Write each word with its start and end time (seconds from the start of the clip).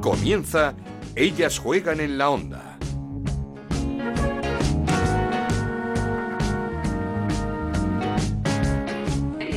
Comienza 0.00 0.74
Ellas 1.14 1.58
juegan 1.58 2.00
en 2.00 2.16
la 2.16 2.30
onda. 2.30 2.78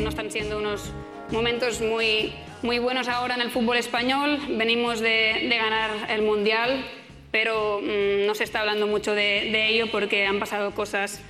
No 0.01 0.09
están 0.09 0.29
siendo 0.29 0.57
unos 0.57 0.91
momentos 1.31 1.79
muy, 1.79 2.33
muy 2.61 2.79
buenos 2.79 3.07
ahora 3.07 3.35
en 3.35 3.41
el 3.41 3.51
fútbol 3.51 3.77
español. 3.77 4.37
Venimos 4.49 4.99
de, 4.99 5.47
ganar 5.49 6.11
el 6.11 6.23
Mundial, 6.23 6.83
pero 7.31 7.79
mm, 7.81 8.25
no 8.27 8.35
se 8.35 8.43
está 8.43 8.59
hablando 8.59 8.85
mucho 8.85 9.15
de, 9.15 9.49
de 9.49 9.69
ello 9.69 9.89
porque 9.91 10.25
han 10.25 10.39
pasado 10.39 10.75
cosas 10.75 11.21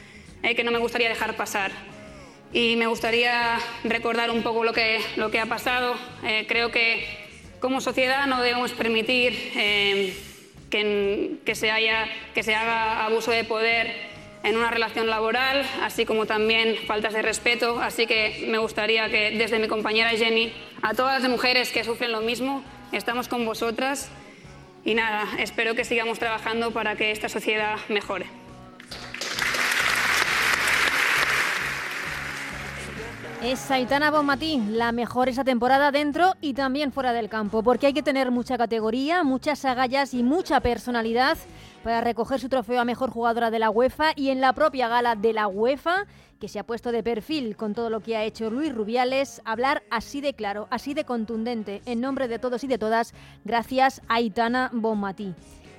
eh, 0.41 0.55
que 0.55 0.63
no 0.63 0.71
me 0.71 0.79
gustaría 0.79 1.09
dejar 1.09 1.35
pasar. 1.35 1.71
Y 2.51 2.77
me 2.77 2.87
gustaría 2.87 3.59
recordar 3.83 4.31
un 4.31 4.41
poco 4.41 4.63
lo 4.63 4.73
que, 4.73 4.99
lo 5.17 5.29
que 5.29 5.39
ha 5.39 5.45
pasado. 5.45 5.93
Eh, 6.23 6.45
creo 6.47 6.71
que 6.71 7.22
como 7.63 7.79
sociedad 7.79 8.27
no 8.27 8.41
debemos 8.41 8.73
permitir 8.73 9.31
eh, 9.55 10.13
que, 10.69 11.37
que, 11.45 11.55
se 11.55 11.71
haya, 11.71 12.09
que 12.35 12.43
se 12.43 12.53
haga 12.53 13.05
abuso 13.05 13.31
de 13.31 13.45
poder 13.45 13.89
en 14.43 14.57
una 14.57 14.69
relación 14.69 15.07
laboral, 15.07 15.65
así 15.81 16.05
como 16.05 16.25
también 16.25 16.75
faltas 16.85 17.13
de 17.13 17.21
respeto. 17.21 17.79
Así 17.79 18.05
que 18.05 18.47
me 18.49 18.57
gustaría 18.57 19.07
que 19.07 19.31
desde 19.37 19.59
mi 19.59 19.69
compañera 19.69 20.09
Jenny, 20.09 20.51
a 20.81 20.93
todas 20.93 21.21
las 21.21 21.31
mujeres 21.31 21.71
que 21.71 21.85
sufren 21.85 22.11
lo 22.11 22.19
mismo, 22.19 22.65
estamos 22.91 23.29
con 23.29 23.45
vosotras. 23.45 24.11
Y 24.83 24.95
nada, 24.95 25.25
espero 25.39 25.73
que 25.73 25.85
sigamos 25.85 26.19
trabajando 26.19 26.71
para 26.71 26.97
que 26.97 27.11
esta 27.11 27.29
sociedad 27.29 27.77
mejore. 27.87 28.42
Es 33.43 33.69
Aitana 33.71 34.09
Bonmatí, 34.09 34.57
la 34.69 34.93
mejor 34.93 35.27
esa 35.27 35.43
temporada 35.43 35.91
dentro 35.91 36.31
y 36.39 36.53
también 36.53 36.93
fuera 36.93 37.11
del 37.11 37.27
campo, 37.27 37.61
porque 37.61 37.87
hay 37.87 37.93
que 37.93 38.01
tener 38.01 38.31
mucha 38.31 38.57
categoría, 38.57 39.25
muchas 39.25 39.65
agallas 39.65 40.13
y 40.13 40.23
mucha 40.23 40.61
personalidad 40.61 41.37
para 41.83 41.99
recoger 41.99 42.39
su 42.39 42.47
trofeo 42.47 42.79
a 42.79 42.85
mejor 42.85 43.11
jugadora 43.11 43.51
de 43.51 43.59
la 43.59 43.69
UEFA 43.69 44.13
y 44.15 44.29
en 44.29 44.39
la 44.39 44.53
propia 44.53 44.87
gala 44.87 45.17
de 45.17 45.33
la 45.33 45.47
UEFA, 45.49 46.05
que 46.39 46.47
se 46.47 46.57
ha 46.57 46.63
puesto 46.63 46.93
de 46.93 47.03
perfil 47.03 47.57
con 47.57 47.73
todo 47.73 47.89
lo 47.89 47.99
que 47.99 48.15
ha 48.15 48.23
hecho 48.23 48.49
Luis 48.49 48.73
Rubiales, 48.73 49.41
hablar 49.43 49.83
así 49.91 50.21
de 50.21 50.33
claro, 50.35 50.69
así 50.71 50.93
de 50.93 51.03
contundente, 51.03 51.81
en 51.85 51.99
nombre 51.99 52.29
de 52.29 52.39
todos 52.39 52.63
y 52.63 52.67
de 52.67 52.77
todas, 52.77 53.13
gracias 53.43 54.01
a 54.07 54.15
Aitana 54.15 54.69
Bonmatí. 54.71 55.35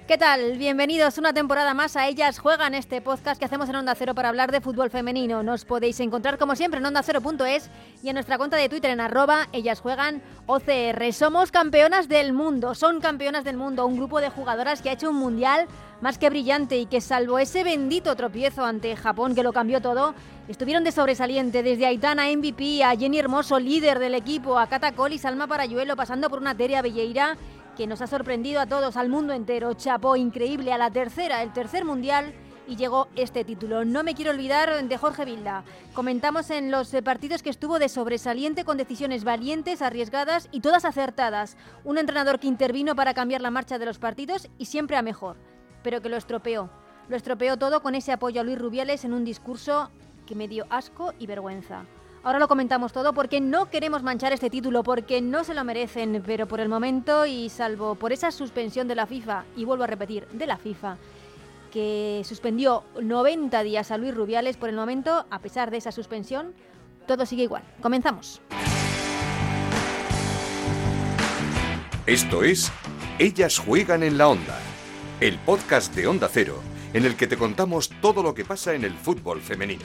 ¿Qué 0.06 0.18
tal? 0.18 0.58
Bienvenidos 0.58 1.16
una 1.16 1.32
temporada 1.32 1.72
más 1.72 1.96
a 1.96 2.06
Ellas 2.06 2.38
Juegan, 2.38 2.74
este 2.74 3.00
podcast 3.00 3.38
que 3.38 3.46
hacemos 3.46 3.70
en 3.70 3.76
Onda 3.76 3.94
Cero 3.94 4.14
para 4.14 4.28
hablar 4.28 4.52
de 4.52 4.60
fútbol 4.60 4.90
femenino. 4.90 5.42
Nos 5.42 5.64
podéis 5.64 5.98
encontrar 5.98 6.36
como 6.36 6.56
siempre 6.56 6.78
en 6.78 6.84
ondacero.es 6.84 7.70
y 8.02 8.10
en 8.10 8.14
nuestra 8.14 8.36
cuenta 8.36 8.58
de 8.58 8.68
Twitter 8.68 8.90
en 8.90 9.00
arroba 9.00 9.48
Ellas 9.54 9.80
Juegan 9.80 10.20
OCR. 10.44 11.10
Somos 11.14 11.50
campeonas 11.50 12.06
del 12.06 12.34
mundo, 12.34 12.74
son 12.74 13.00
campeonas 13.00 13.44
del 13.44 13.56
mundo, 13.56 13.86
un 13.86 13.96
grupo 13.96 14.20
de 14.20 14.28
jugadoras 14.28 14.82
que 14.82 14.90
ha 14.90 14.92
hecho 14.92 15.08
un 15.08 15.16
mundial 15.16 15.68
más 16.02 16.18
que 16.18 16.28
brillante 16.28 16.76
y 16.76 16.84
que 16.84 17.00
salvo 17.00 17.38
ese 17.38 17.64
bendito 17.64 18.14
tropiezo 18.14 18.62
ante 18.62 18.96
Japón 18.96 19.34
que 19.34 19.42
lo 19.42 19.54
cambió 19.54 19.80
todo, 19.80 20.14
estuvieron 20.48 20.84
de 20.84 20.92
sobresaliente 20.92 21.62
desde 21.62 21.86
Aitana 21.86 22.26
MVP 22.26 22.84
a 22.84 22.94
Jenny 22.94 23.20
Hermoso, 23.20 23.58
líder 23.58 23.98
del 23.98 24.14
equipo, 24.14 24.58
a 24.58 24.66
Cata 24.66 24.92
y 25.10 25.16
Salma 25.16 25.46
Parayuelo, 25.46 25.96
pasando 25.96 26.28
por 26.28 26.40
una 26.40 26.54
Teria 26.54 26.82
Belleira 26.82 27.38
que 27.76 27.86
nos 27.86 28.00
ha 28.00 28.06
sorprendido 28.06 28.60
a 28.60 28.66
todos, 28.66 28.96
al 28.96 29.08
mundo 29.08 29.32
entero. 29.32 29.74
Chapó 29.74 30.16
increíble 30.16 30.72
a 30.72 30.78
la 30.78 30.90
tercera, 30.90 31.42
el 31.42 31.52
tercer 31.52 31.84
mundial 31.84 32.34
y 32.66 32.76
llegó 32.76 33.08
este 33.16 33.44
título. 33.44 33.84
No 33.84 34.02
me 34.02 34.14
quiero 34.14 34.30
olvidar 34.30 34.82
de 34.82 34.96
Jorge 34.96 35.24
Vilda. 35.24 35.64
Comentamos 35.92 36.50
en 36.50 36.70
los 36.70 36.90
partidos 37.04 37.42
que 37.42 37.50
estuvo 37.50 37.78
de 37.78 37.88
sobresaliente 37.88 38.64
con 38.64 38.76
decisiones 38.76 39.24
valientes, 39.24 39.82
arriesgadas 39.82 40.48
y 40.50 40.60
todas 40.60 40.84
acertadas. 40.84 41.56
Un 41.84 41.98
entrenador 41.98 42.40
que 42.40 42.46
intervino 42.46 42.94
para 42.94 43.14
cambiar 43.14 43.40
la 43.40 43.50
marcha 43.50 43.78
de 43.78 43.86
los 43.86 43.98
partidos 43.98 44.48
y 44.58 44.66
siempre 44.66 44.96
a 44.96 45.02
mejor, 45.02 45.36
pero 45.82 46.00
que 46.00 46.08
lo 46.08 46.16
estropeó. 46.16 46.70
Lo 47.08 47.16
estropeó 47.16 47.58
todo 47.58 47.82
con 47.82 47.94
ese 47.94 48.12
apoyo 48.12 48.40
a 48.40 48.44
Luis 48.44 48.58
Rubiales 48.58 49.04
en 49.04 49.12
un 49.12 49.24
discurso 49.24 49.90
que 50.26 50.34
me 50.34 50.48
dio 50.48 50.64
asco 50.70 51.12
y 51.18 51.26
vergüenza. 51.26 51.84
Ahora 52.24 52.38
lo 52.38 52.48
comentamos 52.48 52.90
todo 52.90 53.12
porque 53.12 53.38
no 53.38 53.68
queremos 53.68 54.02
manchar 54.02 54.32
este 54.32 54.48
título, 54.48 54.82
porque 54.82 55.20
no 55.20 55.44
se 55.44 55.52
lo 55.52 55.62
merecen, 55.62 56.22
pero 56.24 56.48
por 56.48 56.58
el 56.58 56.70
momento 56.70 57.26
y 57.26 57.50
salvo 57.50 57.96
por 57.96 58.14
esa 58.14 58.30
suspensión 58.30 58.88
de 58.88 58.94
la 58.94 59.06
FIFA, 59.06 59.44
y 59.56 59.66
vuelvo 59.66 59.84
a 59.84 59.88
repetir, 59.88 60.26
de 60.28 60.46
la 60.46 60.56
FIFA, 60.56 60.96
que 61.70 62.22
suspendió 62.24 62.84
90 62.98 63.62
días 63.62 63.90
a 63.90 63.98
Luis 63.98 64.14
Rubiales, 64.14 64.56
por 64.56 64.70
el 64.70 64.74
momento, 64.74 65.26
a 65.28 65.38
pesar 65.40 65.70
de 65.70 65.76
esa 65.76 65.92
suspensión, 65.92 66.54
todo 67.06 67.26
sigue 67.26 67.42
igual. 67.42 67.62
Comenzamos. 67.82 68.40
Esto 72.06 72.42
es 72.42 72.72
Ellas 73.18 73.58
juegan 73.58 74.02
en 74.02 74.16
la 74.16 74.28
onda, 74.28 74.58
el 75.20 75.38
podcast 75.40 75.94
de 75.94 76.06
Onda 76.06 76.30
Cero, 76.32 76.58
en 76.94 77.04
el 77.04 77.16
que 77.16 77.26
te 77.26 77.36
contamos 77.36 77.90
todo 78.00 78.22
lo 78.22 78.32
que 78.32 78.46
pasa 78.46 78.72
en 78.72 78.84
el 78.84 78.94
fútbol 78.94 79.42
femenino. 79.42 79.84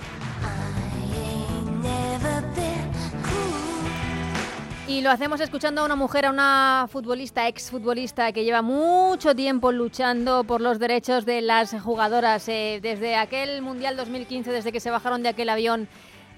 Y 4.89 5.01
lo 5.01 5.11
hacemos 5.11 5.39
escuchando 5.39 5.81
a 5.81 5.85
una 5.85 5.95
mujer, 5.95 6.25
a 6.25 6.31
una 6.31 6.87
futbolista, 6.91 7.47
exfutbolista, 7.47 8.31
que 8.31 8.43
lleva 8.43 8.63
mucho 8.63 9.35
tiempo 9.35 9.71
luchando 9.71 10.43
por 10.43 10.61
los 10.61 10.79
derechos 10.79 11.27
de 11.27 11.41
las 11.41 11.79
jugadoras. 11.79 12.49
Eh, 12.49 12.79
desde 12.81 13.15
aquel 13.15 13.61
Mundial 13.61 13.95
2015, 13.95 14.51
desde 14.51 14.71
que 14.71 14.79
se 14.79 14.89
bajaron 14.89 15.21
de 15.21 15.29
aquel 15.29 15.49
avión, 15.49 15.87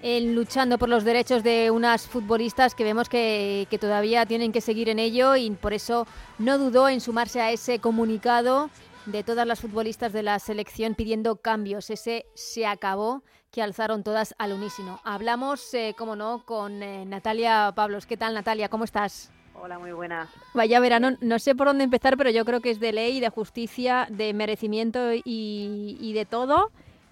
eh, 0.02 0.20
luchando 0.20 0.78
por 0.78 0.90
los 0.90 1.06
derechos 1.06 1.44
de 1.44 1.72
unas 1.72 2.08
futbolistas 2.08 2.76
que 2.76 2.84
vemos 2.84 3.08
que, 3.08 3.68
que 3.70 3.78
todavía 3.78 4.26
tienen 4.26 4.52
que 4.52 4.60
seguir 4.60 4.90
en 4.90 5.00
ello 5.00 5.38
y 5.38 5.50
por 5.52 5.72
eso 5.72 6.06
no 6.38 6.58
dudó 6.58 6.90
en 6.90 7.00
sumarse 7.00 7.40
a 7.40 7.52
ese 7.52 7.80
comunicado 7.80 8.70
de 9.06 9.24
todas 9.24 9.48
las 9.48 9.62
futbolistas 9.62 10.12
de 10.12 10.24
la 10.24 10.40
selección 10.40 10.96
pidiendo 10.96 11.38
cambios. 11.38 11.90
Ese 11.90 12.26
se 12.34 12.66
acabó 12.66 13.24
que 13.52 13.62
alzaron 13.62 14.04
todas 14.04 14.34
al 14.38 14.54
unísono. 14.54 15.00
Hablamos, 15.04 15.74
eh, 15.74 15.94
como 15.98 16.16
no, 16.16 16.46
con 16.46 16.82
eh, 16.82 17.06
Natalia 17.06 17.74
Pablos. 17.76 18.06
¿Qué 18.06 18.18
tal, 18.18 18.34
Natalia? 18.34 18.70
¿Cómo 18.70 18.86
estás? 18.86 19.32
Hola, 19.54 19.78
muy 19.78 19.92
buena. 19.92 20.30
Vaya 20.54 20.80
verano, 20.80 21.18
no 21.20 21.38
sé 21.38 21.54
por 21.54 21.68
dónde 21.68 21.84
empezar, 21.84 22.18
pero 22.18 22.30
yo 22.30 22.46
creo 22.46 22.62
que 22.62 22.72
es 22.72 22.80
de 22.80 22.94
ley, 22.94 23.20
de 23.20 23.30
justicia, 23.30 24.08
de 24.10 24.34
merecimiento 24.34 25.14
y, 25.14 25.98
y 26.00 26.14
de 26.14 26.26
todo 26.26 26.72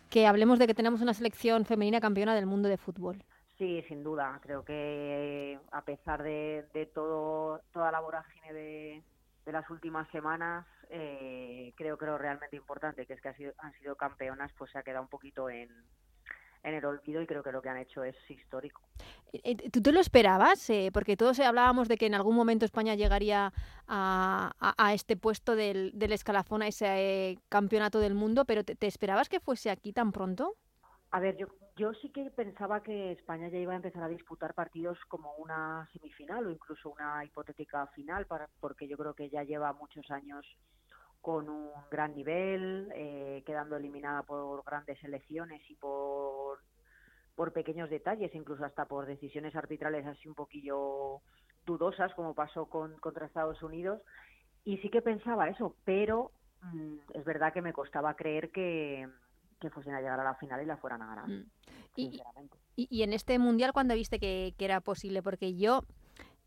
que 0.09 0.25
hablemos 0.25 0.57
de 0.57 0.65
que 0.65 0.73
tenemos 0.73 1.01
una 1.01 1.13
selección 1.13 1.65
femenina 1.65 2.01
campeona 2.01 2.33
del 2.33 2.47
mundo 2.47 2.67
de 2.69 2.77
fútbol. 2.77 3.23
Sí, 3.57 3.83
sin 3.87 4.03
duda. 4.03 4.39
Creo 4.41 4.63
que 4.63 5.59
a 5.71 5.81
pesar 5.83 6.23
de, 6.23 6.65
de 6.73 6.85
todo, 6.87 7.61
toda 7.73 7.91
la 7.91 7.99
vorágine 7.99 8.53
de, 8.53 9.03
de 9.45 9.51
las 9.51 9.69
últimas 9.69 10.09
semanas, 10.09 10.65
eh, 10.89 11.73
creo 11.75 11.97
que 11.97 12.05
lo 12.05 12.17
realmente 12.17 12.55
importante, 12.55 13.05
que 13.05 13.13
es 13.13 13.21
que 13.21 13.27
han 13.27 13.35
sido, 13.35 13.53
han 13.59 13.73
sido 13.73 13.95
campeonas, 13.95 14.51
pues 14.57 14.71
se 14.71 14.79
ha 14.79 14.83
quedado 14.83 15.03
un 15.03 15.09
poquito 15.09 15.49
en, 15.49 15.69
en 16.63 16.73
el 16.73 16.85
olvido 16.85 17.21
y 17.21 17.27
creo 17.27 17.43
que 17.43 17.51
lo 17.51 17.61
que 17.61 17.69
han 17.69 17.77
hecho 17.77 18.03
es 18.03 18.15
histórico. 18.29 18.81
¿Tú 19.71 19.81
te 19.81 19.91
lo 19.91 19.99
esperabas? 19.99 20.69
Eh, 20.69 20.89
porque 20.93 21.15
todos 21.15 21.39
hablábamos 21.39 21.87
de 21.87 21.97
que 21.97 22.07
en 22.07 22.15
algún 22.15 22.35
momento 22.35 22.65
España 22.65 22.95
llegaría 22.95 23.53
a, 23.87 24.51
a, 24.59 24.73
a 24.77 24.93
este 24.93 25.15
puesto 25.15 25.55
del, 25.55 25.91
del, 25.93 26.11
escalafón, 26.11 26.61
a 26.61 26.67
ese 26.67 26.85
eh, 27.31 27.39
campeonato 27.47 27.99
del 27.99 28.15
mundo, 28.15 28.45
pero 28.45 28.63
¿te, 28.63 28.75
¿te, 28.75 28.87
esperabas 28.87 29.29
que 29.29 29.39
fuese 29.39 29.69
aquí 29.69 29.93
tan 29.93 30.11
pronto? 30.11 30.55
A 31.11 31.19
ver, 31.19 31.37
yo, 31.37 31.47
yo 31.75 31.93
sí 31.93 32.09
que 32.09 32.29
pensaba 32.29 32.83
que 32.83 33.13
España 33.13 33.47
ya 33.49 33.57
iba 33.57 33.73
a 33.73 33.77
empezar 33.77 34.03
a 34.03 34.09
disputar 34.09 34.53
partidos 34.53 34.97
como 35.07 35.33
una 35.35 35.87
semifinal 35.93 36.45
o 36.45 36.51
incluso 36.51 36.89
una 36.89 37.23
hipotética 37.25 37.87
final, 37.87 38.25
para, 38.25 38.47
porque 38.59 38.87
yo 38.87 38.97
creo 38.97 39.13
que 39.13 39.29
ya 39.29 39.43
lleva 39.43 39.73
muchos 39.73 40.09
años 40.11 40.45
con 41.21 41.49
un 41.49 41.69
gran 41.91 42.15
nivel, 42.15 42.91
eh, 42.95 43.43
quedando 43.45 43.75
eliminada 43.75 44.23
por 44.23 44.63
grandes 44.63 45.03
elecciones 45.03 45.61
y 45.69 45.75
por, 45.75 46.59
por 47.35 47.51
pequeños 47.53 47.89
detalles, 47.89 48.33
incluso 48.33 48.65
hasta 48.65 48.85
por 48.85 49.05
decisiones 49.05 49.55
arbitrales 49.55 50.05
así 50.05 50.27
un 50.27 50.35
poquillo 50.35 51.21
dudosas, 51.65 52.13
como 52.13 52.33
pasó 52.33 52.65
con, 52.67 52.97
contra 52.99 53.25
Estados 53.25 53.61
Unidos. 53.61 54.01
Y 54.63 54.77
sí 54.77 54.89
que 54.89 55.01
pensaba 55.01 55.49
eso, 55.49 55.75
pero 55.85 56.31
mmm, 56.61 56.97
es 57.13 57.25
verdad 57.25 57.53
que 57.53 57.61
me 57.61 57.73
costaba 57.73 58.15
creer 58.15 58.49
que, 58.51 59.07
que 59.59 59.69
fuesen 59.69 59.93
a 59.93 60.01
llegar 60.01 60.19
a 60.19 60.23
la 60.23 60.35
final 60.35 60.61
y 60.61 60.65
la 60.65 60.77
fueran 60.77 61.01
a 61.01 61.07
ganar. 61.07 61.27
Mm. 61.27 61.45
Y, 61.95 62.21
y, 62.75 62.87
y, 62.89 63.03
en 63.03 63.13
este 63.13 63.37
mundial, 63.39 63.73
cuando 63.73 63.93
viste 63.93 64.19
que, 64.19 64.53
que 64.57 64.65
era 64.65 64.79
posible? 64.79 65.21
Porque 65.21 65.55
yo 65.57 65.83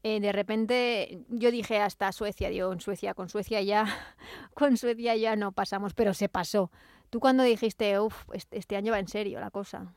eh, 0.03 0.21
de 0.21 0.33
repente 0.33 1.25
yo 1.29 1.51
dije 1.51 1.81
hasta 1.81 2.11
Suecia, 2.11 2.49
digo, 2.49 2.73
en 2.73 2.81
Suecia, 2.81 3.15
con 3.15 3.29
Suecia 3.29 3.61
ya, 3.63 3.85
con 4.55 4.77
Suecia 4.77 5.15
ya 5.17 5.37
no 5.37 5.53
pasamos, 5.53 5.95
pero 5.95 6.13
se 6.15 6.29
pasó. 6.29 6.71
¿Tú 7.11 7.21
cuando 7.21 7.43
dijiste, 7.43 8.01
uff, 8.01 8.25
este, 8.33 8.77
año 8.77 8.93
va 8.93 8.99
en 8.99 9.09
serio 9.09 9.39
la 9.39 9.51
cosa? 9.51 9.93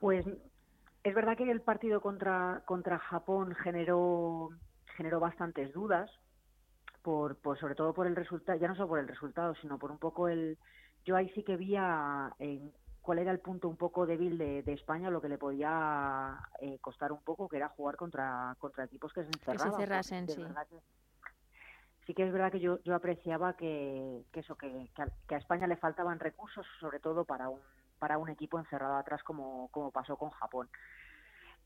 Pues 0.00 0.26
es 1.04 1.14
verdad 1.14 1.36
que 1.36 1.50
el 1.50 1.60
partido 1.60 2.00
contra, 2.00 2.62
contra 2.66 2.98
Japón 2.98 3.54
generó, 3.54 4.50
generó 4.96 5.20
bastantes 5.20 5.72
dudas, 5.72 6.10
por, 7.02 7.36
por 7.36 7.58
sobre 7.58 7.74
todo 7.74 7.94
por 7.94 8.06
el 8.06 8.16
resultado, 8.16 8.58
ya 8.58 8.68
no 8.68 8.74
solo 8.74 8.88
por 8.88 8.98
el 8.98 9.08
resultado, 9.08 9.54
sino 9.56 9.78
por 9.78 9.90
un 9.90 9.98
poco 9.98 10.28
el... 10.28 10.58
Yo 11.04 11.16
ahí 11.16 11.28
sí 11.30 11.42
que 11.42 11.56
vi 11.56 11.74
a, 11.76 12.32
en, 12.38 12.72
cuál 13.02 13.18
era 13.18 13.32
el 13.32 13.40
punto 13.40 13.68
un 13.68 13.76
poco 13.76 14.06
débil 14.06 14.38
de, 14.38 14.62
de 14.62 14.72
España, 14.72 15.10
lo 15.10 15.20
que 15.20 15.28
le 15.28 15.36
podía 15.36 16.38
eh, 16.60 16.78
costar 16.80 17.12
un 17.12 17.22
poco, 17.22 17.48
que 17.48 17.56
era 17.56 17.68
jugar 17.68 17.96
contra, 17.96 18.56
contra 18.58 18.84
equipos 18.84 19.12
que 19.12 19.22
se 19.22 19.28
encerraban. 19.28 19.70
Que 19.70 19.76
se 19.76 19.82
cerrasen, 19.82 20.28
sí. 20.28 20.42
Que, 20.42 20.80
sí 22.06 22.14
que 22.14 22.26
es 22.26 22.32
verdad 22.32 22.52
que 22.52 22.60
yo, 22.60 22.78
yo 22.84 22.94
apreciaba 22.94 23.56
que, 23.56 24.24
eso, 24.32 24.56
que, 24.56 24.88
a, 24.96 25.36
España 25.36 25.66
le 25.66 25.76
faltaban 25.76 26.20
recursos, 26.20 26.64
sobre 26.80 27.00
todo 27.00 27.24
para 27.24 27.48
un, 27.48 27.60
para 27.98 28.18
un 28.18 28.28
equipo 28.28 28.58
encerrado 28.58 28.96
atrás 28.96 29.22
como, 29.24 29.68
como 29.72 29.90
pasó 29.90 30.16
con 30.16 30.30
Japón. 30.30 30.70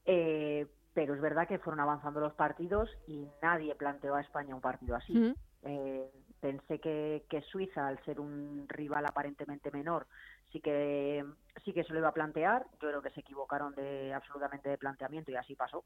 Eh, 0.07 0.67
pero 0.95 1.15
es 1.15 1.21
verdad 1.21 1.47
que 1.47 1.59
fueron 1.59 1.81
avanzando 1.81 2.21
los 2.21 2.33
partidos 2.33 2.89
y 3.07 3.29
nadie 3.43 3.75
planteó 3.75 4.15
a 4.15 4.23
España 4.23 4.55
un 4.55 4.63
partido 4.63 4.97
así. 4.97 5.35
Eh, 5.63 6.11
pensé 6.41 6.79
que, 6.79 7.27
que, 7.29 7.43
Suiza, 7.43 7.87
al 7.87 8.03
ser 8.05 8.21
un 8.21 8.67
rival 8.69 9.05
aparentemente 9.05 9.71
menor, 9.71 10.07
sí 10.53 10.61
que 10.61 11.25
sí 11.65 11.73
que 11.73 11.85
se 11.85 11.93
lo 11.93 11.99
iba 11.99 12.09
a 12.09 12.15
plantear. 12.15 12.67
Yo 12.81 12.89
creo 12.89 13.03
que 13.03 13.11
se 13.11 13.21
equivocaron 13.21 13.75
de 13.75 14.13
absolutamente 14.15 14.69
de 14.69 14.79
planteamiento 14.79 15.31
y 15.31 15.37
así 15.37 15.55
pasó. 15.55 15.85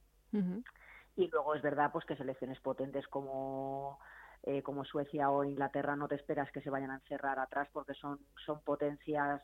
Y 1.16 1.28
luego 1.28 1.54
es 1.54 1.62
verdad 1.62 1.90
pues 1.92 2.04
que 2.04 2.16
selecciones 2.16 2.60
potentes 2.60 3.06
como 3.08 3.98
eh, 4.42 4.62
como 4.62 4.84
Suecia 4.84 5.30
o 5.30 5.44
Inglaterra 5.44 5.96
no 5.96 6.08
te 6.08 6.14
esperas 6.14 6.50
que 6.50 6.62
se 6.62 6.70
vayan 6.70 6.90
a 6.90 6.94
encerrar 6.94 7.38
atrás 7.38 7.68
porque 7.72 7.92
son, 7.92 8.18
son 8.46 8.60
potencias 8.62 9.42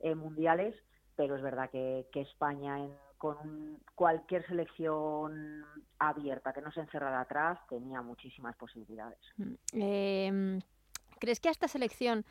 eh, 0.00 0.16
mundiales, 0.16 0.74
pero 1.14 1.36
es 1.36 1.42
verdad 1.42 1.70
que, 1.70 2.08
España 2.14 2.78
con 3.18 3.78
cualquier 3.94 4.44
selección 4.48 5.64
abierta 6.00 6.52
que 6.52 6.60
no 6.60 6.72
se 6.72 6.80
encerrara 6.80 7.20
atrás 7.20 7.60
tenía 7.68 8.02
muchísimas 8.02 8.56
posibilidades. 8.56 9.20
Em, 9.72 10.60
¿Crees 11.20 11.38
que 11.38 11.48
a 11.48 11.52
esta 11.52 11.68
selección 11.68 12.24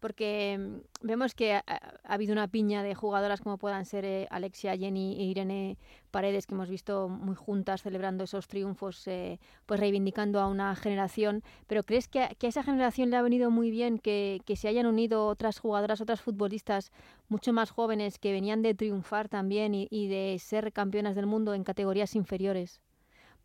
porque 0.00 0.58
mm, 0.58 1.06
vemos 1.06 1.34
que 1.34 1.54
ha, 1.54 1.64
habido 2.04 2.32
una 2.32 2.48
piña 2.48 2.82
de 2.82 2.94
jugadoras 2.94 3.40
como 3.40 3.58
puedan 3.58 3.84
ser 3.84 4.04
eh, 4.04 4.26
Alexia, 4.30 4.76
Jenny 4.76 5.16
e 5.20 5.24
Irene 5.24 5.78
Paredes, 6.10 6.46
que 6.46 6.54
hemos 6.54 6.68
visto 6.68 7.08
muy 7.08 7.34
juntas 7.34 7.82
celebrando 7.82 8.24
esos 8.24 8.48
triunfos, 8.48 9.06
eh, 9.06 9.38
pues 9.66 9.80
reivindicando 9.80 10.40
a 10.40 10.46
una 10.46 10.74
generación. 10.76 11.42
Pero 11.66 11.82
¿crees 11.82 12.08
que 12.08 12.20
a, 12.20 12.30
esa 12.40 12.62
generación 12.62 13.10
le 13.10 13.16
ha 13.16 13.22
venido 13.22 13.50
muy 13.50 13.70
bien 13.70 13.98
que, 13.98 14.40
se 14.56 14.68
hayan 14.68 14.86
unido 14.86 15.26
otras 15.26 15.58
jugadoras, 15.58 16.00
otras 16.00 16.20
futbolistas 16.20 16.92
mucho 17.28 17.52
más 17.52 17.70
jóvenes 17.70 18.18
que 18.18 18.32
venían 18.32 18.62
de 18.62 18.74
triunfar 18.74 19.28
también 19.28 19.74
y 19.74 20.08
de 20.08 20.38
ser 20.38 20.72
campeonas 20.72 21.14
del 21.16 21.26
mundo 21.26 21.54
en 21.54 21.64
categorías 21.64 22.14
inferiores? 22.14 22.80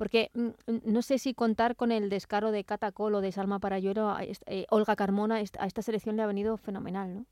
Porque 0.02 0.32
mm, 0.34 0.50
no 0.92 1.04
sé 1.04 1.20
si 1.20 1.36
contar 1.36 1.76
con 1.76 1.92
el 1.92 2.10
descaro 2.10 2.52
de 2.52 2.64
Catacol 2.64 3.14
o 3.14 3.22
de 3.22 3.32
Salma 3.32 3.60
Parayuelo, 3.60 4.18
eh, 4.20 4.66
Olga 4.72 4.96
Carmona, 4.96 5.36
a 5.36 5.68
esta 5.68 5.84
selección 5.84 6.16
le 6.16 6.24
ha 6.24 6.26
venido 6.26 6.58
fenomenal, 6.58 7.14
¿no? 7.14 7.26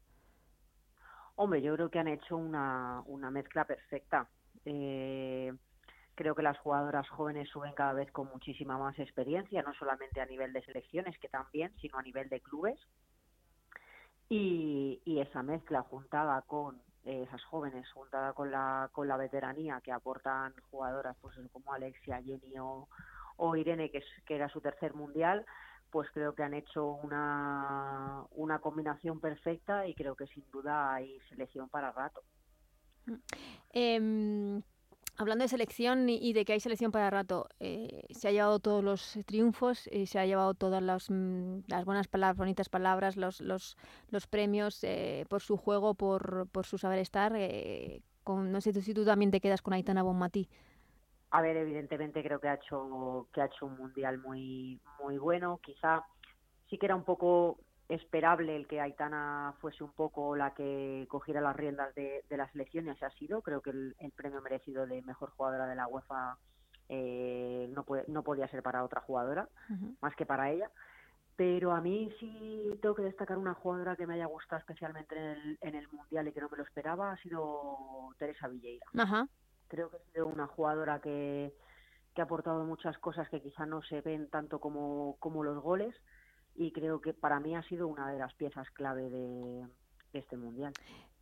Hombre, 1.36 1.64
yo 1.64 1.74
creo 1.74 1.90
que 1.90 1.98
han 1.98 2.10
hecho 2.10 2.38
una, 2.38 3.02
una 3.08 3.32
mezcla 3.32 3.66
perfecta. 3.66 4.30
Eh, 4.66 5.52
creo 6.14 6.36
que 6.36 6.44
las 6.44 6.60
jugadoras 6.60 7.10
jóvenes 7.10 7.50
suben 7.50 7.74
cada 7.74 7.94
vez 7.94 8.12
con 8.12 8.28
muchísima 8.28 8.78
más 8.78 9.00
experiencia, 9.00 9.64
no 9.64 9.74
solamente 9.74 10.22
a 10.22 10.28
nivel 10.28 10.54
de 10.54 10.64
selecciones, 10.64 11.18
que 11.18 11.28
también, 11.28 11.74
sino 11.82 11.98
a 11.98 12.04
nivel 12.04 12.30
de 12.30 12.40
clubes. 12.40 12.80
Y, 14.30 15.02
y 15.06 15.22
esa 15.22 15.42
mezcla 15.42 15.82
juntada 15.82 16.44
con 16.44 16.80
esas 17.04 17.44
jóvenes 17.46 17.90
juntada 17.92 18.34
con 18.34 18.52
la 18.52 18.90
con 18.92 19.08
la 19.08 19.18
veteranía 19.18 19.82
que 19.82 19.92
aportan 19.92 20.54
jugadoras 20.70 21.16
pues 21.22 21.36
como 21.52 21.74
Alexia, 21.74 22.22
Jenny 22.22 22.54
o, 22.60 23.56
Irene 23.56 23.90
que, 23.90 24.00
es, 24.00 24.06
que 24.26 24.36
era 24.36 24.50
su 24.50 24.62
tercer 24.62 24.94
mundial 24.94 25.46
pues 25.90 26.10
creo 26.14 26.36
que 26.36 26.44
han 26.44 26.54
hecho 26.54 26.86
una, 26.86 28.24
una 28.32 28.60
combinación 28.60 29.20
perfecta 29.20 29.88
y 29.88 29.96
creo 29.96 30.16
que 30.16 30.28
sin 30.28 30.50
duda 30.52 30.94
hay 30.94 31.20
selección 31.30 31.68
para 31.70 31.92
rato. 31.92 32.22
Eh, 33.74 34.62
Hablando 35.20 35.44
de 35.44 35.50
selección 35.50 36.08
y 36.08 36.32
de 36.32 36.46
que 36.46 36.54
hay 36.54 36.62
selección 36.62 36.94
para 36.94 37.10
rato, 37.10 37.50
eh, 37.60 38.04
se 38.10 38.30
ha 38.30 38.32
llevado 38.32 38.60
todos 38.60 38.82
los 38.82 39.20
triunfos, 39.26 39.86
y 39.92 40.06
se 40.06 40.18
ha 40.18 40.26
llevado 40.26 40.54
todas 40.54 40.82
las, 40.82 41.10
mm, 41.10 41.64
las 41.68 41.84
buenas 41.84 42.08
palabras, 42.08 42.38
bonitas 42.38 42.70
palabras, 42.70 43.18
los, 43.18 43.42
los, 43.42 43.76
los 44.12 44.28
premios 44.28 44.82
eh, 44.86 45.26
por 45.28 45.42
su 45.42 45.58
juego, 45.58 45.94
por, 45.94 46.48
por 46.48 46.66
su 46.66 46.78
saber 46.78 47.00
estar. 47.00 47.34
Eh, 47.36 48.02
con, 48.24 48.54
no 48.54 48.62
sé 48.62 48.72
si 48.72 48.94
tú 48.94 49.04
también 49.04 49.30
te 49.30 49.42
quedas 49.42 49.62
con 49.62 49.74
Aitana 49.74 50.04
Bonmatí. 50.04 50.48
A 51.32 51.42
ver, 51.42 51.58
evidentemente 51.58 52.24
creo 52.24 52.40
que 52.40 52.48
ha 52.48 52.54
hecho 52.54 53.28
que 53.34 53.42
ha 53.42 53.48
hecho 53.48 53.66
un 53.66 53.76
mundial 53.76 54.20
muy 54.20 54.80
muy 55.04 55.18
bueno. 55.18 55.60
Quizá 55.62 56.02
sí 56.70 56.78
que 56.78 56.86
era 56.86 56.96
un 56.96 57.04
poco 57.04 57.60
esperable 57.90 58.56
el 58.56 58.68
que 58.68 58.80
Aitana 58.80 59.56
fuese 59.60 59.84
un 59.84 59.92
poco 59.92 60.36
la 60.36 60.54
que 60.54 61.08
cogiera 61.10 61.42
las 61.42 61.56
riendas 61.56 61.94
de, 61.96 62.24
de 62.30 62.38
la 62.38 62.50
selección 62.52 62.86
y 62.86 62.92
así 62.92 63.04
ha 63.04 63.10
sido. 63.12 63.42
Creo 63.42 63.62
que 63.62 63.72
el, 63.72 63.96
premio 64.16 64.42
merecido 64.42 64.86
de 64.86 65.02
mejor 65.02 65.32
jugadora 65.32 65.66
de 65.66 65.76
la 65.76 65.88
UEFA 65.88 66.38
eh, 66.88 67.68
no, 67.74 67.86
no 68.08 68.24
podía 68.24 68.48
ser 68.48 68.62
para 68.62 68.84
otra 68.84 69.02
jugadora, 69.02 69.50
más 70.02 70.16
que 70.16 70.26
para 70.26 70.52
ella. 70.52 70.70
Pero 71.36 71.72
a 71.72 71.82
mí 71.82 72.14
sí 72.20 72.78
tengo 72.82 72.96
que 72.96 73.04
destacar 73.04 73.38
una 73.38 73.54
jugadora 73.56 73.96
que 73.96 74.06
me 74.06 74.16
haya 74.16 74.26
gustado 74.26 74.60
especialmente 74.60 75.16
en 75.16 75.24
el, 75.24 75.58
en 75.62 75.76
el 75.76 75.88
Mundial 75.90 76.28
y 76.28 76.34
que 76.34 76.42
no 76.42 76.50
me 76.50 76.58
lo 76.58 76.64
esperaba, 76.64 77.12
ha 77.12 77.18
sido 77.18 78.14
Teresa 78.20 78.48
Villeira. 78.48 78.86
Creo 79.68 79.90
que 79.90 79.98
ha 79.98 80.12
sido 80.12 80.28
una 80.28 80.48
jugadora 80.48 81.00
que, 81.00 81.54
que 82.14 82.22
ha 82.22 82.26
aportado 82.26 82.66
muchas 82.66 82.98
cosas 83.00 83.30
que 83.30 83.42
quizá 83.42 83.66
no 83.66 83.82
se 83.84 84.02
ven 84.02 84.30
tanto 84.30 84.60
como, 84.60 85.16
como 85.20 85.44
los 85.44 85.62
goles 85.64 85.96
y 86.56 86.72
creo 86.72 87.02
que 87.02 87.14
para 87.14 87.40
mí 87.40 87.56
ha 87.56 87.64
sido 87.64 87.88
una 87.88 88.12
de 88.12 88.20
las 88.20 88.34
piezas 88.34 88.70
clave 88.72 89.10
de, 89.10 89.68
este 90.14 90.38
mundial. 90.38 90.74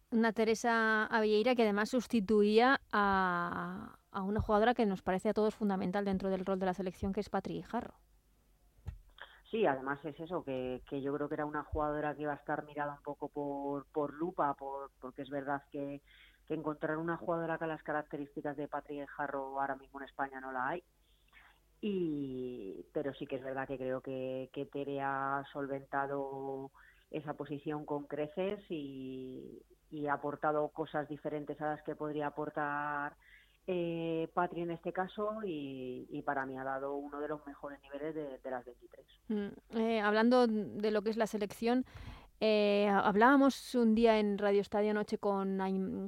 Una 0.09 0.31
Teresa 0.31 1.05
Avieira 1.05 1.55
que 1.55 1.63
además 1.63 1.89
sustituía 1.89 2.79
a, 2.91 3.97
a, 4.11 4.21
una 4.23 4.41
jugadora 4.41 4.73
que 4.73 4.85
nos 4.85 5.01
parece 5.01 5.29
a 5.29 5.33
todos 5.33 5.53
fundamental 5.53 6.05
dentro 6.05 6.29
del 6.29 6.45
rol 6.45 6.59
de 6.59 6.65
la 6.65 6.73
selección, 6.73 7.11
que 7.11 7.19
es 7.19 7.29
Patri 7.29 7.61
Jarro. 7.61 7.95
Sí, 9.51 9.65
además 9.65 10.03
es 10.03 10.19
eso, 10.19 10.43
que, 10.43 10.81
que, 10.89 11.01
yo 11.01 11.13
creo 11.13 11.29
que 11.29 11.35
era 11.35 11.45
una 11.45 11.63
jugadora 11.63 12.15
que 12.15 12.23
iba 12.23 12.33
a 12.33 12.37
estar 12.37 12.65
mirada 12.65 12.93
un 12.93 13.03
poco 13.03 13.29
por, 13.29 13.85
por 13.87 14.13
lupa, 14.13 14.53
por, 14.55 14.91
porque 14.99 15.21
es 15.21 15.29
verdad 15.29 15.63
que, 15.71 16.01
que 16.47 16.53
encontrar 16.53 16.97
una 16.97 17.17
jugadora 17.17 17.57
con 17.57 17.69
las 17.69 17.83
características 17.83 18.57
de 18.57 18.67
Patri 18.67 19.05
Jarro 19.07 19.59
ahora 19.59 19.75
mismo 19.75 19.99
en 19.99 20.05
España 20.05 20.41
no 20.41 20.51
la 20.51 20.69
hay 20.69 20.83
y 21.81 22.85
pero 22.93 23.13
sí 23.13 23.27
que 23.27 23.35
es 23.35 23.43
verdad 23.43 23.67
que 23.67 23.77
creo 23.77 24.01
que, 24.01 24.49
que 24.53 24.65
Tere 24.65 25.01
ha 25.01 25.43
solventado 25.53 26.71
esa 27.11 27.33
posición 27.33 27.85
con 27.85 28.05
creces 28.05 28.59
y, 28.69 29.63
ha 30.09 30.13
aportado 30.13 30.67
cosas 30.69 31.07
diferentes 31.07 31.59
a 31.61 31.67
las 31.67 31.83
que 31.83 31.95
podría 31.95 32.27
aportar 32.27 33.15
eh, 33.65 34.29
Patri 34.33 34.61
en 34.61 34.71
este 34.71 34.91
caso 34.91 35.39
y, 35.45 36.21
para 36.25 36.45
mí 36.45 36.57
ha 36.57 36.63
dado 36.63 36.95
uno 36.95 37.19
de 37.19 37.27
los 37.27 37.45
mejores 37.45 37.79
niveles 37.81 38.15
de, 38.15 38.51
las 38.51 38.65
23. 38.65 39.05
Mm, 39.29 39.77
eh, 39.77 40.01
hablando 40.01 40.47
de 40.47 40.91
lo 40.91 41.01
que 41.01 41.09
es 41.09 41.17
la 41.17 41.27
selección, 41.27 41.85
eh, 42.39 42.87
hablábamos 42.89 43.75
un 43.75 43.95
día 43.95 44.19
en 44.19 44.37
Radio 44.37 44.61
Estadio 44.61 44.93
Noche 44.93 45.17
con, 45.17 45.57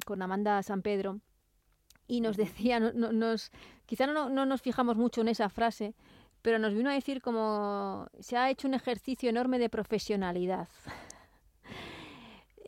con 0.05 0.21
Amanda 0.21 0.61
San 0.61 0.81
Pedro 0.81 1.19
y 2.09 2.21
nos 2.21 2.35
decía, 2.35 2.79
nos, 2.79 3.51
quizá 3.85 4.07
no, 4.07 4.29
no, 4.29 4.45
nos 4.45 4.61
fijamos 4.61 4.97
mucho 4.97 5.21
en 5.21 5.29
esa 5.29 5.47
frase, 5.47 5.93
pero 6.41 6.57
nos 6.59 6.73
vino 6.73 6.89
a 6.89 6.93
decir 6.93 7.21
como 7.21 8.07
se 8.19 8.35
ha 8.35 8.49
hecho 8.49 8.67
un 8.67 8.73
ejercicio 8.73 9.29
enorme 9.29 9.59
de 9.59 9.69
profesionalidad. 9.69 10.67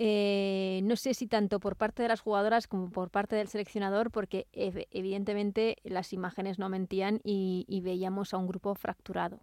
Eh, 0.04 0.80
no 0.84 0.96
sé 0.96 1.14
si 1.14 1.28
tanto 1.28 1.60
por 1.60 1.76
parte 1.76 2.02
de 2.02 2.08
las 2.08 2.22
jugadoras 2.22 2.68
como 2.68 2.90
por 2.90 3.12
parte 3.12 3.36
del 3.36 3.50
seleccionador, 3.50 4.10
porque 4.10 4.48
evidentemente 4.52 5.78
las 5.84 6.12
imágenes 6.12 6.58
no 6.58 6.70
mentían 6.70 7.20
y, 7.24 7.82
veíamos 7.84 8.34
a 8.34 8.38
un 8.38 8.48
grupo 8.48 8.74
fracturado. 8.74 9.42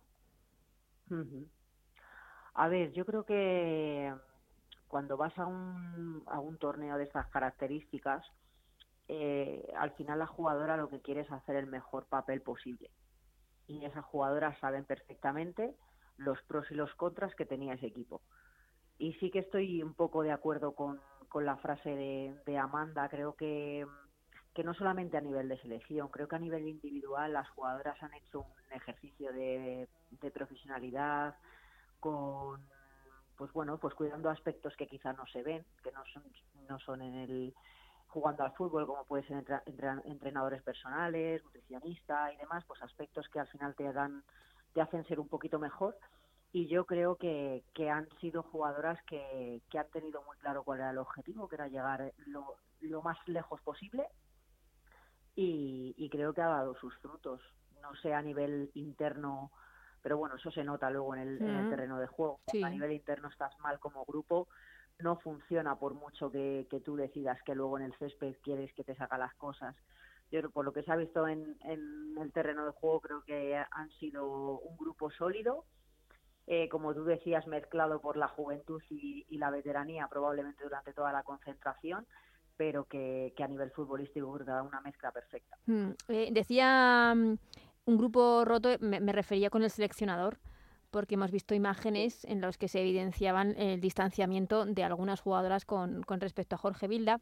A 2.55 2.67
ver, 2.67 2.91
yo 2.93 3.07
creo 3.07 3.25
que 3.25 4.13
cuando 4.89 5.17
vas 5.17 5.39
a 5.39 5.47
un, 5.47 6.25
a 6.27 6.41
un 6.41 6.59
torneo 6.59 6.97
de 6.97 7.05
estas 7.05 7.29
características, 7.29 8.27
eh, 9.09 9.73
al 9.77 9.93
final 9.93 10.19
la 10.19 10.27
jugadora 10.27 10.77
lo 10.77 10.91
que 10.91 11.01
quiere 11.01 11.23
es 11.23 11.33
hacer 11.33 11.57
el 11.57 11.67
mejor 11.67 12.07
papel 12.07 12.43
posible. 12.43 12.91
Y 13.67 13.85
esas 13.85 14.05
jugadoras 14.05 14.59
saben 14.59 14.85
perfectamente 14.85 15.75
los 16.17 16.41
pros 16.43 16.71
y 16.71 16.75
los 16.75 16.95
contras 16.95 17.35
que 17.35 17.47
tenía 17.47 17.75
ese 17.75 17.87
equipo. 17.87 18.23
Y 18.99 19.15
sí 19.15 19.31
que 19.31 19.39
estoy 19.41 19.83
un 19.83 19.95
poco 19.95 20.23
de 20.23 20.33
acuerdo 20.33 20.75
con, 20.75 21.01
la 21.35 21.57
frase 21.57 21.91
de, 22.45 22.59
Amanda. 22.59 23.09
Creo 23.09 23.35
que, 23.35 23.87
que 24.55 24.65
no 24.65 24.75
solamente 24.75 25.17
a 25.17 25.21
nivel 25.21 25.49
de 25.49 25.61
selección, 25.61 26.09
creo 26.09 26.29
que 26.29 26.37
a 26.37 26.41
nivel 26.41 26.67
individual 26.67 27.33
las 27.33 27.49
jugadoras 27.51 28.03
han 28.03 28.13
hecho 28.15 28.41
un 28.41 28.73
ejercicio 28.73 29.33
de, 29.33 29.89
de 30.11 30.31
profesionalidad 30.31 31.37
con 32.01 32.61
pues 33.37 33.53
bueno 33.53 33.79
pues 33.79 33.95
cuidando 33.95 34.31
aspectos 34.31 34.75
que 34.77 34.87
quizá 34.87 35.13
no 35.13 35.27
se 35.27 35.43
ven 35.43 35.65
que 35.83 35.93
no 35.93 36.05
son 36.13 36.25
no 36.69 36.79
son 36.81 37.03
en 37.03 37.15
el 37.15 37.55
jugando 38.09 38.45
al 38.45 38.53
fútbol, 38.55 38.87
como 38.87 39.05
puede 39.05 39.27
ser 39.27 39.45
entrenadores 40.05 40.63
personales, 40.63 41.45
nutricionista 41.45 42.33
y 42.33 42.37
demás, 42.37 42.65
pues 42.67 42.83
aspectos 42.83 43.29
que 43.29 43.39
al 43.39 43.49
final 43.49 43.75
te 43.75 43.87
hagan, 43.87 44.25
te 44.73 44.81
hacen 44.81 45.05
ser 45.07 45.21
un 45.21 45.29
poquito 45.29 45.59
mejor. 45.59 45.97
Y 46.51 46.67
yo 46.67 46.87
creo 46.87 47.17
que, 47.17 47.63
que 47.75 47.91
han 47.91 48.09
sido 48.21 48.43
jugadoras 48.43 48.99
que, 49.05 49.61
que 49.71 49.79
han 49.79 49.89
tenido 49.91 50.23
muy 50.23 50.37
claro 50.39 50.65
cuál 50.65 50.81
era 50.81 50.91
el 50.91 50.99
objetivo, 50.99 51.47
que 51.47 51.57
era 51.57 51.69
llegar 51.69 52.13
lo, 52.27 52.57
lo 52.81 53.03
más 53.03 53.19
lejos 53.27 53.61
posible. 53.61 54.07
Y, 55.37 55.95
y 55.97 56.09
creo 56.09 56.33
que 56.33 56.41
ha 56.41 56.49
dado 56.49 56.75
sus 56.77 56.97
frutos. 56.99 57.43
No 57.83 57.95
sé 57.97 58.15
a 58.15 58.23
nivel 58.23 58.71
interno 58.75 59.53
pero 60.03 60.17
bueno, 60.17 60.37
eso 60.37 60.51
se 60.51 60.65
nota 60.65 60.91
luego 60.91 61.15
en 61.15 61.21
el, 61.21 61.43
en 61.43 61.51
el 61.51 61.71
terreno 61.71 61.99
de 61.99 62.07
juego. 62.07 62.41
A 62.65 62.71
nivel 62.71 62.93
interno 62.93 63.29
estás 63.29 63.59
mal 63.61 63.79
como 63.79 64.05
grupo, 64.05 64.49
no 65.01 65.17
funciona 65.17 65.79
por 65.79 65.95
mucho 65.95 66.31
que, 66.31 66.67
tú 66.85 66.97
decidas 66.97 67.41
que 67.45 67.55
luego 67.55 67.79
en 67.79 67.85
el 67.85 67.95
césped 67.99 68.35
quieres 68.43 68.73
que 68.75 68.85
te 68.85 68.95
saca 68.97 69.19
las 69.19 69.35
cosas. 69.35 69.77
Yo, 70.31 70.51
por 70.51 70.65
lo 70.65 70.73
que 70.73 70.83
se 70.83 70.93
ha 70.93 70.97
visto 70.97 71.27
en, 71.27 71.57
el 71.65 72.33
terreno 72.33 72.67
de 72.67 72.73
juego, 72.73 73.01
creo 73.01 73.23
que 73.25 73.57
han 73.57 73.91
sido 73.93 74.59
un 74.59 74.77
grupo 74.77 75.11
sólido, 75.11 75.65
eh, 76.47 76.69
como 76.69 76.95
tú 76.95 77.05
decías, 77.05 77.47
mezclado 77.47 78.01
por 78.01 78.17
la 78.17 78.29
juventud 78.29 78.83
y, 78.91 79.25
la 79.39 79.51
veteranía, 79.51 80.09
probablemente 80.09 80.65
durante 80.65 80.93
toda 80.93 81.13
la 81.13 81.23
concentración, 81.23 82.07
pero 82.57 82.85
que, 82.85 83.33
a 83.39 83.47
nivel 83.47 83.71
futbolístico 83.71 84.37
da 84.39 84.63
una 84.63 84.81
mezcla 84.81 85.13
perfecta. 85.13 85.57
Mm, 85.67 85.91
eh, 86.09 86.29
decía 86.33 87.15
mm, 87.15 87.37
un 87.85 87.99
grupo 87.99 88.45
roto, 88.45 88.71
me, 88.81 89.13
refería 89.13 89.51
con 89.51 89.63
el 89.63 89.71
seleccionador, 89.71 90.39
porque 90.91 91.15
hemos 91.15 91.31
visto 91.31 91.55
imágenes 91.55 92.25
en 92.25 92.41
las 92.41 92.59
que 92.59 92.69
se 92.69 92.81
evidenciaban 92.81 93.55
el 93.59 93.81
distanciamiento 93.81 94.65
de 94.65 94.85
algunas 94.85 95.21
jugadoras 95.21 95.65
con, 95.65 96.03
con 96.03 96.21
respecto 96.21 96.57
a 96.57 96.59
Jorge 96.59 96.89
Vilda. 96.89 97.21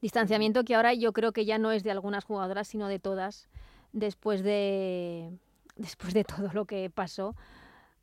Distanciamiento 0.00 0.64
que 0.64 0.74
ahora 0.74 0.94
yo 0.94 1.12
creo 1.12 1.32
que 1.32 1.44
ya 1.44 1.58
no 1.58 1.72
es 1.72 1.82
de 1.82 1.90
algunas 1.90 2.24
jugadoras, 2.24 2.68
sino 2.68 2.88
de 2.88 2.98
todas, 2.98 3.48
después 3.92 4.42
de, 4.42 5.32
después 5.76 6.14
de 6.14 6.24
todo 6.24 6.50
lo 6.52 6.64
que 6.66 6.90
pasó, 6.90 7.34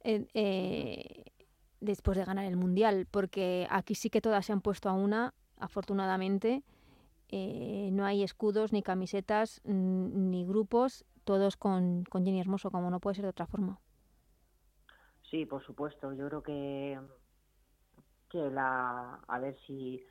eh, 0.04 1.24
después 1.80 2.18
de 2.18 2.26
ganar 2.26 2.46
el 2.46 2.58
Mundial, 2.58 3.08
porque 3.10 3.68
aquí 3.70 3.96
sí 3.96 4.10
que 4.10 4.22
todas 4.22 4.46
se 4.46 4.54
han 4.54 4.62
puesto 4.62 4.90
a 4.90 4.94
una, 4.94 5.34
afortunadamente. 5.58 6.64
Eh, 7.30 7.90
no 7.92 8.06
hay 8.06 8.22
escudos, 8.22 8.74
ni 8.74 8.84
camisetas, 8.84 9.62
ni 9.64 10.46
grupos, 10.46 11.04
todos 11.24 11.58
con, 11.58 12.04
con 12.04 12.26
Jenny 12.26 12.40
Hermoso, 12.40 12.70
como 12.70 12.92
no 12.92 13.00
puede 13.00 13.16
ser 13.16 13.24
de 13.24 13.30
otra 13.30 13.48
forma. 13.48 13.80
Sí, 15.34 15.48
por 15.48 15.66
supuesto. 15.66 16.14
Yo 16.14 16.28
creo 16.28 16.44
que, 16.44 17.00
que 18.30 18.52
la, 18.52 19.16
a 19.28 19.40
ver 19.40 19.58
si, 19.66 20.06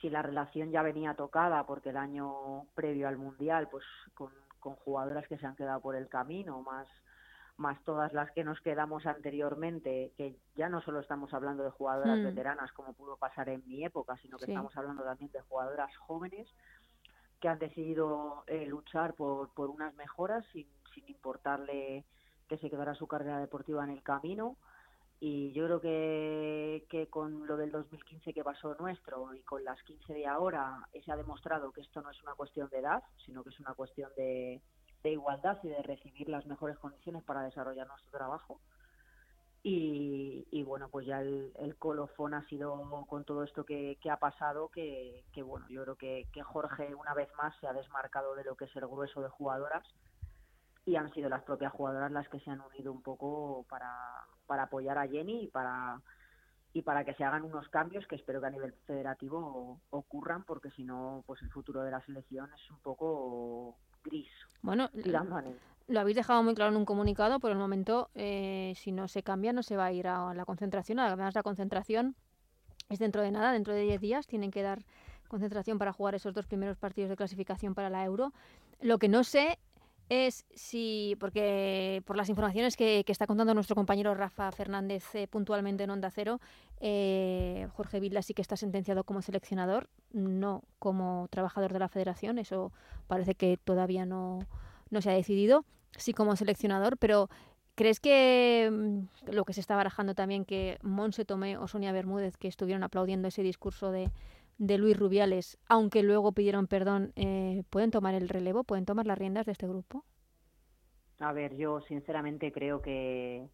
si 0.00 0.10
la 0.10 0.22
relación 0.22 0.72
ya 0.72 0.82
venía 0.82 1.14
tocada, 1.14 1.64
porque 1.66 1.90
el 1.90 1.96
año 1.96 2.64
previo 2.74 3.06
al 3.06 3.16
Mundial, 3.16 3.68
pues 3.70 3.84
con, 4.12 4.32
con 4.58 4.74
jugadoras 4.74 5.28
que 5.28 5.38
se 5.38 5.46
han 5.46 5.54
quedado 5.54 5.80
por 5.80 5.94
el 5.94 6.08
camino, 6.08 6.60
más 6.62 6.88
más 7.58 7.80
todas 7.84 8.12
las 8.12 8.28
que 8.32 8.42
nos 8.42 8.60
quedamos 8.60 9.06
anteriormente, 9.06 10.12
que 10.16 10.36
ya 10.56 10.68
no 10.68 10.80
solo 10.80 10.98
estamos 10.98 11.32
hablando 11.32 11.62
de 11.62 11.70
jugadoras 11.70 12.18
hmm. 12.18 12.24
veteranas 12.24 12.72
como 12.72 12.92
pudo 12.94 13.16
pasar 13.16 13.48
en 13.48 13.64
mi 13.68 13.84
época, 13.84 14.16
sino 14.16 14.36
que 14.36 14.46
estamos 14.46 14.76
hablando 14.76 15.04
también 15.04 15.30
de 15.30 15.42
jugadoras 15.42 15.96
jóvenes 15.98 16.48
que 17.40 17.46
han 17.46 17.60
decidido 17.60 18.42
eh, 18.48 18.66
luchar 18.66 19.14
por, 19.14 19.54
por 19.54 19.70
unas 19.70 19.94
mejoras 19.94 20.44
sin, 20.52 20.66
sin 20.92 21.08
importarle 21.08 22.04
que 22.48 22.58
se 22.58 22.70
quedara 22.70 22.94
su 22.94 23.06
carrera 23.06 23.38
deportiva 23.38 23.84
en 23.84 23.90
el 23.90 24.02
camino. 24.02 24.56
Y 25.20 25.52
yo 25.52 25.64
creo 25.66 25.80
que, 25.80 26.86
que 26.90 27.06
con 27.06 27.46
lo 27.46 27.56
del 27.56 27.70
2015 27.70 28.34
que 28.34 28.44
pasó 28.44 28.74
nuestro 28.74 29.34
y 29.34 29.40
con 29.42 29.64
las 29.64 29.82
15 29.84 30.12
de 30.12 30.26
ahora 30.26 30.86
se 31.04 31.10
ha 31.10 31.16
demostrado 31.16 31.72
que 31.72 31.80
esto 31.80 32.02
no 32.02 32.10
es 32.10 32.22
una 32.22 32.34
cuestión 32.34 32.68
de 32.68 32.78
edad, 32.78 33.02
sino 33.24 33.42
que 33.42 33.50
es 33.50 33.60
una 33.60 33.74
cuestión 33.74 34.10
de, 34.16 34.60
de 35.04 35.12
igualdad 35.12 35.58
y 35.62 35.68
de 35.68 35.82
recibir 35.82 36.28
las 36.28 36.46
mejores 36.46 36.78
condiciones 36.78 37.22
para 37.22 37.42
desarrollar 37.42 37.86
nuestro 37.86 38.10
trabajo. 38.10 38.60
Y, 39.66 40.62
bueno, 40.64 40.90
pues 40.90 41.06
ya 41.06 41.22
el, 41.22 41.76
colofón 41.78 42.34
ha 42.34 42.46
sido 42.48 42.78
con 43.08 43.24
todo 43.24 43.44
esto 43.44 43.64
que, 43.64 43.96
ha 44.10 44.18
pasado, 44.18 44.68
que, 44.68 45.24
bueno, 45.42 45.66
yo 45.70 45.82
creo 45.84 45.96
que, 45.96 46.42
Jorge 46.42 46.94
una 46.94 47.14
vez 47.14 47.30
más 47.38 47.56
se 47.60 47.66
ha 47.66 47.72
desmarcado 47.72 48.34
de 48.34 48.44
lo 48.44 48.56
que 48.56 48.66
es 48.66 48.76
el 48.76 48.86
grueso 48.86 49.22
de 49.22 49.30
jugadoras 49.30 49.86
y 50.86 50.96
han 50.96 51.12
sido 51.12 51.28
las 51.28 51.42
propias 51.42 51.72
jugadoras 51.72 52.12
las 52.12 52.28
que 52.28 52.40
se 52.40 52.50
han 52.50 52.60
unido 52.60 52.92
un 52.92 53.02
poco 53.02 53.64
para, 53.68 53.92
para 54.46 54.64
apoyar 54.64 54.98
a 54.98 55.08
Jenny 55.08 55.44
y 55.44 55.48
para 55.48 56.00
y 56.76 56.82
para 56.82 57.04
que 57.04 57.14
se 57.14 57.22
hagan 57.22 57.44
unos 57.44 57.68
cambios 57.68 58.04
que 58.08 58.16
espero 58.16 58.40
que 58.40 58.48
a 58.48 58.50
nivel 58.50 58.72
federativo 58.84 59.80
ocurran 59.90 60.42
porque 60.42 60.70
si 60.72 60.82
no 60.82 61.22
pues 61.24 61.40
el 61.42 61.50
futuro 61.50 61.82
de 61.82 61.92
la 61.92 62.00
selección 62.04 62.50
es 62.52 62.70
un 62.70 62.78
poco 62.80 63.76
gris 64.02 64.28
bueno 64.60 64.90
lo 65.86 66.00
habéis 66.00 66.16
dejado 66.16 66.42
muy 66.42 66.54
claro 66.54 66.70
en 66.72 66.78
un 66.78 66.86
comunicado, 66.86 67.40
por 67.40 67.50
el 67.50 67.58
momento, 67.58 68.08
eh, 68.14 68.72
si 68.76 68.90
no 68.90 69.06
se 69.06 69.22
cambia, 69.22 69.52
no 69.52 69.62
se 69.62 69.76
va 69.76 69.86
a 69.86 69.92
ir 69.92 70.08
a 70.08 70.32
la 70.32 70.46
concentración. 70.46 70.98
Además, 70.98 71.34
la 71.34 71.42
concentración 71.42 72.16
es 72.88 72.98
dentro 72.98 73.22
de 73.22 73.30
nada, 73.30 73.52
dentro 73.52 73.74
de 73.74 73.82
10 73.82 74.00
días, 74.00 74.26
tienen 74.26 74.50
que 74.50 74.62
dar 74.62 74.84
concentración 75.28 75.78
para 75.78 75.92
jugar 75.92 76.14
esos 76.14 76.32
dos 76.32 76.46
primeros 76.46 76.78
partidos 76.78 77.10
de 77.10 77.16
clasificación 77.16 77.74
para 77.74 77.90
la 77.90 78.04
Euro. 78.04 78.32
Lo 78.80 78.98
que 78.98 79.08
no 79.08 79.24
sé 79.24 79.58
es 80.08 80.44
si, 80.54 81.16
porque 81.18 82.02
por 82.06 82.16
las 82.16 82.28
informaciones 82.28 82.76
que, 82.76 83.04
está 83.06 83.26
contando 83.26 83.54
nuestro 83.54 83.74
compañero 83.74 84.14
Rafa 84.14 84.50
Fernández 84.52 85.14
eh, 85.14 85.26
puntualmente 85.28 85.84
en 85.84 85.90
Onda 85.90 86.10
Cero, 86.10 86.40
eh, 86.80 87.68
Jorge 87.74 88.00
Villa 88.00 88.22
sí 88.22 88.34
que 88.34 88.42
está 88.42 88.56
sentenciado 88.56 89.04
como 89.04 89.22
seleccionador, 89.22 89.88
no 90.12 90.62
como 90.78 91.28
trabajador 91.30 91.72
de 91.72 91.78
la 91.78 91.88
federación, 91.88 92.38
eso 92.38 92.72
parece 93.06 93.34
que 93.34 93.56
todavía 93.56 94.04
no, 94.04 94.40
no 94.90 95.00
se 95.00 95.10
ha 95.10 95.14
decidido, 95.14 95.64
sí 95.96 96.12
como 96.12 96.36
seleccionador, 96.36 96.98
pero 96.98 97.30
¿crees 97.74 98.00
que 98.00 98.70
mm, 98.70 99.32
lo 99.32 99.44
que 99.44 99.54
se 99.54 99.60
está 99.60 99.76
barajando 99.76 100.14
también, 100.14 100.44
que 100.44 100.78
Monse 100.82 101.24
Tomé 101.24 101.56
o 101.56 101.66
Sonia 101.66 101.92
Bermúdez, 101.92 102.36
que 102.36 102.48
estuvieron 102.48 102.82
aplaudiendo 102.82 103.28
ese 103.28 103.42
discurso 103.42 103.90
de, 103.90 104.10
de 104.58 104.78
Luis 104.78 104.98
Rubiales, 104.98 105.58
aunque 105.68 106.02
luego 106.02 106.32
pidieron 106.32 106.66
perdón, 106.66 107.12
eh, 107.16 107.62
¿pueden 107.70 107.90
tomar 107.90 108.14
el 108.14 108.28
relevo? 108.28 108.64
¿Pueden 108.64 108.84
tomar 108.84 109.06
las 109.06 109.18
riendas 109.18 109.46
de 109.46 109.52
este 109.52 109.66
grupo? 109.66 110.04
A 111.20 111.32
ver, 111.32 111.56
yo 111.56 111.80
sinceramente 111.82 112.52
creo 112.52 112.82
que, 112.82 113.48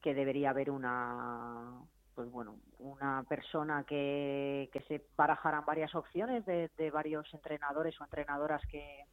que 0.00 0.14
debería 0.14 0.50
haber 0.50 0.70
una 0.70 1.80
pues 2.14 2.30
bueno, 2.30 2.56
una 2.78 3.24
persona 3.26 3.84
que, 3.84 4.68
que 4.70 4.82
se 4.82 5.02
barajaran 5.16 5.64
varias 5.64 5.94
opciones 5.94 6.44
de, 6.44 6.70
de 6.76 6.90
varios 6.90 7.26
entrenadores 7.32 7.98
o 7.98 8.04
entrenadoras 8.04 8.60
que, 8.70 9.06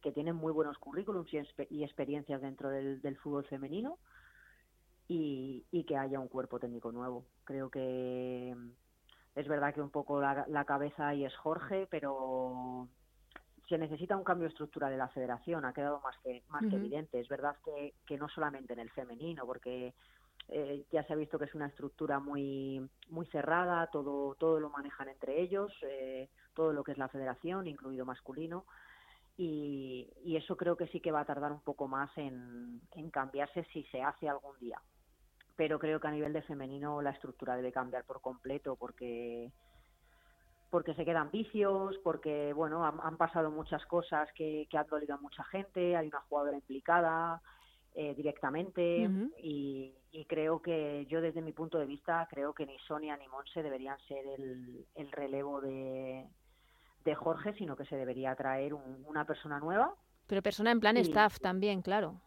que 0.00 0.12
tienen 0.12 0.36
muy 0.36 0.52
buenos 0.52 0.78
currículums 0.78 1.30
y, 1.70 1.82
experiencias 1.82 2.40
dentro 2.40 2.68
del, 2.70 3.16
fútbol 3.18 3.44
femenino 3.46 3.98
y, 5.08 5.64
que 5.86 5.96
haya 5.96 6.20
un 6.20 6.28
cuerpo 6.28 6.58
técnico 6.58 6.92
nuevo. 6.92 7.24
Creo 7.44 7.70
que 7.70 8.54
es 9.38 9.48
verdad 9.48 9.74
que 9.74 9.80
un 9.80 9.90
poco 9.90 10.20
la, 10.20 10.64
cabeza 10.64 11.08
ahí 11.08 11.24
es 11.24 11.36
Jorge, 11.36 11.86
pero 11.90 12.88
se 13.68 13.78
necesita 13.78 14.16
un 14.16 14.24
cambio 14.24 14.48
estructural 14.48 14.90
de 14.90 14.98
la 14.98 15.08
federación, 15.08 15.64
ha 15.64 15.72
quedado 15.72 16.00
más 16.00 16.16
que, 16.18 16.42
más 16.48 16.62
que 16.68 16.76
evidente. 16.76 17.20
Es 17.20 17.28
verdad 17.28 17.56
que, 17.64 17.94
que 18.06 18.16
no 18.16 18.28
solamente 18.28 18.72
en 18.72 18.80
el 18.80 18.90
femenino, 18.90 19.44
porque 19.46 19.94
eh, 20.48 20.84
ya 20.90 21.04
se 21.04 21.12
ha 21.12 21.16
visto 21.16 21.38
que 21.38 21.44
es 21.44 21.54
una 21.54 21.66
estructura 21.66 22.18
muy 22.18 22.88
muy 23.10 23.26
cerrada, 23.26 23.88
todo 23.88 24.34
todo 24.36 24.60
lo 24.60 24.70
manejan 24.70 25.08
entre 25.08 25.40
ellos, 25.40 25.72
eh, 25.82 26.28
todo 26.54 26.72
lo 26.72 26.82
que 26.82 26.92
es 26.92 26.98
la 26.98 27.08
federación, 27.08 27.66
incluido 27.66 28.06
masculino 28.06 28.64
y, 29.38 30.36
eso 30.36 30.56
creo 30.56 30.76
que 30.76 30.88
sí 30.88 31.00
que 31.00 31.12
va 31.12 31.20
a 31.20 31.24
tardar 31.24 31.52
un 31.52 31.60
poco 31.60 31.88
más 31.88 32.10
en, 32.16 32.80
cambiarse 33.12 33.64
si 33.72 33.84
se 33.84 34.02
hace 34.02 34.28
algún 34.28 34.58
día. 34.58 34.80
Pero 35.58 35.78
creo 35.78 36.00
que 36.00 36.08
a 36.08 36.12
nivel 36.12 36.32
de 36.32 36.40
femenino 36.40 37.02
la 37.02 37.10
estructura 37.10 37.54
debe 37.54 37.70
cambiar 37.70 38.04
por 38.04 38.22
completo 38.22 38.76
porque 38.76 39.52
porque 40.70 40.94
se 40.94 41.04
quedan 41.04 41.30
vicios, 41.30 41.96
porque 42.02 42.54
bueno 42.54 42.84
han, 42.84 43.16
pasado 43.18 43.50
muchas 43.50 43.84
cosas 43.86 44.28
que, 44.34 44.66
que, 44.70 44.78
han 44.78 44.86
dolido 44.86 45.14
a 45.14 45.20
mucha 45.20 45.44
gente, 45.44 45.96
hay 45.96 46.08
una 46.08 46.20
jugadora 46.20 46.56
implicada 46.56 47.42
eh, 47.94 48.14
directamente 48.14 49.10
y, 49.42 49.94
creo 50.26 50.60
que 50.60 51.06
yo 51.08 51.20
desde 51.20 51.40
mi 51.40 51.52
punto 51.52 51.78
de 51.78 51.86
vista 51.86 52.26
creo 52.30 52.52
que 52.52 52.66
ni 52.66 52.76
Sonia 52.80 53.16
ni 53.16 53.28
Monse 53.28 53.62
deberían 53.62 53.98
ser 54.08 54.24
el 54.94 55.12
relevo 55.12 55.60
de, 55.60 56.26
de 57.04 57.14
Jorge, 57.14 57.54
sino 57.54 57.76
que 57.76 57.86
se 57.86 57.96
debería 57.96 58.34
traer 58.34 58.74
una 58.74 59.24
persona 59.24 59.58
nueva. 59.58 59.94
Pero 60.26 60.42
persona 60.42 60.70
en 60.70 60.80
plan 60.80 60.96
staff 60.98 61.38
también, 61.40 61.82
claro. 61.82 62.20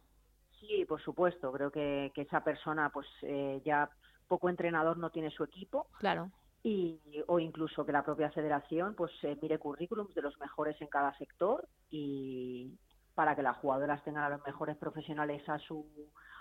Sí, 0.62 0.86
por 0.86 1.02
supuesto. 1.02 1.52
Creo 1.52 1.72
que, 1.72 2.14
esa 2.16 2.44
persona, 2.44 2.90
pues 2.90 3.08
eh, 3.24 3.62
ya 3.66 3.90
poco 4.28 4.50
entrenador 4.50 4.98
no 4.98 5.10
tiene 5.10 5.30
su 5.30 5.44
equipo. 5.44 5.88
Claro. 6.00 6.32
Y, 6.64 7.00
o 7.28 7.40
incluso 7.40 7.86
que 7.86 7.92
la 7.92 8.06
propia 8.06 8.30
federación 8.30 8.94
pues 8.94 9.12
eh, 9.24 9.36
mire 9.42 9.58
currículums 9.58 10.14
de 10.14 10.22
los 10.22 10.40
mejores 10.40 10.80
en 10.80 10.88
cada 10.88 11.18
sector 11.18 11.68
y 11.90 12.78
para 13.16 13.36
que 13.36 13.42
las 13.42 13.58
jugadoras 13.58 14.04
tengan 14.04 14.24
a 14.26 14.30
los 14.30 14.46
mejores 14.46 14.78
profesionales 14.78 15.42
a 15.50 15.58
su 15.58 15.88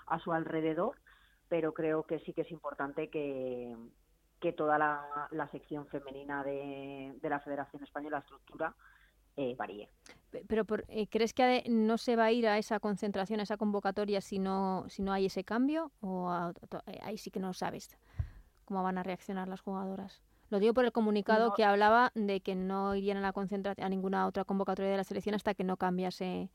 a 0.09 0.19
su 0.19 0.31
alrededor 0.35 0.97
pero 1.51 1.75
creo 1.75 2.05
que 2.05 2.21
sí 2.21 2.33
que 2.33 2.43
es 2.43 2.51
importante 2.53 3.11
que, 3.11 3.75
que 4.41 4.53
toda 4.53 4.79
la, 4.79 5.49
sección 5.53 5.87
femenina 5.89 6.43
de, 6.43 7.13
la 7.23 7.41
Federación 7.41 7.83
Española, 7.83 8.19
la 8.19 8.23
estructura, 8.23 8.75
eh, 9.37 9.55
varíe. 9.57 9.89
Pero 10.47 10.65
eh, 10.89 11.09
¿crees 11.09 11.33
que 11.35 11.65
no 11.69 11.99
se 11.99 12.17
va 12.17 12.27
a 12.27 12.33
ir 12.33 12.47
a 12.47 12.59
esa 12.59 12.79
concentración, 12.79 13.41
a 13.41 13.43
esa 13.43 13.57
convocatoria 13.57 14.21
si 14.21 14.39
no, 14.39 14.85
si 14.89 15.03
no 15.03 15.13
hay 15.13 15.27
ese 15.27 15.45
cambio? 15.45 15.91
¿O 16.01 16.31
eh, 16.87 16.99
ahí 17.03 17.19
sí 17.19 17.31
que 17.31 17.41
no 17.41 17.53
sabes 17.53 17.97
cómo 18.65 18.83
van 18.83 18.99
a 18.99 19.03
reaccionar 19.03 19.49
las 19.49 19.61
jugadoras? 19.61 20.23
Lo 20.51 20.59
digo 20.59 20.75
por 20.75 20.85
el 20.85 20.93
comunicado 20.93 21.55
que 21.55 21.65
hablaba 21.65 22.11
de 22.15 22.41
que 22.41 22.55
no 22.55 22.95
irían 22.95 23.19
a 23.19 23.21
la 23.21 23.33
concentración, 23.33 23.87
a 23.87 23.89
ninguna 23.89 24.27
otra 24.27 24.45
convocatoria 24.45 24.91
de 24.91 24.97
la 24.97 25.05
selección 25.05 25.35
hasta 25.35 25.55
que 25.55 25.65
no 25.65 25.77
cambiase 25.77 26.51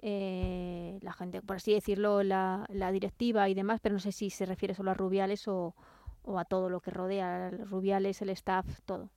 la 0.00 0.98
la 1.00 1.12
gente, 1.12 1.42
por 1.42 1.56
así 1.56 1.72
decirlo, 1.72 2.22
la, 2.24 2.66
la, 2.68 2.90
directiva 2.90 3.48
y 3.48 3.54
demás, 3.54 3.80
pero 3.80 3.92
no 3.92 4.00
sé 4.00 4.10
si 4.10 4.30
se 4.30 4.46
refiere 4.46 4.74
solo 4.74 4.90
a 4.90 4.94
Rubiales 4.94 5.46
o, 5.46 5.76
o 6.22 6.38
a 6.38 6.44
todo 6.44 6.70
lo 6.70 6.80
que 6.80 6.90
rodea, 6.90 7.50
Rubiales, 7.50 8.20
el 8.22 8.30
staff, 8.30 8.80
todo. 8.84 9.10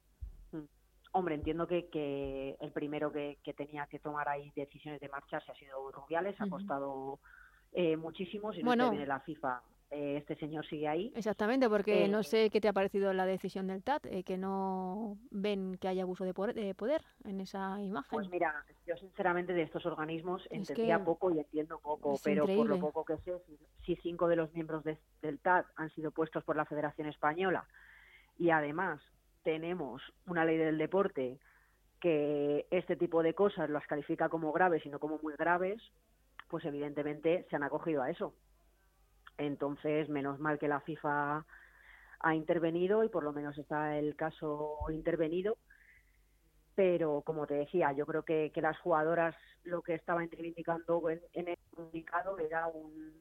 Hombre, 1.18 1.36
entiendo 1.36 1.66
que, 1.66 1.88
que 1.88 2.58
el 2.60 2.72
primero 2.72 3.10
que, 3.10 3.38
que, 3.42 3.54
tenía 3.54 3.88
que 3.88 4.00
tomar 4.00 4.28
ahí 4.28 4.52
decisiones 4.54 5.00
de 5.00 5.08
marcharse 5.08 5.50
ha 5.50 5.56
sido 5.56 5.90
Rubiales, 5.90 6.36
ha 6.42 6.50
costado 6.50 7.20
eh, 7.72 7.96
muchísimo, 7.96 8.52
si 8.52 8.62
no 8.62 8.92
viene 8.92 9.06
la 9.06 9.22
FIFA 9.22 9.62
eh, 9.92 10.18
este 10.18 10.36
señor 10.36 10.66
sigue 10.66 10.90
ahí. 10.90 11.14
Exactamente, 11.16 11.70
porque 11.70 12.10
no 12.10 12.20
eh, 12.20 12.24
sé 12.26 12.50
qué 12.50 12.60
te 12.60 12.68
ha 12.68 12.74
parecido 12.74 13.14
la 13.14 13.26
decisión 13.26 13.68
del 13.68 13.82
TAT, 13.82 14.06
eh, 14.08 14.24
que 14.24 14.38
no 14.38 15.18
ven 15.32 15.78
que 15.80 15.88
haya 15.88 16.04
abuso 16.04 16.26
de 16.26 16.34
poder, 16.34 17.02
en 17.24 17.40
esa 17.40 17.82
imagen. 17.82 18.10
Pues 18.12 18.30
mira, 18.30 18.66
yo 18.86 18.98
sinceramente 18.98 19.54
de 19.54 19.62
estos 19.62 19.86
organismos 19.86 20.46
entendía 20.50 21.02
poco 21.02 21.32
y 21.32 21.40
entiendo 21.40 21.80
poco, 21.80 22.20
pero 22.26 22.46
por 22.46 22.68
lo 22.68 22.78
poco 22.78 23.06
que 23.06 23.16
sé, 23.20 23.42
si, 23.86 23.96
cinco 24.04 24.28
de 24.28 24.36
los 24.36 24.52
miembros 24.54 24.84
del 24.84 25.40
TAT 25.40 25.66
han 25.78 25.90
sido 25.92 26.12
puestos 26.12 26.44
por 26.44 26.58
la 26.58 26.66
Federación 26.66 27.08
Española 27.08 27.66
y 28.38 28.50
además 28.50 29.00
tenemos 29.46 30.02
una 30.26 30.44
ley 30.44 30.58
del 30.58 30.80
deporte 30.80 31.40
que 32.02 32.68
este 32.72 32.96
tipo 32.96 33.24
de 33.24 33.36
cosas 33.36 33.70
las 33.70 33.86
califica 33.86 34.28
como 34.28 34.52
graves 34.52 34.86
y 34.86 34.90
no 34.90 35.00
como 35.00 35.20
muy 35.20 35.36
graves, 35.36 35.82
pues 36.50 36.66
evidentemente 36.66 37.46
se 37.50 37.56
han 37.56 37.64
acogido 37.64 38.02
a 38.02 38.10
eso. 38.10 38.34
Entonces, 39.38 40.10
menos 40.10 40.40
mal 40.40 40.58
que 40.58 40.68
la 40.68 40.82
FIFA 40.82 41.46
ha 42.20 42.36
intervenido 42.36 43.04
y 43.04 43.10
por 43.10 43.24
lo 43.24 43.34
menos 43.34 43.58
está 43.58 43.98
el 43.98 44.16
caso 44.16 44.78
intervenido. 44.90 45.58
Pero, 46.74 47.22
como 47.22 47.46
te 47.46 47.54
decía, 47.54 47.94
yo 47.94 48.06
creo 48.06 48.24
que, 48.24 48.52
las 48.56 48.80
jugadoras 48.80 49.36
lo 49.64 49.84
que 49.84 49.94
estaban 49.94 50.30
reivindicando 50.30 51.02
en, 51.10 51.48
el 51.48 51.58
comunicado 51.70 52.40
era 52.40 52.68
un, 52.68 53.14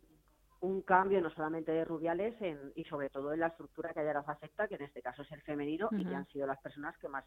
un 0.64 0.82
cambio 0.82 1.20
no 1.20 1.30
solamente 1.30 1.72
de 1.72 1.84
Rubiales 1.84 2.34
en, 2.40 2.72
y 2.74 2.84
sobre 2.84 3.10
todo 3.10 3.32
en 3.32 3.40
la 3.40 3.48
estructura 3.48 3.92
que 3.92 4.02
las 4.02 4.28
afecta, 4.28 4.66
que 4.68 4.76
en 4.76 4.82
este 4.82 5.02
caso 5.02 5.22
es 5.22 5.32
el 5.32 5.42
femenino, 5.42 5.88
y 5.92 6.04
que 6.04 6.14
han 6.14 6.26
sido 6.26 6.46
las 6.46 6.60
personas 6.60 6.96
que 6.98 7.08
más 7.08 7.24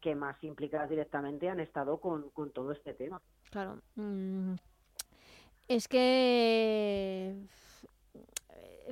que 0.00 0.14
más 0.14 0.36
implicadas 0.44 0.90
directamente 0.90 1.48
han 1.48 1.60
estado 1.60 1.98
con, 1.98 2.28
con 2.30 2.52
todo 2.52 2.72
este 2.72 2.92
tema. 2.92 3.22
Claro. 3.50 3.80
Mm, 3.94 4.54
es 5.66 5.88
que 5.88 7.46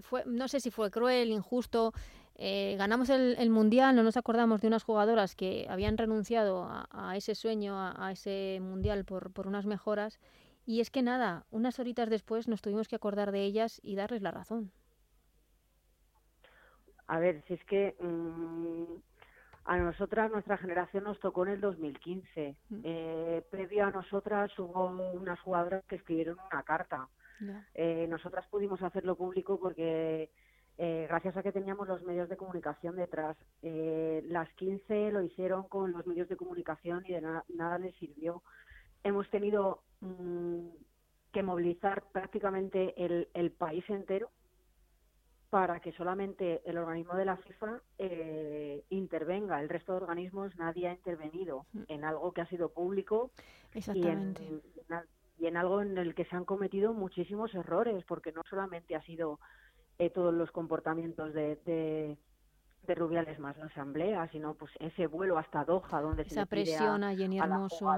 fue, 0.00 0.24
no 0.24 0.48
sé 0.48 0.60
si 0.60 0.70
fue 0.70 0.90
cruel, 0.90 1.30
injusto. 1.30 1.92
Eh, 2.36 2.76
ganamos 2.78 3.10
el, 3.10 3.50
mundial, 3.50 3.94
no 3.94 4.02
nos 4.02 4.16
acordamos 4.16 4.60
de 4.62 4.68
unas 4.68 4.84
jugadoras 4.84 5.36
que 5.36 5.66
habían 5.68 5.98
renunciado 5.98 6.66
a, 6.66 7.16
ese 7.16 7.34
sueño, 7.34 7.74
a, 7.78 8.10
ese 8.10 8.58
mundial 8.60 9.04
por, 9.04 9.32
por, 9.32 9.46
unas 9.46 9.66
mejoras. 9.66 10.18
Y 10.64 10.80
es 10.80 10.90
que 10.90 11.02
nada, 11.02 11.44
unas 11.50 11.78
horitas 11.78 12.08
después 12.08 12.48
nos 12.48 12.62
tuvimos 12.62 12.88
que 12.88 12.96
acordar 12.96 13.32
de 13.32 13.42
ellas 13.42 13.80
y 13.82 13.96
darles 13.96 14.22
la 14.22 14.30
razón. 14.30 14.70
A 17.06 17.18
ver, 17.18 17.42
si 17.46 17.54
es 17.54 17.64
que 17.64 17.96
mm, 18.00 18.84
a 19.64 19.76
nosotras, 19.78 20.30
nuestra 20.30 20.56
generación 20.56 21.04
nos 21.04 21.18
tocó 21.20 21.44
en 21.44 21.52
el 21.52 21.60
2015. 21.60 22.56
Mm. 22.68 22.80
Eh, 22.84 23.42
previo 23.50 23.86
a 23.86 23.90
nosotras 23.90 24.56
hubo 24.58 24.86
unas 25.12 25.40
jugadoras 25.40 25.84
que 25.86 25.96
escribieron 25.96 26.38
una 26.50 26.62
carta 26.62 27.08
eh, 27.74 28.06
nosotras 28.08 28.46
pudimos 28.48 28.82
hacerlo 28.82 29.16
público 29.16 29.58
porque 29.58 30.30
eh, 30.78 31.06
gracias 31.08 31.36
a 31.36 31.42
que 31.42 31.52
teníamos 31.52 31.88
los 31.88 32.02
medios 32.02 32.28
de 32.28 32.36
comunicación 32.36 32.96
detrás. 32.96 33.36
Eh, 33.62 34.22
las 34.26 34.48
15 34.54 35.12
lo 35.12 35.22
hicieron 35.22 35.68
con 35.68 35.92
los 35.92 36.06
medios 36.06 36.28
de 36.28 36.36
comunicación 36.36 37.04
y 37.06 37.12
de 37.12 37.20
nada 37.20 37.78
les 37.78 37.94
sirvió. 37.96 38.42
Hemos 39.04 39.28
tenido 39.30 39.82
mm, 40.00 40.68
que 41.32 41.42
movilizar 41.42 42.04
prácticamente 42.12 42.94
el, 43.02 43.28
el, 43.34 43.50
país 43.50 43.84
entero 43.88 44.30
para 45.50 45.80
que 45.80 45.92
solamente 45.92 46.62
el 46.64 46.78
organismo 46.78 47.14
de 47.14 47.24
la 47.24 47.36
FIFA 47.36 47.80
eh, 47.98 48.84
intervenga. 48.90 49.60
El 49.60 49.68
resto 49.68 49.92
de 49.92 49.98
organismos 49.98 50.56
nadie 50.56 50.88
ha 50.88 50.92
intervenido 50.92 51.66
mm. 51.72 51.82
en 51.88 52.04
algo 52.04 52.32
que 52.32 52.40
ha 52.40 52.46
sido 52.46 52.70
público 52.70 53.30
Exactamente. 53.74 54.42
y 54.42 54.62
y 55.42 55.46
en 55.46 55.56
algo 55.56 55.82
en 55.82 55.98
el 55.98 56.14
que 56.14 56.24
se 56.24 56.36
han 56.36 56.44
cometido 56.44 56.94
muchísimos 56.94 57.52
errores, 57.54 58.04
porque 58.04 58.30
no 58.30 58.42
solamente 58.48 58.94
ha 58.94 59.02
sido 59.02 59.40
eh, 59.98 60.08
todos 60.08 60.32
los 60.32 60.52
comportamientos 60.52 61.34
de, 61.34 61.56
de, 61.64 62.16
Rubiales 62.88 63.38
más 63.38 63.56
la 63.56 63.66
asamblea, 63.66 64.28
sino 64.28 64.54
pues 64.54 64.70
ese 64.80 65.06
vuelo 65.06 65.38
hasta 65.38 65.64
Doha 65.64 66.00
donde 66.00 66.22
Esa 66.22 66.42
se 66.42 66.46
presión 66.46 67.04
a, 67.04 67.14
Jenny 67.14 67.38
Hermoso, 67.38 67.88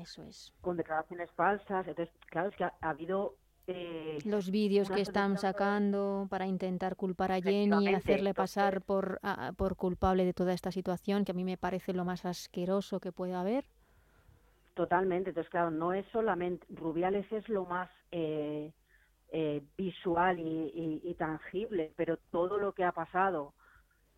eso 0.00 0.22
es. 0.24 0.54
con 0.60 0.76
declaraciones 0.76 1.30
falsas. 1.32 1.86
Entonces, 1.86 2.14
claro, 2.26 2.48
es 2.48 2.56
que 2.56 2.64
ha, 2.64 2.72
habido 2.80 3.36
eh, 3.66 4.18
los 4.24 4.50
vídeos 4.50 4.90
que 4.90 5.00
están 5.00 5.36
sacando 5.36 6.26
para 6.30 6.46
intentar 6.46 6.96
culpar 6.96 7.32
a 7.32 7.40
Jenny 7.40 7.90
y 7.90 7.94
hacerle 7.94 8.34
pasar 8.34 8.82
por, 8.82 9.20
por 9.56 9.76
culpable 9.76 10.24
de 10.24 10.32
toda 10.32 10.52
esta 10.52 10.72
situación, 10.72 11.24
que 11.24 11.32
a 11.32 11.34
mí 11.34 11.44
me 11.44 11.56
parece 11.56 11.92
lo 11.92 12.04
más 12.04 12.24
asqueroso 12.24 13.00
que 13.00 13.12
puede 13.12 13.34
haber. 13.34 13.64
Totalmente, 14.74 15.30
entonces 15.30 15.50
claro, 15.50 15.70
no 15.70 15.92
es 15.92 16.06
solamente, 16.12 16.66
Rubiales 16.70 17.30
es 17.32 17.48
lo 17.48 17.66
más 17.66 17.90
eh, 18.12 18.72
eh, 19.32 19.62
visual 19.76 20.38
y, 20.40 21.14
tangible, 21.18 21.92
pero 21.96 22.16
todo 22.30 22.58
lo 22.58 22.72
que 22.72 22.84
ha 22.84 22.92
pasado, 22.92 23.52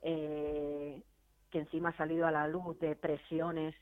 eh, 0.02 1.02
que 1.50 1.58
encima 1.58 1.90
ha 1.90 1.96
salido 1.96 2.26
a 2.26 2.30
la 2.30 2.48
luz 2.48 2.78
de 2.80 2.96
presiones, 2.96 3.74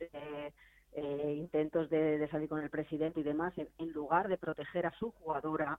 intentos 0.95 1.89
de, 1.89 2.29
salir 2.31 2.49
con 2.49 2.61
el 2.61 2.71
presidente 2.71 3.21
y 3.21 3.23
demás, 3.23 3.55
en, 3.57 3.93
lugar 3.93 4.29
de 4.29 4.39
proteger 4.39 4.87
a 4.87 4.93
su 4.99 5.13
jugadora, 5.13 5.79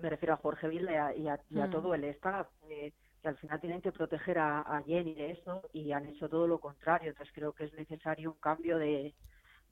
me 0.00 0.10
refiero 0.10 0.34
a 0.34 0.38
Jorge 0.38 0.68
Villa 0.68 1.14
y 1.14 1.26
a, 1.28 1.40
mm. 1.48 1.70
todo 1.70 1.94
el 1.94 2.04
staff, 2.04 2.48
que 2.68 2.92
al 3.28 3.36
final 3.38 3.60
tienen 3.60 3.80
que 3.80 3.92
proteger 3.92 4.38
a, 4.38 4.60
a 4.60 4.82
Jenny 4.82 5.14
de 5.14 5.30
eso 5.30 5.62
y 5.72 5.92
han 5.92 6.06
hecho 6.06 6.28
todo 6.28 6.46
lo 6.46 6.58
contrario. 6.58 7.10
Entonces 7.10 7.32
creo 7.34 7.52
que 7.52 7.64
es 7.64 7.72
necesario 7.74 8.32
un 8.32 8.38
cambio 8.38 8.78
de, 8.78 9.14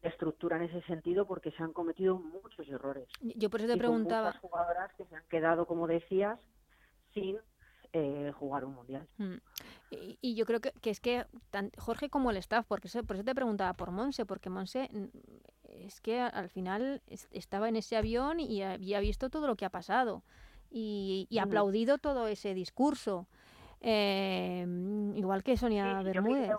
estructura 0.03 0.57
en 0.57 0.63
ese 0.63 0.81
sentido 0.83 1.27
porque 1.27 1.51
se 1.53 1.63
han 1.63 1.73
cometido 1.73 2.19
muchos 2.19 2.69
errores. 2.69 3.09
Yo 3.21 3.51
por 3.51 3.61
eso 3.61 3.73
te 3.73 3.79
preguntaba. 3.79 4.29
Muchas 4.29 4.41
jugadoras 4.41 4.95
que 4.95 5.05
se 5.05 5.17
han 5.17 5.25
quedado, 5.29 5.67
como 5.67 5.87
decías, 5.87 6.39
sin 7.13 7.39
eh, 7.93 8.33
jugar 8.39 8.65
un 8.65 8.75
mundial. 8.75 9.07
Mm. 9.19 9.35
Y, 9.91 10.35
yo 10.35 10.47
creo 10.47 10.61
que, 10.61 10.73
es 10.85 11.01
que 11.01 11.27
Jorge 11.79 12.11
como 12.11 12.31
el 12.31 12.37
staff, 12.37 12.65
porque 12.67 12.89
por 13.03 13.17
eso 13.17 13.25
te 13.25 13.35
preguntaba 13.35 13.75
por 13.75 13.91
Monse, 13.91 14.25
porque 14.25 14.51
Monse 14.51 14.89
mm, 14.93 15.07
es 15.87 16.01
que 16.01 16.21
al 16.21 16.49
final 16.49 17.03
estaba 17.33 17.69
en 17.69 17.77
ese 17.77 17.97
avión 17.97 18.39
y 18.41 18.63
había 18.63 19.01
visto 19.01 19.31
todo 19.31 19.47
lo 19.47 19.57
que 19.57 19.65
ha 19.65 19.71
pasado 19.71 20.23
y, 20.71 21.27
y 21.29 21.39
aplaudido 21.39 21.99
todo 21.99 22.29
ese 22.29 22.55
discurso. 22.55 23.27
Eh, 23.81 24.65
igual 25.17 25.43
que 25.43 25.57
Sonia 25.57 26.03
Bermúdez 26.03 26.51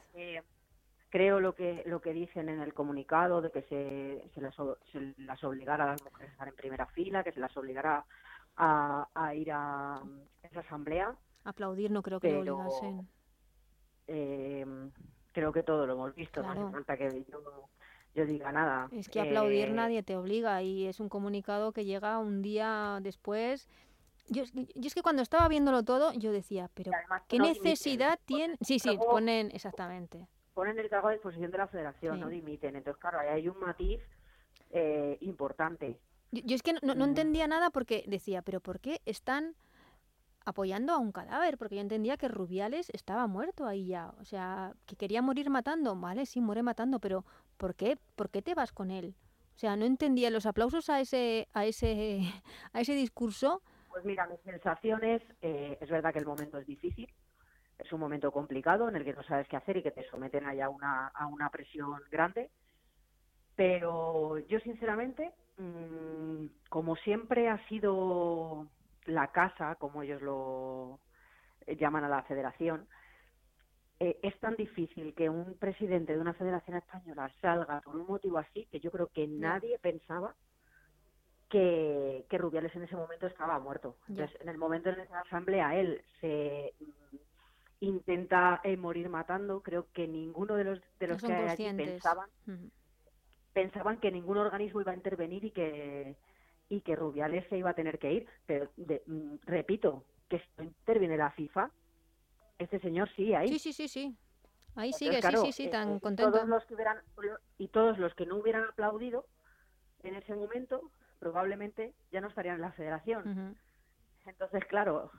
creo 1.12 1.40
lo 1.40 1.54
que 1.54 1.84
lo 1.86 2.02
que 2.02 2.14
dicen 2.14 2.50
en 2.50 2.62
el 2.62 2.74
comunicado 2.74 3.42
de 3.42 3.52
que 3.52 3.62
se, 3.64 4.24
se, 4.34 4.42
las, 4.42 4.56
se 4.92 5.14
las 5.18 5.44
obligara 5.44 5.84
a 5.84 5.88
las 5.88 6.04
mujeres 6.04 6.30
a 6.30 6.32
estar 6.32 6.48
en 6.48 6.56
primera 6.56 6.88
fila, 6.88 7.24
que 7.24 7.34
se 7.34 7.40
las 7.40 7.56
obligara 7.58 8.06
a, 8.56 9.08
a 9.14 9.36
ir 9.36 9.52
a 9.52 10.02
esa 10.44 10.62
asamblea. 10.62 11.16
Aplaudir 11.44 11.92
no 11.92 12.02
creo 12.02 12.20
que 12.20 12.32
lo 12.32 12.58
obligasen. 12.58 13.08
Eh, 14.08 14.66
creo 15.32 15.52
que 15.52 15.64
todo 15.64 15.86
lo 15.86 15.94
hemos 15.94 16.16
visto, 16.16 16.42
no 16.42 16.52
hace 16.52 16.72
falta 16.72 16.98
que 16.98 17.26
yo, 18.14 18.26
diga 18.26 18.52
nada. 18.52 18.90
Es 18.92 19.10
que 19.10 19.22
aplaudir 19.22 19.70
eh, 19.70 19.74
nadie 19.74 20.04
te 20.04 20.18
obliga 20.18 20.62
y 20.62 20.86
es 20.86 21.00
un 21.00 21.10
comunicado 21.10 21.72
que 21.72 21.86
llega 21.86 22.20
un 22.20 22.42
día 22.42 23.00
después. 23.02 23.70
Yo, 24.28 24.44
yo, 24.54 24.66
es 24.76 24.94
que 24.94 25.02
cuando 25.02 25.22
estaba 25.22 25.48
viéndolo 25.48 25.84
todo, 25.84 26.14
yo 26.14 26.32
decía, 26.32 26.70
pero 26.74 26.92
¿qué 27.28 27.40
necesidad 27.40 28.20
tiene? 28.26 28.56
Sí, 28.62 28.80
sí, 28.80 28.98
ponen 28.98 29.50
exactamente 29.52 30.28
ponen 30.54 30.78
el 30.80 30.90
cargo 30.90 31.08
a 31.08 31.14
disposición 31.14 31.52
de 31.52 31.58
la 31.58 31.68
federación, 31.68 32.20
no 32.20 32.28
dimiten. 32.28 32.76
Entonces, 32.76 33.00
claro, 33.00 33.20
ahí 33.20 33.30
hay 33.30 33.48
un 33.48 33.60
matiz 33.60 34.02
eh, 34.72 35.18
importante. 35.22 36.00
Yo, 36.32 36.56
es 36.56 36.64
que 36.64 36.74
no, 36.82 36.96
no, 36.96 37.06
entendía 37.06 37.48
nada 37.48 37.70
porque 37.70 38.04
decía, 38.08 38.42
pero 38.42 38.62
¿por 38.62 38.80
qué 38.80 39.02
están 39.06 39.56
apoyando 40.46 40.94
a 40.94 40.98
un 40.98 41.12
cadáver? 41.12 41.58
Porque 41.58 41.76
yo 41.76 41.82
entendía 41.82 42.18
que 42.18 42.30
Rubiales 42.30 42.90
estaba 42.92 43.28
muerto 43.28 43.66
ahí 43.66 43.88
ya. 43.88 44.14
O 44.20 44.26
sea, 44.26 44.74
que 44.86 44.96
quería 44.96 45.22
morir 45.22 45.50
matando. 45.50 45.96
Vale, 45.96 46.26
sí, 46.26 46.42
muere 46.42 46.64
matando, 46.64 47.00
pero 47.00 47.26
¿por 47.58 47.76
qué? 47.76 47.98
¿Por 48.16 48.30
qué 48.30 48.42
te 48.42 48.56
vas 48.56 48.72
con 48.72 48.92
él? 48.92 49.16
O 49.56 49.60
sea, 49.60 49.76
no 49.76 49.86
entendía 49.86 50.30
los 50.30 50.46
aplausos 50.46 50.90
a 50.90 51.02
ese, 51.02 51.48
a 51.54 51.66
ese, 51.66 52.22
a 52.74 52.82
ese 52.82 52.96
discurso. 52.96 53.62
Pues 53.90 54.06
mira, 54.06 54.26
mis 54.26 54.40
sensaciones, 54.42 55.22
eh, 55.42 55.78
es 55.82 55.90
verdad 55.90 56.14
que 56.14 56.20
el 56.20 56.26
momento 56.26 56.58
es 56.58 56.66
difícil, 56.66 57.14
es 57.78 57.92
un 57.92 58.00
momento 58.00 58.32
complicado 58.32 58.88
en 58.88 58.96
el 58.96 59.04
que 59.04 59.14
no 59.14 59.24
sabes 59.24 59.48
qué 59.50 59.58
hacer 59.58 59.78
y 59.78 59.84
que 59.84 59.92
te 59.92 60.08
someten 60.10 60.46
allá 60.46 60.68
a 60.68 60.70
una, 60.70 61.08
a 61.08 61.28
una 61.28 61.50
presión 61.50 62.00
grande. 62.10 62.50
Pero 63.62 64.40
yo, 64.48 64.60
sinceramente, 64.62 65.32
mm, 65.58 66.46
como 66.68 66.96
siempre 66.96 67.48
ha 67.48 67.64
sido 67.68 68.66
la 69.06 69.28
casa, 69.28 69.76
como 69.76 70.02
ellos 70.02 70.20
lo 70.24 71.00
llaman 71.68 72.04
a 72.04 72.10
la 72.10 72.24
federación, 72.24 72.88
eh, 74.00 74.18
es 74.24 74.36
tan 74.40 74.56
difícil 74.56 75.14
que 75.14 75.30
un 75.30 75.60
presidente 75.60 76.16
de 76.16 76.20
una 76.20 76.34
federación 76.34 76.78
española 76.78 77.32
salga 77.40 77.82
por 77.82 77.98
un 77.98 78.08
motivo 78.08 78.40
así 78.40 78.66
que 78.72 78.80
yo 78.80 78.90
creo 78.90 79.12
que 79.14 79.28
nadie 79.28 79.78
pensaba 79.78 80.34
que, 81.48 82.26
que 82.32 82.38
Rubiales 82.40 82.76
en 82.76 82.82
ese 82.82 82.96
momento 82.96 83.28
estaba 83.28 83.60
muerto. 83.60 83.96
Entonces, 84.10 84.42
en 84.42 84.50
el 84.50 84.58
momento 84.58 84.90
en 84.90 85.02
esa 85.02 85.20
asamblea 85.20 85.80
él 85.80 86.04
se 86.20 86.74
intenta 87.80 88.60
eh, 88.64 88.76
morir 88.76 89.08
matando. 89.08 89.62
Creo 89.62 89.86
que 89.94 90.08
ninguno 90.08 90.56
de 90.56 90.64
los 90.64 90.82
de 91.00 91.08
los 91.10 91.22
que 91.22 91.32
allí 91.32 91.72
pensaban 91.76 92.28
pensaban 93.54 94.00
que 94.00 94.12
ningún 94.12 94.38
organismo 94.38 94.82
iba 94.82 94.92
a 94.92 94.96
intervenir 94.96 95.46
y 95.46 95.52
que 95.52 96.16
y 96.70 96.82
que 96.82 96.96
Rubiales 96.96 97.48
se 97.50 97.58
iba 97.58 97.72
a 97.72 97.74
tener 97.74 98.00
que 98.00 98.14
ir. 98.14 98.28
Pero 98.46 98.72
mm, 98.78 99.36
repito 99.44 100.06
que 100.30 100.40
si 100.40 100.46
no 100.58 100.64
interviene 100.64 101.18
la 101.18 101.32
FIFA, 101.32 101.70
este 102.60 102.80
señor 102.80 103.10
sigue 103.16 103.36
ahí. 103.36 103.50
Sí, 103.50 103.60
sí, 103.60 103.74
sí, 103.74 103.88
sí. 103.90 104.18
Ahí 104.76 104.94
sigue, 104.94 105.22
sí, 105.22 105.36
sí, 105.36 105.52
sí, 105.52 105.70
tan 105.70 105.98
eh, 105.98 106.00
contento. 106.00 106.32
Todos 106.32 106.48
los 106.48 106.66
que 106.66 106.76
hubieran, 106.76 106.98
y 107.58 107.68
todos 107.68 107.98
los 107.98 108.16
que 108.16 108.26
no 108.26 108.38
hubieran 108.38 108.64
aplaudido 108.64 109.26
en 110.04 110.16
ese 110.16 110.34
momento 110.34 110.92
probablemente 111.20 111.94
ya 112.12 112.22
no 112.22 112.30
estarían 112.30 112.56
en 112.56 112.62
la 112.62 112.72
federación. 112.72 113.58
Entonces, 114.26 114.64
claro, 114.66 115.12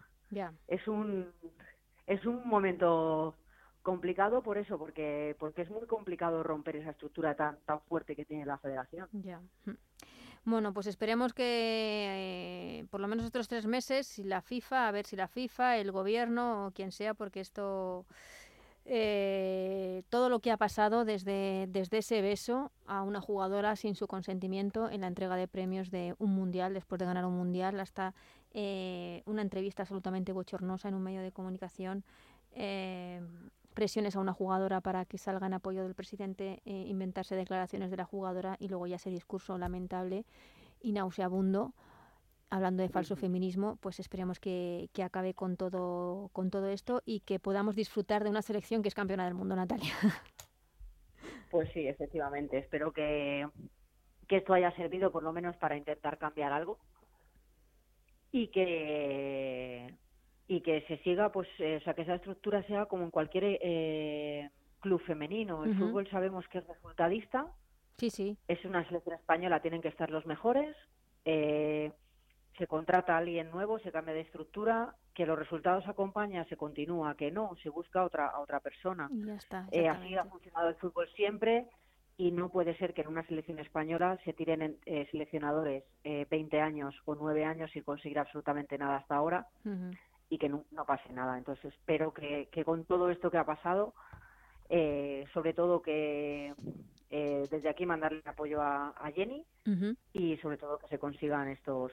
es 0.68 0.88
un 0.88 1.32
es 2.06 2.24
un 2.24 2.48
momento 2.48 3.36
complicado 3.82 4.42
por 4.42 4.58
eso, 4.58 4.78
porque 4.78 5.36
porque 5.38 5.62
es 5.62 5.70
muy 5.70 5.86
complicado 5.86 6.42
romper 6.42 6.76
esa 6.76 6.90
estructura 6.90 7.34
tan 7.34 7.58
tan 7.64 7.80
fuerte 7.82 8.16
que 8.16 8.24
tiene 8.24 8.46
la 8.46 8.58
federación. 8.58 9.08
Ya. 9.12 9.40
Bueno, 10.44 10.72
pues 10.72 10.86
esperemos 10.88 11.34
que 11.34 11.44
eh, 12.80 12.86
por 12.90 13.00
lo 13.00 13.06
menos 13.06 13.24
estos 13.24 13.46
tres 13.46 13.66
meses, 13.66 14.06
si 14.06 14.24
la 14.24 14.42
FIFA, 14.42 14.88
a 14.88 14.90
ver 14.90 15.06
si 15.06 15.14
la 15.14 15.28
FIFA, 15.28 15.76
el 15.78 15.92
gobierno 15.92 16.66
o 16.66 16.70
quien 16.72 16.90
sea, 16.90 17.14
porque 17.14 17.40
esto 17.40 18.06
eh, 18.84 20.02
todo 20.08 20.28
lo 20.28 20.40
que 20.40 20.50
ha 20.50 20.56
pasado 20.56 21.04
desde, 21.04 21.68
desde 21.68 21.98
ese 21.98 22.20
beso 22.20 22.72
a 22.86 23.02
una 23.02 23.20
jugadora 23.20 23.76
sin 23.76 23.94
su 23.94 24.08
consentimiento 24.08 24.90
en 24.90 25.02
la 25.02 25.06
entrega 25.06 25.36
de 25.36 25.46
premios 25.46 25.90
de 25.90 26.16
un 26.18 26.34
mundial, 26.34 26.74
después 26.74 26.98
de 26.98 27.06
ganar 27.06 27.24
un 27.24 27.36
mundial, 27.36 27.78
hasta 27.78 28.14
eh, 28.52 29.22
una 29.26 29.42
entrevista 29.42 29.84
absolutamente 29.84 30.32
bochornosa 30.32 30.88
en 30.88 30.94
un 30.94 31.02
medio 31.02 31.22
de 31.22 31.30
comunicación, 31.30 32.04
eh, 32.50 33.20
presiones 33.72 34.16
a 34.16 34.20
una 34.20 34.32
jugadora 34.32 34.80
para 34.80 35.04
que 35.04 35.18
salga 35.18 35.46
en 35.46 35.54
apoyo 35.54 35.82
del 35.82 35.94
presidente, 35.94 36.60
inventarse 36.64 37.36
declaraciones 37.36 37.90
de 37.90 37.96
la 37.96 38.04
jugadora 38.04 38.56
y 38.58 38.68
luego 38.68 38.86
ya 38.86 38.96
ese 38.96 39.10
discurso 39.10 39.58
lamentable 39.58 40.24
y 40.80 40.92
nauseabundo 40.92 41.74
hablando 42.52 42.82
de 42.82 42.90
falso 42.90 43.16
feminismo, 43.16 43.76
pues 43.80 43.98
esperemos 43.98 44.38
que, 44.38 44.90
acabe 45.02 45.32
con 45.32 45.56
todo, 45.56 46.28
con 46.34 46.50
todo 46.50 46.68
esto 46.68 47.02
y 47.06 47.20
que 47.20 47.40
podamos 47.40 47.74
disfrutar 47.74 48.24
de 48.24 48.28
una 48.28 48.42
selección 48.42 48.82
que 48.82 48.88
es 48.88 48.94
campeona 48.94 49.24
del 49.24 49.34
mundo, 49.34 49.56
Natalia. 49.56 49.92
Pues 51.50 51.70
sí, 51.74 51.86
efectivamente. 51.86 52.56
Espero 52.56 52.92
que, 52.94 53.46
que 54.26 54.38
esto 54.38 54.54
haya 54.54 54.74
servido 54.74 55.12
por 55.12 55.22
lo 55.22 55.34
menos 55.34 55.54
para 55.56 55.76
intentar 55.76 56.16
cambiar 56.16 56.50
algo 56.50 56.78
y 58.30 58.48
que 58.48 59.94
y 60.48 60.60
que 60.60 60.82
se 60.82 60.98
siga, 60.98 61.30
pues, 61.32 61.48
eh, 61.58 61.76
o 61.76 61.84
sea, 61.84 61.94
que 61.94 62.02
esa 62.02 62.16
estructura 62.16 62.62
sea 62.64 62.86
como 62.86 63.04
en 63.04 63.10
cualquier 63.10 63.58
eh, 63.60 64.50
club 64.80 65.00
femenino. 65.02 65.64
El 65.64 65.76
fútbol 65.76 66.08
sabemos 66.08 66.46
que 66.48 66.58
es 66.58 66.66
resultadista. 66.66 67.46
Sí, 67.96 68.10
sí. 68.10 68.36
Es 68.48 68.64
una 68.64 68.84
selección 68.86 69.14
española, 69.16 69.60
tienen 69.60 69.80
que 69.80 69.88
estar 69.88 70.10
los 70.10 70.26
mejores. 70.26 70.76
Eh, 71.24 71.92
se 72.58 72.66
contrata 72.66 73.14
a 73.14 73.18
alguien 73.18 73.50
nuevo, 73.50 73.78
se 73.78 73.92
cambia 73.92 74.14
de 74.14 74.20
estructura, 74.20 74.94
que 75.14 75.26
los 75.26 75.38
resultados 75.38 75.86
acompañan, 75.88 76.48
se 76.48 76.56
continúa, 76.56 77.16
que 77.16 77.30
no, 77.30 77.54
se 77.62 77.68
busca 77.68 78.04
otra 78.04 78.38
otra 78.38 78.60
persona. 78.60 79.08
ya 79.10 79.34
está, 79.34 79.68
eh, 79.70 79.88
así 79.88 80.14
ha 80.14 80.24
funcionado 80.24 80.68
el 80.68 80.74
fútbol 80.76 81.08
siempre 81.14 81.66
y 82.16 82.30
no 82.30 82.50
puede 82.50 82.76
ser 82.76 82.92
que 82.92 83.02
en 83.02 83.08
una 83.08 83.26
selección 83.26 83.58
española 83.58 84.18
se 84.24 84.32
tiren 84.32 84.76
eh, 84.84 85.08
seleccionadores 85.10 85.84
eh, 86.04 86.26
20 86.30 86.60
años 86.60 86.94
o 87.04 87.14
9 87.14 87.44
años 87.44 87.70
sin 87.72 87.82
conseguir 87.84 88.18
absolutamente 88.18 88.76
nada 88.76 88.96
hasta 88.96 89.16
ahora 89.16 89.46
y 90.32 90.38
que 90.38 90.48
no, 90.48 90.64
pase 90.86 91.12
nada. 91.12 91.36
Entonces 91.36 91.74
espero 91.74 92.14
que, 92.14 92.48
que 92.50 92.64
con 92.64 92.86
todo 92.86 93.10
esto 93.10 93.30
que 93.30 93.36
ha 93.36 93.44
pasado, 93.44 93.92
eh, 94.70 95.26
sobre 95.34 95.52
todo 95.52 95.82
que 95.82 96.54
eh, 97.10 97.46
desde 97.50 97.68
aquí 97.68 97.84
mandarle 97.84 98.22
apoyo 98.24 98.62
a, 98.62 98.94
Jenny 99.14 99.44
y 100.14 100.38
sobre 100.38 100.56
todo 100.56 100.78
que 100.78 100.88
se 100.88 100.98
consigan 100.98 101.48
estos 101.48 101.92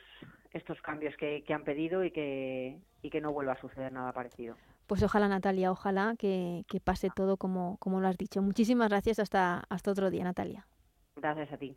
estos 0.53 0.81
cambios 0.81 1.13
que, 1.17 1.43
han 1.49 1.65
pedido 1.65 2.05
y 2.05 2.11
que, 2.11 2.79
y 3.01 3.09
que 3.09 3.19
no 3.19 3.33
vuelva 3.33 3.53
a 3.53 3.61
suceder 3.61 3.91
nada 3.91 4.13
parecido. 4.13 4.55
Pues 4.87 5.03
ojalá 5.03 5.27
Natalia, 5.27 5.69
ojalá 5.69 6.15
que, 6.17 6.63
que 6.69 6.79
pase 6.79 7.09
todo 7.13 7.35
como, 7.35 7.75
como 7.79 7.99
lo 7.99 8.07
has 8.07 8.17
dicho. 8.17 8.41
Muchísimas 8.41 8.87
gracias, 8.87 9.19
hasta, 9.19 9.65
hasta 9.69 9.91
otro 9.91 10.09
día 10.09 10.23
Natalia. 10.23 10.65
Gracias 11.17 11.51
a 11.51 11.57
ti. 11.57 11.75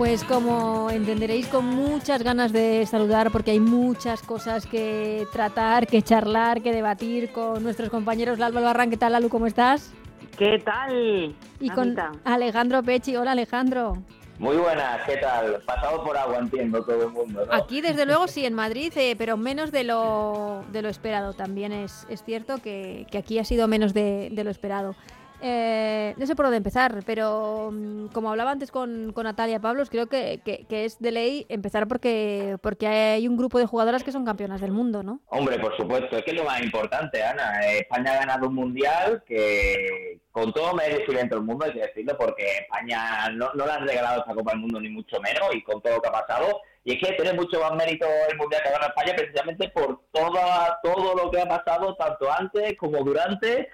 Pues 0.00 0.24
como 0.24 0.88
entenderéis, 0.88 1.46
con 1.48 1.66
muchas 1.66 2.22
ganas 2.22 2.54
de 2.54 2.86
saludar, 2.86 3.30
porque 3.30 3.50
hay 3.50 3.60
muchas 3.60 4.22
cosas 4.22 4.64
que 4.64 5.26
tratar, 5.30 5.86
que 5.86 6.00
charlar, 6.00 6.62
que 6.62 6.72
debatir 6.72 7.30
con 7.32 7.62
nuestros 7.62 7.90
compañeros. 7.90 8.38
Lalo 8.38 8.60
Albarrán, 8.60 8.88
¿qué 8.88 8.96
tal, 8.96 9.12
Lalu? 9.12 9.28
¿Cómo 9.28 9.46
estás? 9.46 9.92
¿Qué 10.38 10.58
tal? 10.64 11.36
Y 11.60 11.68
con 11.68 11.94
Alejandro 12.24 12.82
Pechi. 12.82 13.14
Hola, 13.14 13.32
Alejandro. 13.32 13.98
Muy 14.38 14.56
buenas, 14.56 15.02
¿qué 15.04 15.18
tal? 15.18 15.60
Pasado 15.66 16.02
por 16.02 16.16
agua, 16.16 16.38
entiendo 16.38 16.82
todo 16.82 17.02
el 17.02 17.10
mundo. 17.10 17.46
Aquí, 17.50 17.82
desde 17.82 18.06
luego, 18.06 18.26
sí, 18.26 18.46
en 18.46 18.54
Madrid, 18.54 18.94
eh, 18.96 19.16
pero 19.18 19.36
menos 19.36 19.70
de 19.70 19.84
lo, 19.84 20.64
de 20.72 20.80
lo 20.80 20.88
esperado. 20.88 21.34
También 21.34 21.72
es, 21.72 22.06
es 22.08 22.24
cierto 22.24 22.56
que, 22.56 23.06
que 23.10 23.18
aquí 23.18 23.38
ha 23.38 23.44
sido 23.44 23.68
menos 23.68 23.92
de, 23.92 24.30
de 24.32 24.44
lo 24.44 24.50
esperado. 24.50 24.96
Eh, 25.42 26.14
no 26.16 26.26
sé 26.26 26.36
por 26.36 26.46
dónde 26.46 26.58
empezar, 26.58 27.02
pero 27.06 27.70
mm, 27.72 28.08
como 28.08 28.30
hablaba 28.30 28.50
antes 28.50 28.70
con, 28.70 29.14
Natalia 29.14 29.60
Pablos, 29.60 29.90
creo 29.90 30.06
que, 30.06 30.40
es 30.68 30.98
de 30.98 31.10
ley 31.10 31.46
empezar 31.48 31.88
porque, 31.88 32.56
porque 32.62 32.86
hay 32.86 33.28
un 33.28 33.36
grupo 33.36 33.58
de 33.58 33.66
jugadoras 33.66 34.04
que 34.04 34.12
son 34.12 34.24
campeonas 34.24 34.60
del 34.60 34.72
mundo, 34.72 35.02
¿no? 35.02 35.20
Hombre, 35.28 35.58
por 35.58 35.76
supuesto, 35.76 36.16
es 36.16 36.24
que 36.24 36.32
es 36.32 36.36
lo 36.36 36.44
más 36.44 36.62
importante, 36.62 37.22
Ana. 37.22 37.60
España 37.60 38.12
ha 38.12 38.18
ganado 38.20 38.48
un 38.48 38.54
mundial 38.54 39.22
que 39.26 40.20
con 40.32 40.52
todo 40.52 40.74
merecimiento 40.74 41.36
del 41.36 41.44
mundo, 41.44 41.64
hay 41.64 41.72
que 41.72 41.80
decirlo, 41.80 42.16
porque 42.18 42.44
España 42.60 43.28
no, 43.30 43.50
no 43.54 43.66
le 43.66 43.72
han 43.72 43.86
regalado 43.86 44.20
esta 44.20 44.34
Copa 44.34 44.52
del 44.52 44.60
Mundo 44.60 44.80
ni 44.80 44.88
mucho 44.88 45.20
menos 45.20 45.54
y 45.54 45.62
con 45.62 45.80
todo 45.82 45.94
lo 45.94 46.02
que 46.02 46.08
ha 46.08 46.12
pasado. 46.12 46.60
Y 46.84 46.94
es 46.94 46.98
que 46.98 47.14
tiene 47.14 47.34
mucho 47.34 47.60
más 47.60 47.72
mérito 47.74 48.06
el 48.30 48.36
mundial 48.36 48.62
que 48.62 48.68
ha 48.68 48.72
ganado 48.72 48.92
España 48.96 49.16
precisamente 49.16 49.68
por 49.68 50.00
toda, 50.12 50.78
todo 50.82 51.14
lo 51.14 51.30
que 51.30 51.40
ha 51.40 51.48
pasado, 51.48 51.94
tanto 51.96 52.32
antes 52.32 52.76
como 52.78 53.02
durante 53.04 53.68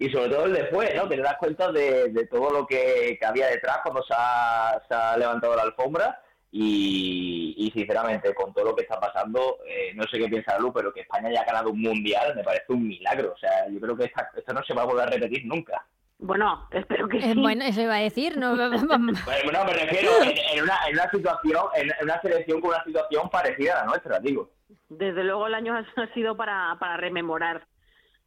y 0.00 0.10
sobre 0.10 0.30
todo 0.30 0.46
el 0.46 0.54
después, 0.54 0.90
¿no? 0.96 1.06
Que 1.06 1.16
te 1.16 1.22
das 1.22 1.36
cuenta 1.36 1.70
de, 1.70 2.26
todo 2.30 2.50
lo 2.50 2.66
que, 2.66 3.18
había 3.22 3.48
detrás 3.48 3.80
cuando 3.82 4.02
se 4.02 4.14
ha, 4.16 5.16
levantado 5.18 5.54
la 5.54 5.62
alfombra 5.64 6.22
y, 6.50 7.70
sinceramente 7.74 8.34
con 8.34 8.54
todo 8.54 8.64
lo 8.64 8.74
que 8.74 8.84
está 8.84 8.98
pasando, 8.98 9.58
eh, 9.68 9.92
no 9.94 10.04
sé 10.04 10.18
qué 10.18 10.26
piensa 10.26 10.58
Lu, 10.58 10.72
pero 10.72 10.90
que 10.90 11.02
España 11.02 11.28
haya 11.28 11.44
ganado 11.44 11.70
un 11.70 11.82
mundial 11.82 12.34
me 12.34 12.42
parece 12.42 12.64
un 12.72 12.88
milagro. 12.88 13.34
O 13.34 13.38
sea, 13.38 13.68
yo 13.68 13.78
creo 13.78 13.94
que 13.94 14.04
esto 14.04 14.54
no 14.54 14.62
se 14.64 14.72
va 14.72 14.82
a 14.82 14.86
volver 14.86 15.06
a 15.06 15.10
repetir 15.10 15.44
nunca. 15.44 15.84
Bueno, 16.18 16.66
espero 16.70 17.06
que 17.06 17.18
eh, 17.18 17.32
sí. 17.34 17.38
bueno, 17.38 17.62
eso 17.66 17.82
iba 17.82 17.96
a 17.96 18.00
decir, 18.00 18.38
¿no? 18.38 18.56
bueno, 18.56 19.64
me 19.66 19.72
refiero 19.74 20.12
en, 20.22 20.62
una, 20.62 20.78
en 20.88 20.94
una 20.94 21.10
situación, 21.10 21.66
en 21.74 21.90
una 22.02 22.18
selección 22.22 22.62
con 22.62 22.70
una 22.70 22.84
situación 22.84 23.28
parecida 23.28 23.74
a 23.74 23.84
la 23.84 23.90
nuestra, 23.90 24.18
digo. 24.18 24.50
Desde 24.88 25.24
luego 25.24 25.46
el 25.46 25.54
año 25.54 25.76
ha 25.76 26.14
sido 26.14 26.38
para, 26.38 26.74
para 26.80 26.96
rememorar 26.96 27.66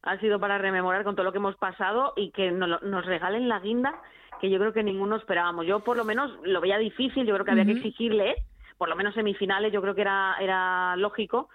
ha 0.04 0.20
sido 0.20 0.40
para 0.40 0.58
rememorar 0.58 1.04
con 1.04 1.16
todo 1.16 1.24
lo 1.24 1.32
que 1.32 1.38
hemos 1.38 1.56
pasado 1.56 2.14
y 2.16 2.32
que 2.32 2.52
nos, 2.52 3.06
regalen 3.06 3.48
la 3.48 3.60
guinda 3.60 3.96
que 4.40 4.50
yo 4.50 4.60
creo 4.60 4.74
que 4.74 4.84
ninguno 4.84 5.16
esperábamos. 5.16 5.66
Yo 5.66 5.80
por 5.80 5.96
lo 5.96 6.04
menos 6.04 6.32
lo 6.44 6.60
veía 6.60 6.78
difícil, 6.78 7.26
yo 7.26 7.34
creo 7.34 7.46
que 7.46 7.52
había 7.52 7.66
que 7.66 7.72
exigirle, 7.72 8.36
por 8.78 8.90
lo 8.90 8.96
menos 8.98 9.14
semifinales, 9.14 9.72
yo 9.72 9.82
creo 9.82 9.96
que 9.96 10.02
era, 10.02 10.36
era 10.42 10.98
lógico, 10.98 11.48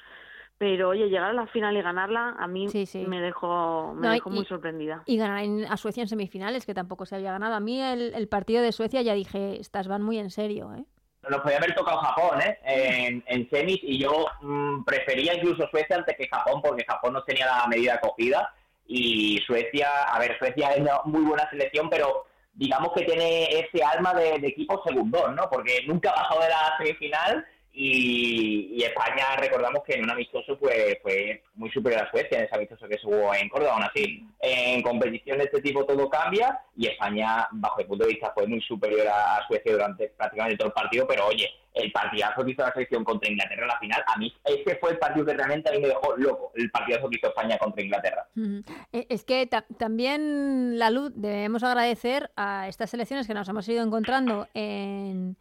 pero 0.57 0.89
oye, 0.89 1.11
llegar 1.11 1.31
a 1.31 1.33
la 1.35 1.47
final 1.49 1.77
y 1.77 1.83
ganarla 1.83 2.37
a 2.39 2.47
mí 2.47 2.67
me 3.07 3.21
dejó, 3.21 3.95
me 3.95 4.09
dejó 4.09 4.31
muy 4.31 4.47
sorprendida. 4.47 5.03
Y 5.05 5.19
ganar 5.19 5.45
a 5.71 5.77
Suecia 5.77 6.03
en 6.03 6.09
semifinales, 6.09 6.65
que 6.65 6.73
tampoco 6.73 7.05
se 7.05 7.17
había 7.17 7.33
ganado. 7.33 7.55
A 7.55 7.61
mí 7.61 7.79
el, 7.81 8.15
el 8.15 8.29
partido 8.29 8.63
de 8.63 8.73
Suecia 8.73 9.03
ya 9.03 9.13
dije, 9.13 9.61
estas 9.61 9.87
van 9.87 10.03
muy 10.03 10.19
en 10.19 10.31
serio, 10.31 10.73
¿eh? 10.75 10.85
Nos 11.31 11.41
podía 11.41 11.59
haber 11.59 11.75
tocado 11.75 11.99
Japón 11.99 12.41
¿eh? 12.43 12.59
en, 12.65 13.25
en 13.27 13.51
semis 13.51 13.79
y 13.83 13.99
yo 13.99 14.27
mm, 14.41 14.85
prefería 14.85 15.35
incluso 15.35 15.69
Suecia 15.71 15.97
antes 15.97 16.17
que 16.17 16.29
Japón 16.29 16.61
porque 16.63 16.85
Japón 16.87 17.15
no 17.15 17.23
tenía 17.25 17.47
la 17.47 17.67
medida 17.67 17.95
acogida 17.95 18.53
y 18.89 19.39
Suecia, 19.47 19.89
a 20.05 20.19
ver, 20.19 20.39
Suecia 20.39 20.71
es 20.71 20.81
una 20.81 21.01
muy 21.05 21.23
buena 21.23 21.49
selección, 21.51 21.91
pero 21.91 22.25
digamos 22.55 22.93
que 22.95 23.05
tiene 23.05 23.45
ese 23.45 23.85
alma 23.85 24.15
de, 24.15 24.37
equipo 24.37 24.83
segundo, 24.85 25.29
¿no? 25.29 25.49
Porque 25.51 25.83
nunca 25.87 26.11
ha 26.11 26.23
bajado 26.23 26.41
de 26.41 26.49
la 26.49 26.75
semifinal 26.79 27.47
y, 27.81 28.83
España, 28.83 29.37
recordamos 29.39 29.85
que 29.85 29.95
en 29.95 30.03
un 30.03 30.11
amistoso 30.11 30.59
pues, 30.59 30.99
fue 31.01 31.45
muy 31.55 31.71
superior 31.71 32.03
a 32.03 32.11
Suecia 32.11 32.39
en 32.39 32.45
ese 32.45 32.57
amistoso 32.57 32.89
que 32.89 32.99
se 32.99 33.07
hubo 33.07 33.33
en 33.33 33.49
Córdoba. 33.49 33.75
Aún 33.75 33.85
así, 33.85 34.27
en 34.41 34.83
competición 34.83 35.39
de 35.39 35.45
este 35.45 35.61
tipo 35.63 35.87
todo 35.87 36.11
cambia 36.11 36.59
y 36.77 36.89
España, 36.89 37.47
bajo 37.53 37.81
el 37.81 37.87
punto 37.87 38.05
de 38.05 38.15
vista, 38.15 38.33
fue 38.35 38.49
muy 38.49 38.61
superior 38.63 39.07
a 39.07 39.47
Suecia 39.47 39.71
durante 39.71 40.09
prácticamente 40.09 40.57
todo 40.57 40.69
el 40.69 40.75
partido. 40.75 41.07
Pero 41.07 41.29
oye, 41.29 41.49
el 41.75 41.93
partidazo 41.93 42.45
que 42.45 42.51
hizo 42.51 42.63
la 42.63 42.73
selección 42.73 43.05
contra 43.05 43.31
Inglaterra 43.31 43.63
en 43.63 43.69
la 43.69 43.79
final, 43.79 44.05
a 44.09 44.19
mí 44.19 44.35
ese 44.45 44.77
fue 44.81 44.91
el 44.91 44.99
partido 44.99 45.27
que 45.27 45.35
realmente 45.35 45.71
a 45.71 45.73
mí 45.73 45.79
me 45.79 45.87
dejó 45.87 46.17
loco, 46.17 46.51
el 46.57 46.73
partidazo 46.73 47.09
que 47.09 47.19
hizo 47.19 47.29
España 47.29 47.59
contra 47.59 47.85
Inglaterra. 47.85 48.27
Eh, 48.93 49.07
es 49.09 49.23
que 49.23 49.49
también 49.79 50.81
la 50.81 50.91
luz 50.91 51.13
debemos 51.15 51.63
agradecer 51.63 52.33
a 52.35 52.67
estas 52.67 52.91
selecciones 52.91 53.29
que 53.29 53.35
nos 53.35 53.49
hemos 53.49 53.69
ido 53.69 53.85
encontrando 53.85 54.49
en, 54.53 55.37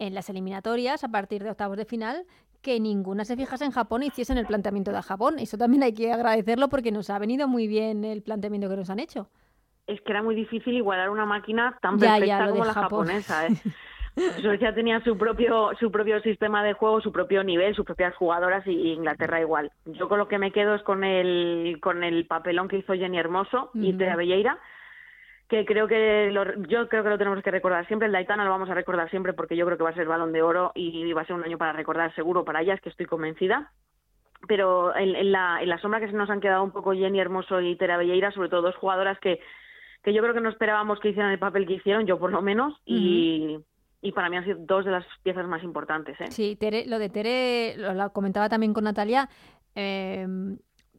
en 0.00 0.14
las 0.14 0.28
eliminatorias 0.28 1.04
a 1.04 1.08
partir 1.08 1.44
de 1.44 1.50
octavos 1.50 1.76
de 1.76 1.84
final, 1.84 2.24
que 2.62 2.80
ninguna 2.80 3.24
se 3.24 3.36
fijase 3.36 3.64
en 3.64 3.70
Japón 3.70 4.02
y 4.02 4.06
hiciese 4.06 4.32
el 4.32 4.46
planteamiento 4.46 4.90
de 4.90 5.02
Japón. 5.02 5.38
Eso 5.38 5.56
también 5.56 5.82
hay 5.82 5.94
que 5.94 6.12
agradecerlo 6.12 6.68
porque 6.68 6.90
nos 6.90 7.10
ha 7.10 7.18
venido 7.18 7.46
muy 7.46 7.68
bien 7.68 8.04
el 8.04 8.22
planteamiento 8.22 8.68
que 8.68 8.76
nos 8.76 8.90
han 8.90 8.98
hecho. 8.98 9.28
Es 9.86 10.00
que 10.02 10.12
era 10.12 10.22
muy 10.22 10.34
difícil 10.34 10.74
igualar 10.74 11.10
una 11.10 11.26
máquina 11.26 11.78
tan 11.80 11.98
perfecta 11.98 12.50
como 12.50 12.64
la 12.64 12.72
japonesa. 12.72 13.46
¿eh? 13.46 13.50
Suecia 14.42 14.74
tenía 14.74 15.02
su 15.04 15.16
propio 15.16 15.70
su 15.78 15.90
propio 15.90 16.20
sistema 16.20 16.64
de 16.64 16.74
juego, 16.74 17.00
su 17.00 17.12
propio 17.12 17.44
nivel, 17.44 17.74
sus 17.74 17.84
propias 17.84 18.14
jugadoras 18.16 18.66
y 18.66 18.92
Inglaterra 18.92 19.40
igual. 19.40 19.70
Yo 19.86 20.08
con 20.08 20.18
lo 20.18 20.28
que 20.28 20.38
me 20.38 20.52
quedo 20.52 20.74
es 20.74 20.82
con 20.82 21.04
el 21.04 21.78
con 21.80 22.02
el 22.02 22.26
papelón 22.26 22.68
que 22.68 22.78
hizo 22.78 22.94
Jenny 22.94 23.18
Hermoso 23.18 23.70
y 23.74 23.92
Tea 23.94 24.16
Belleira, 24.16 24.58
que 25.50 25.66
creo 25.66 25.88
que 25.88 26.32
yo 26.68 26.88
creo 26.88 27.02
que 27.02 27.08
lo 27.08 27.18
tenemos 27.18 27.42
que 27.42 27.50
recordar 27.50 27.84
siempre. 27.88 28.06
El 28.06 28.12
Daitana 28.12 28.44
lo 28.44 28.50
vamos 28.50 28.70
a 28.70 28.74
recordar 28.74 29.10
siempre 29.10 29.32
porque 29.32 29.56
yo 29.56 29.66
creo 29.66 29.76
que 29.76 29.82
va 29.82 29.90
a 29.90 29.94
ser 29.94 30.06
balón 30.06 30.32
de 30.32 30.42
oro 30.42 30.70
y 30.76 31.12
va 31.12 31.22
a 31.22 31.26
ser 31.26 31.34
un 31.34 31.44
año 31.44 31.58
para 31.58 31.72
recordar 31.72 32.14
seguro 32.14 32.44
para 32.44 32.62
ellas, 32.62 32.80
que 32.80 32.88
estoy 32.88 33.06
convencida. 33.06 33.72
Pero 34.46 34.96
en, 34.96 35.32
la, 35.32 35.60
en 35.60 35.68
la 35.68 35.78
sombra 35.78 35.98
que 35.98 36.06
se 36.06 36.16
nos 36.16 36.30
han 36.30 36.40
quedado 36.40 36.62
un 36.62 36.70
poco 36.70 36.92
Jenny 36.92 37.18
Hermoso 37.18 37.60
y 37.60 37.76
Tera 37.76 37.96
Belleira, 37.96 38.30
sobre 38.30 38.48
todo 38.48 38.62
dos 38.62 38.76
jugadoras 38.76 39.18
que, 39.18 39.40
que 40.04 40.14
yo 40.14 40.22
creo 40.22 40.34
que 40.34 40.40
no 40.40 40.50
esperábamos 40.50 41.00
que 41.00 41.08
hicieran 41.08 41.32
el 41.32 41.40
papel 41.40 41.66
que 41.66 41.74
hicieron, 41.74 42.06
yo 42.06 42.18
por 42.20 42.30
lo 42.30 42.40
menos, 42.42 42.80
y, 42.86 43.58
y 44.00 44.12
para 44.12 44.30
mí 44.30 44.36
han 44.36 44.44
sido 44.44 44.58
dos 44.60 44.84
de 44.84 44.92
las 44.92 45.04
piezas 45.24 45.46
más 45.48 45.64
importantes. 45.64 46.18
¿eh? 46.20 46.30
Sí, 46.30 46.54
Tere, 46.54 46.86
lo 46.86 47.00
de 47.00 47.10
Tere, 47.10 47.74
lo, 47.76 48.12
comentaba 48.12 48.48
también 48.48 48.72
con 48.72 48.84
Natalia. 48.84 49.28
Eh, 49.74 50.26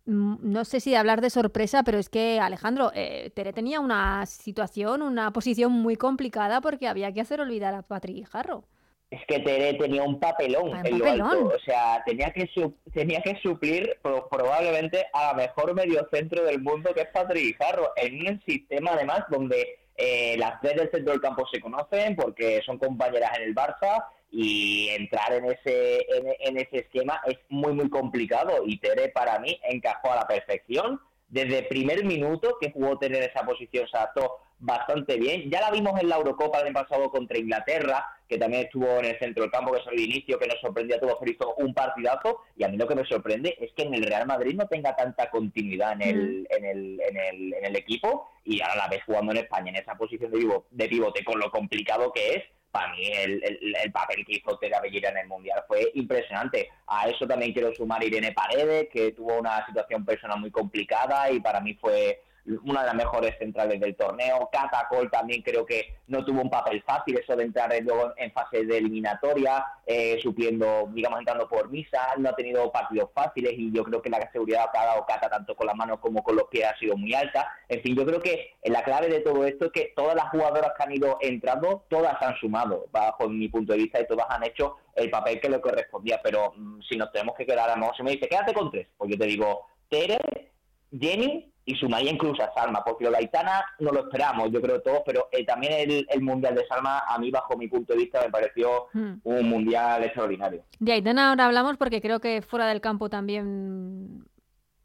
no 0.05 0.65
sé 0.65 0.79
si 0.79 0.95
hablar 0.95 1.21
de 1.21 1.29
sorpresa, 1.29 1.83
pero 1.83 1.99
es 1.99 2.09
que 2.09 2.39
Alejandro, 2.39 2.91
eh, 2.95 3.31
Tere 3.35 3.53
tenía 3.53 3.79
una 3.79 4.25
situación, 4.25 5.01
una 5.01 5.31
posición 5.31 5.71
muy 5.71 5.95
complicada 5.95 6.61
porque 6.61 6.87
había 6.87 7.11
que 7.11 7.21
hacer 7.21 7.41
olvidar 7.41 7.73
a 7.73 7.83
Patrick 7.83 8.27
Jarro. 8.27 8.63
Es 9.11 9.21
que 9.27 9.39
Tere 9.39 9.73
tenía 9.73 10.03
un 10.03 10.19
papelón 10.19 10.73
ah, 10.73 10.81
en 10.85 10.97
lo 10.97 11.05
alto, 11.05 11.51
o 11.55 11.59
sea, 11.59 12.01
tenía 12.05 12.31
que 12.31 12.49
tenía 12.93 13.21
que 13.21 13.35
suplir 13.41 13.97
probablemente 14.01 15.05
a 15.13 15.27
la 15.27 15.33
mejor 15.33 15.73
mediocentro 15.75 16.45
del 16.45 16.61
mundo 16.61 16.93
que 16.93 17.01
es 17.01 17.09
Patrick 17.09 17.57
Jarro 17.57 17.91
en 17.97 18.25
un 18.27 18.41
sistema 18.45 18.91
además 18.93 19.25
donde 19.29 19.79
eh, 19.97 20.35
las 20.37 20.61
tres 20.61 20.77
del 20.77 20.89
centro 20.91 21.11
del 21.11 21.21
campo 21.21 21.45
se 21.51 21.59
conocen 21.59 22.15
porque 22.15 22.61
son 22.65 22.77
compañeras 22.77 23.37
en 23.37 23.43
el 23.43 23.53
Barça 23.53 24.05
y 24.31 24.87
entrar 24.89 25.33
en 25.33 25.45
ese, 25.45 26.05
en, 26.39 26.57
ese 26.57 26.77
esquema 26.77 27.19
es 27.27 27.37
muy, 27.49 27.73
muy 27.73 27.89
complicado. 27.89 28.63
Y 28.65 28.77
Tere, 28.79 29.09
para 29.09 29.39
mí, 29.39 29.59
encajó 29.63 30.13
a 30.13 30.15
la 30.15 30.27
perfección. 30.27 30.99
Desde 31.27 31.59
el 31.59 31.67
primer 31.67 32.03
minuto 32.05 32.57
que 32.59 32.71
jugó 32.71 32.97
tener 32.97 33.23
esa 33.23 33.45
posición, 33.45 33.87
se 33.89 33.97
adaptó 33.97 34.37
bastante 34.59 35.17
bien. 35.17 35.49
Ya 35.49 35.59
la 35.61 35.71
vimos 35.71 35.99
en 35.99 36.07
la 36.07 36.15
Eurocopa 36.15 36.59
del 36.59 36.67
año 36.67 36.85
pasado 36.85 37.09
contra 37.09 37.37
Inglaterra, 37.37 38.05
que 38.27 38.37
también 38.37 38.63
estuvo 38.63 38.87
en 38.99 39.05
el 39.05 39.19
centro 39.19 39.43
del 39.43 39.51
campo, 39.51 39.71
que 39.71 39.79
es 39.79 39.87
el 39.87 39.99
inicio, 39.99 40.39
que 40.39 40.47
nos 40.47 40.59
sorprendió 40.61 40.95
a 40.95 40.99
todos, 40.99 41.17
pero 41.19 41.31
hizo 41.31 41.55
un 41.55 41.73
partidazo. 41.73 42.39
Y 42.55 42.63
a 42.63 42.69
mí 42.69 42.77
lo 42.77 42.87
que 42.87 42.95
me 42.95 43.05
sorprende 43.05 43.57
es 43.59 43.71
que 43.73 43.83
en 43.83 43.93
el 43.93 44.03
Real 44.03 44.27
Madrid 44.27 44.55
no 44.55 44.67
tenga 44.67 44.95
tanta 44.95 45.29
continuidad 45.29 45.93
en 45.93 46.01
el, 46.01 46.47
en 46.49 46.65
el, 46.65 47.01
en 47.01 47.17
el, 47.17 47.53
en 47.53 47.65
el 47.65 47.75
equipo 47.75 48.29
y 48.45 48.61
ahora 48.61 48.75
la 48.75 48.87
ves 48.87 49.03
jugando 49.05 49.31
en 49.31 49.39
España 49.39 49.71
en 49.71 49.77
esa 49.77 49.95
posición 49.95 50.31
de, 50.31 50.37
vivo, 50.37 50.65
de 50.71 50.87
pivote 50.87 51.23
con 51.23 51.39
lo 51.39 51.51
complicado 51.51 52.11
que 52.11 52.33
es 52.35 52.43
para 52.71 52.91
mí 52.93 53.05
el, 53.05 53.43
el, 53.75 53.91
papel 53.91 54.25
que 54.25 54.37
hizo 54.37 54.57
Tera 54.57 54.79
Bellira 54.79 55.09
en 55.09 55.17
el 55.17 55.27
Mundial 55.27 55.63
fue 55.67 55.91
impresionante. 55.95 56.69
A 56.87 57.09
eso 57.09 57.27
también 57.27 57.53
quiero 57.53 57.73
sumar 57.75 58.03
Irene 58.03 58.31
Paredes, 58.31 58.87
que 58.91 59.11
tuvo 59.11 59.37
una 59.37 59.65
situación 59.65 60.05
personal 60.05 60.39
muy 60.39 60.51
complicada 60.51 61.29
y 61.29 61.39
para 61.39 61.59
mí 61.59 61.73
fue 61.75 62.23
una 62.63 62.81
de 62.81 62.87
las 62.87 62.95
mejores 62.95 63.37
centrales 63.37 63.79
del 63.79 63.95
torneo. 63.95 64.49
Catacol 64.51 65.09
también 65.09 65.41
creo 65.41 65.65
que 65.65 65.95
no 66.07 66.25
tuvo 66.25 66.41
un 66.41 66.49
papel 66.49 66.81
fácil, 66.83 67.17
eso 67.17 67.35
de 67.35 67.43
entrar 67.43 67.71
luego 67.81 68.13
en 68.17 68.31
fase 68.31 68.65
de 68.65 68.77
eliminatoria, 68.77 69.65
eh, 69.85 70.19
supliendo, 70.21 70.89
digamos, 70.91 71.19
entrando 71.19 71.47
por 71.47 71.69
misa, 71.69 71.99
no 72.17 72.29
ha 72.29 72.35
tenido 72.35 72.71
partidos 72.71 73.09
fáciles 73.13 73.53
y 73.55 73.71
yo 73.71 73.83
creo 73.83 74.01
que 74.01 74.09
la 74.09 74.31
seguridad 74.31 74.71
que 74.71 74.77
ha 74.77 74.85
dado 74.85 75.05
Cata 75.05 75.29
tanto 75.29 75.55
con 75.55 75.67
las 75.67 75.75
manos 75.75 75.99
como 75.99 76.23
con 76.23 76.35
los 76.35 76.45
pies 76.45 76.65
ha 76.65 76.77
sido 76.77 76.97
muy 76.97 77.13
alta. 77.13 77.47
En 77.69 77.81
fin, 77.81 77.95
yo 77.95 78.05
creo 78.05 78.19
que 78.19 78.55
la 78.63 78.83
clave 78.83 79.07
de 79.07 79.19
todo 79.19 79.45
esto 79.45 79.65
es 79.65 79.71
que 79.71 79.93
todas 79.95 80.15
las 80.15 80.29
jugadoras 80.29 80.71
que 80.77 80.83
han 80.83 80.91
ido 80.91 81.17
entrando, 81.21 81.85
todas 81.89 82.21
han 82.21 82.35
sumado, 82.37 82.87
bajo 82.91 83.29
mi 83.29 83.47
punto 83.47 83.73
de 83.73 83.79
vista, 83.79 83.99
y 83.99 84.07
todas 84.07 84.25
han 84.29 84.43
hecho 84.43 84.77
el 84.95 85.09
papel 85.09 85.39
que 85.39 85.49
le 85.49 85.61
correspondía. 85.61 86.19
Pero 86.23 86.53
mm, 86.55 86.81
si 86.81 86.97
nos 86.97 87.11
tenemos 87.11 87.35
que 87.35 87.45
quedar, 87.45 87.69
a 87.69 87.75
mejor 87.75 87.95
se 87.95 88.03
me 88.03 88.11
dice, 88.11 88.27
quédate 88.27 88.53
con 88.53 88.71
tres, 88.71 88.87
pues 88.97 89.11
yo 89.11 89.17
te 89.17 89.25
digo, 89.25 89.65
Tere, 89.89 90.50
Jenny 90.97 91.51
y 91.65 91.75
sumaría 91.75 92.11
incluso 92.11 92.43
a 92.43 92.53
Salma, 92.53 92.83
porque 92.83 93.03
lo 93.05 93.11
de 93.11 93.17
Aitana 93.17 93.63
no 93.79 93.91
lo 93.91 94.01
esperamos, 94.01 94.51
yo 94.51 94.61
creo 94.61 94.81
todos, 94.81 95.01
pero 95.05 95.27
eh, 95.31 95.45
también 95.45 96.05
el, 96.09 96.21
Mundial 96.21 96.55
de 96.55 96.65
Salma, 96.67 97.03
a 97.07 97.17
mí, 97.19 97.29
bajo 97.29 97.55
mi 97.55 97.67
punto 97.67 97.93
de 97.93 97.99
vista, 97.99 98.21
me 98.21 98.31
pareció 98.31 98.87
hmm. 98.93 99.13
un 99.23 99.49
Mundial 99.49 100.03
extraordinario. 100.03 100.63
De 100.79 100.93
Aitana 100.93 101.29
ahora 101.29 101.45
hablamos 101.45 101.77
porque 101.77 102.01
creo 102.01 102.19
que 102.19 102.41
fuera 102.41 102.67
del 102.67 102.81
campo 102.81 103.09
también 103.09 104.25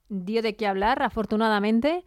dio 0.08 0.42
de 0.42 0.54
qué 0.56 0.66
hablar, 0.66 1.02
afortunadamente. 1.02 2.04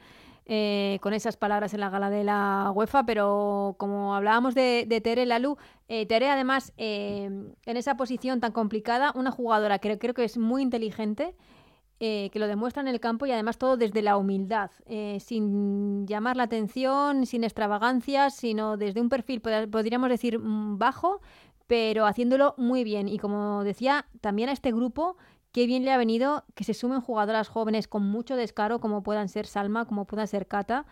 Eh, 0.51 0.97
con 1.03 1.13
esas 1.13 1.37
palabras 1.37 1.75
en 1.75 1.79
la 1.79 1.91
gala 1.91 2.09
de 2.09 2.23
la 2.23 2.71
UEFA, 2.73 3.05
pero 3.05 3.75
como 3.77 4.15
hablábamos 4.15 4.55
de, 4.55 4.87
Tere 5.03 5.27
Lalu, 5.27 5.57
eh, 5.87 6.07
Tere 6.07 6.27
además 6.27 6.73
en 6.75 7.53
esa 7.65 7.97
posición 7.97 8.39
tan 8.39 8.51
complicada, 8.51 9.11
una 9.13 9.29
jugadora 9.29 9.77
que 9.77 9.99
creo 9.99 10.15
que 10.15 10.23
es 10.23 10.39
muy 10.39 10.63
inteligente, 10.63 11.35
eh, 12.01 12.29
que 12.31 12.39
lo 12.39 12.47
demuestra 12.47 12.81
en 12.81 12.87
el 12.87 13.01
campo 13.01 13.25
y 13.25 13.31
además 13.31 13.57
todo 13.57 13.75
desde 13.75 14.01
la 14.01 14.15
humildad, 14.15 14.71
eh, 14.85 15.17
sin 15.19 16.07
llamar 16.07 16.37
la 16.37 16.43
atención, 16.43 17.25
sin 17.25 17.43
extravagancias, 17.43 18.35
sino 18.35 18.77
desde 18.77 19.01
un 19.01 19.09
perfil, 19.09 19.41
podríamos 19.41 20.09
decir, 20.09 20.39
mm, 20.39 20.77
bajo, 20.77 21.19
pero 21.67 22.05
haciéndolo 22.05 22.55
muy 22.57 22.85
bien. 22.85 23.09
Y 23.09 23.19
como 23.19 23.65
decía, 23.65 24.05
también 24.21 24.47
a 24.47 24.53
este 24.53 24.71
grupo, 24.71 25.17
qué 25.51 25.65
bien 25.67 25.83
le 25.83 25.91
ha 25.91 25.97
venido 25.97 26.45
que 26.55 26.63
se 26.63 26.73
sumen 26.73 27.01
jugadoras 27.01 27.49
jóvenes 27.49 27.89
con 27.89 28.03
mucho 28.03 28.37
descaro, 28.37 28.79
como 28.79 29.03
puedan 29.03 29.27
ser 29.27 29.45
Salma, 29.45 29.85
como 29.85 30.05
puedan 30.05 30.27
ser 30.27 30.47
Cata, 30.47 30.85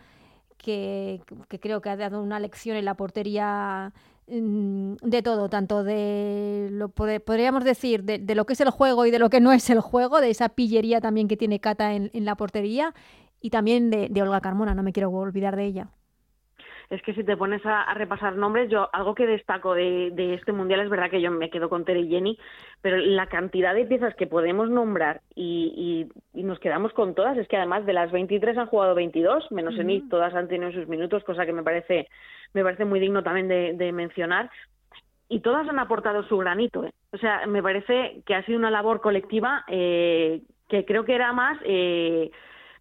que, 0.58 1.22
que 1.48 1.58
creo 1.58 1.80
que 1.80 1.88
ha 1.88 1.96
dado 1.96 2.22
una 2.22 2.38
lección 2.38 2.76
en 2.76 2.84
la 2.84 2.94
portería 2.94 3.94
de 4.28 5.22
todo, 5.22 5.48
tanto 5.48 5.84
de 5.84 6.68
lo 6.70 6.90
podríamos 6.90 7.64
decir 7.64 8.04
de, 8.04 8.34
lo 8.34 8.44
que 8.44 8.52
es 8.52 8.60
el 8.60 8.70
juego 8.70 9.06
y 9.06 9.10
de 9.10 9.18
lo 9.18 9.30
que 9.30 9.40
no 9.40 9.52
es 9.52 9.70
el 9.70 9.80
juego, 9.80 10.20
de 10.20 10.30
esa 10.30 10.50
pillería 10.50 11.00
también 11.00 11.28
que 11.28 11.36
tiene 11.36 11.60
Cata 11.60 11.94
en, 11.94 12.10
la 12.12 12.34
portería 12.36 12.94
y 13.40 13.50
también 13.50 13.90
de, 13.90 14.22
Olga 14.22 14.40
Carmona, 14.40 14.74
no 14.74 14.82
me 14.82 14.92
quiero 14.92 15.10
olvidar 15.10 15.56
de 15.56 15.64
ella. 15.64 15.88
Es 16.90 17.02
que 17.02 17.12
si 17.12 17.22
te 17.22 17.36
pones 17.36 17.60
a, 17.66 17.92
repasar 17.94 18.36
nombres, 18.36 18.70
yo 18.70 18.88
algo 18.94 19.14
que 19.14 19.26
destaco 19.26 19.74
de, 19.74 20.34
este 20.34 20.52
mundial 20.52 20.80
es 20.80 20.88
verdad 20.88 21.10
que 21.10 21.20
yo 21.20 21.30
me 21.30 21.50
quedo 21.50 21.68
con 21.68 21.84
Tere 21.84 22.00
y 22.00 22.08
Jenny, 22.08 22.38
pero 22.80 22.96
la 22.96 23.26
cantidad 23.26 23.74
de 23.74 23.84
piezas 23.84 24.14
que 24.14 24.26
podemos 24.26 24.70
nombrar 24.70 25.20
y, 25.34 26.08
nos 26.32 26.58
quedamos 26.60 26.92
con 26.94 27.14
todas 27.14 27.36
es 27.36 27.46
que 27.46 27.58
además 27.58 27.84
de 27.84 27.92
las 27.92 28.10
23 28.10 28.56
han 28.56 28.68
jugado 28.68 28.94
22, 28.94 29.50
menos 29.52 29.78
en 29.78 29.88
-huh. 29.88 30.08
todas 30.08 30.34
han 30.34 30.48
tenido 30.48 30.72
sus 30.72 30.88
minutos, 30.88 31.24
cosa 31.24 31.44
que 31.44 31.52
me 31.52 31.62
parece 31.62 32.08
me 32.54 32.62
parece 32.62 32.84
muy 32.84 33.00
digno 33.00 33.22
también 33.22 33.48
de, 33.48 33.92
mencionar. 33.92 34.50
Y 35.28 35.40
todas 35.40 35.68
han 35.68 35.78
aportado 35.78 36.22
su 36.24 36.38
granito. 36.38 36.84
¿eh? 36.84 36.92
O 37.12 37.18
sea, 37.18 37.46
me 37.46 37.62
parece 37.62 38.22
que 38.24 38.34
ha 38.34 38.44
sido 38.44 38.58
una 38.58 38.70
labor 38.70 39.00
colectiva 39.00 39.64
eh, 39.68 40.42
que 40.68 40.84
creo 40.84 41.04
que 41.04 41.14
era 41.14 41.32
más. 41.32 41.58
Eh, 41.64 42.30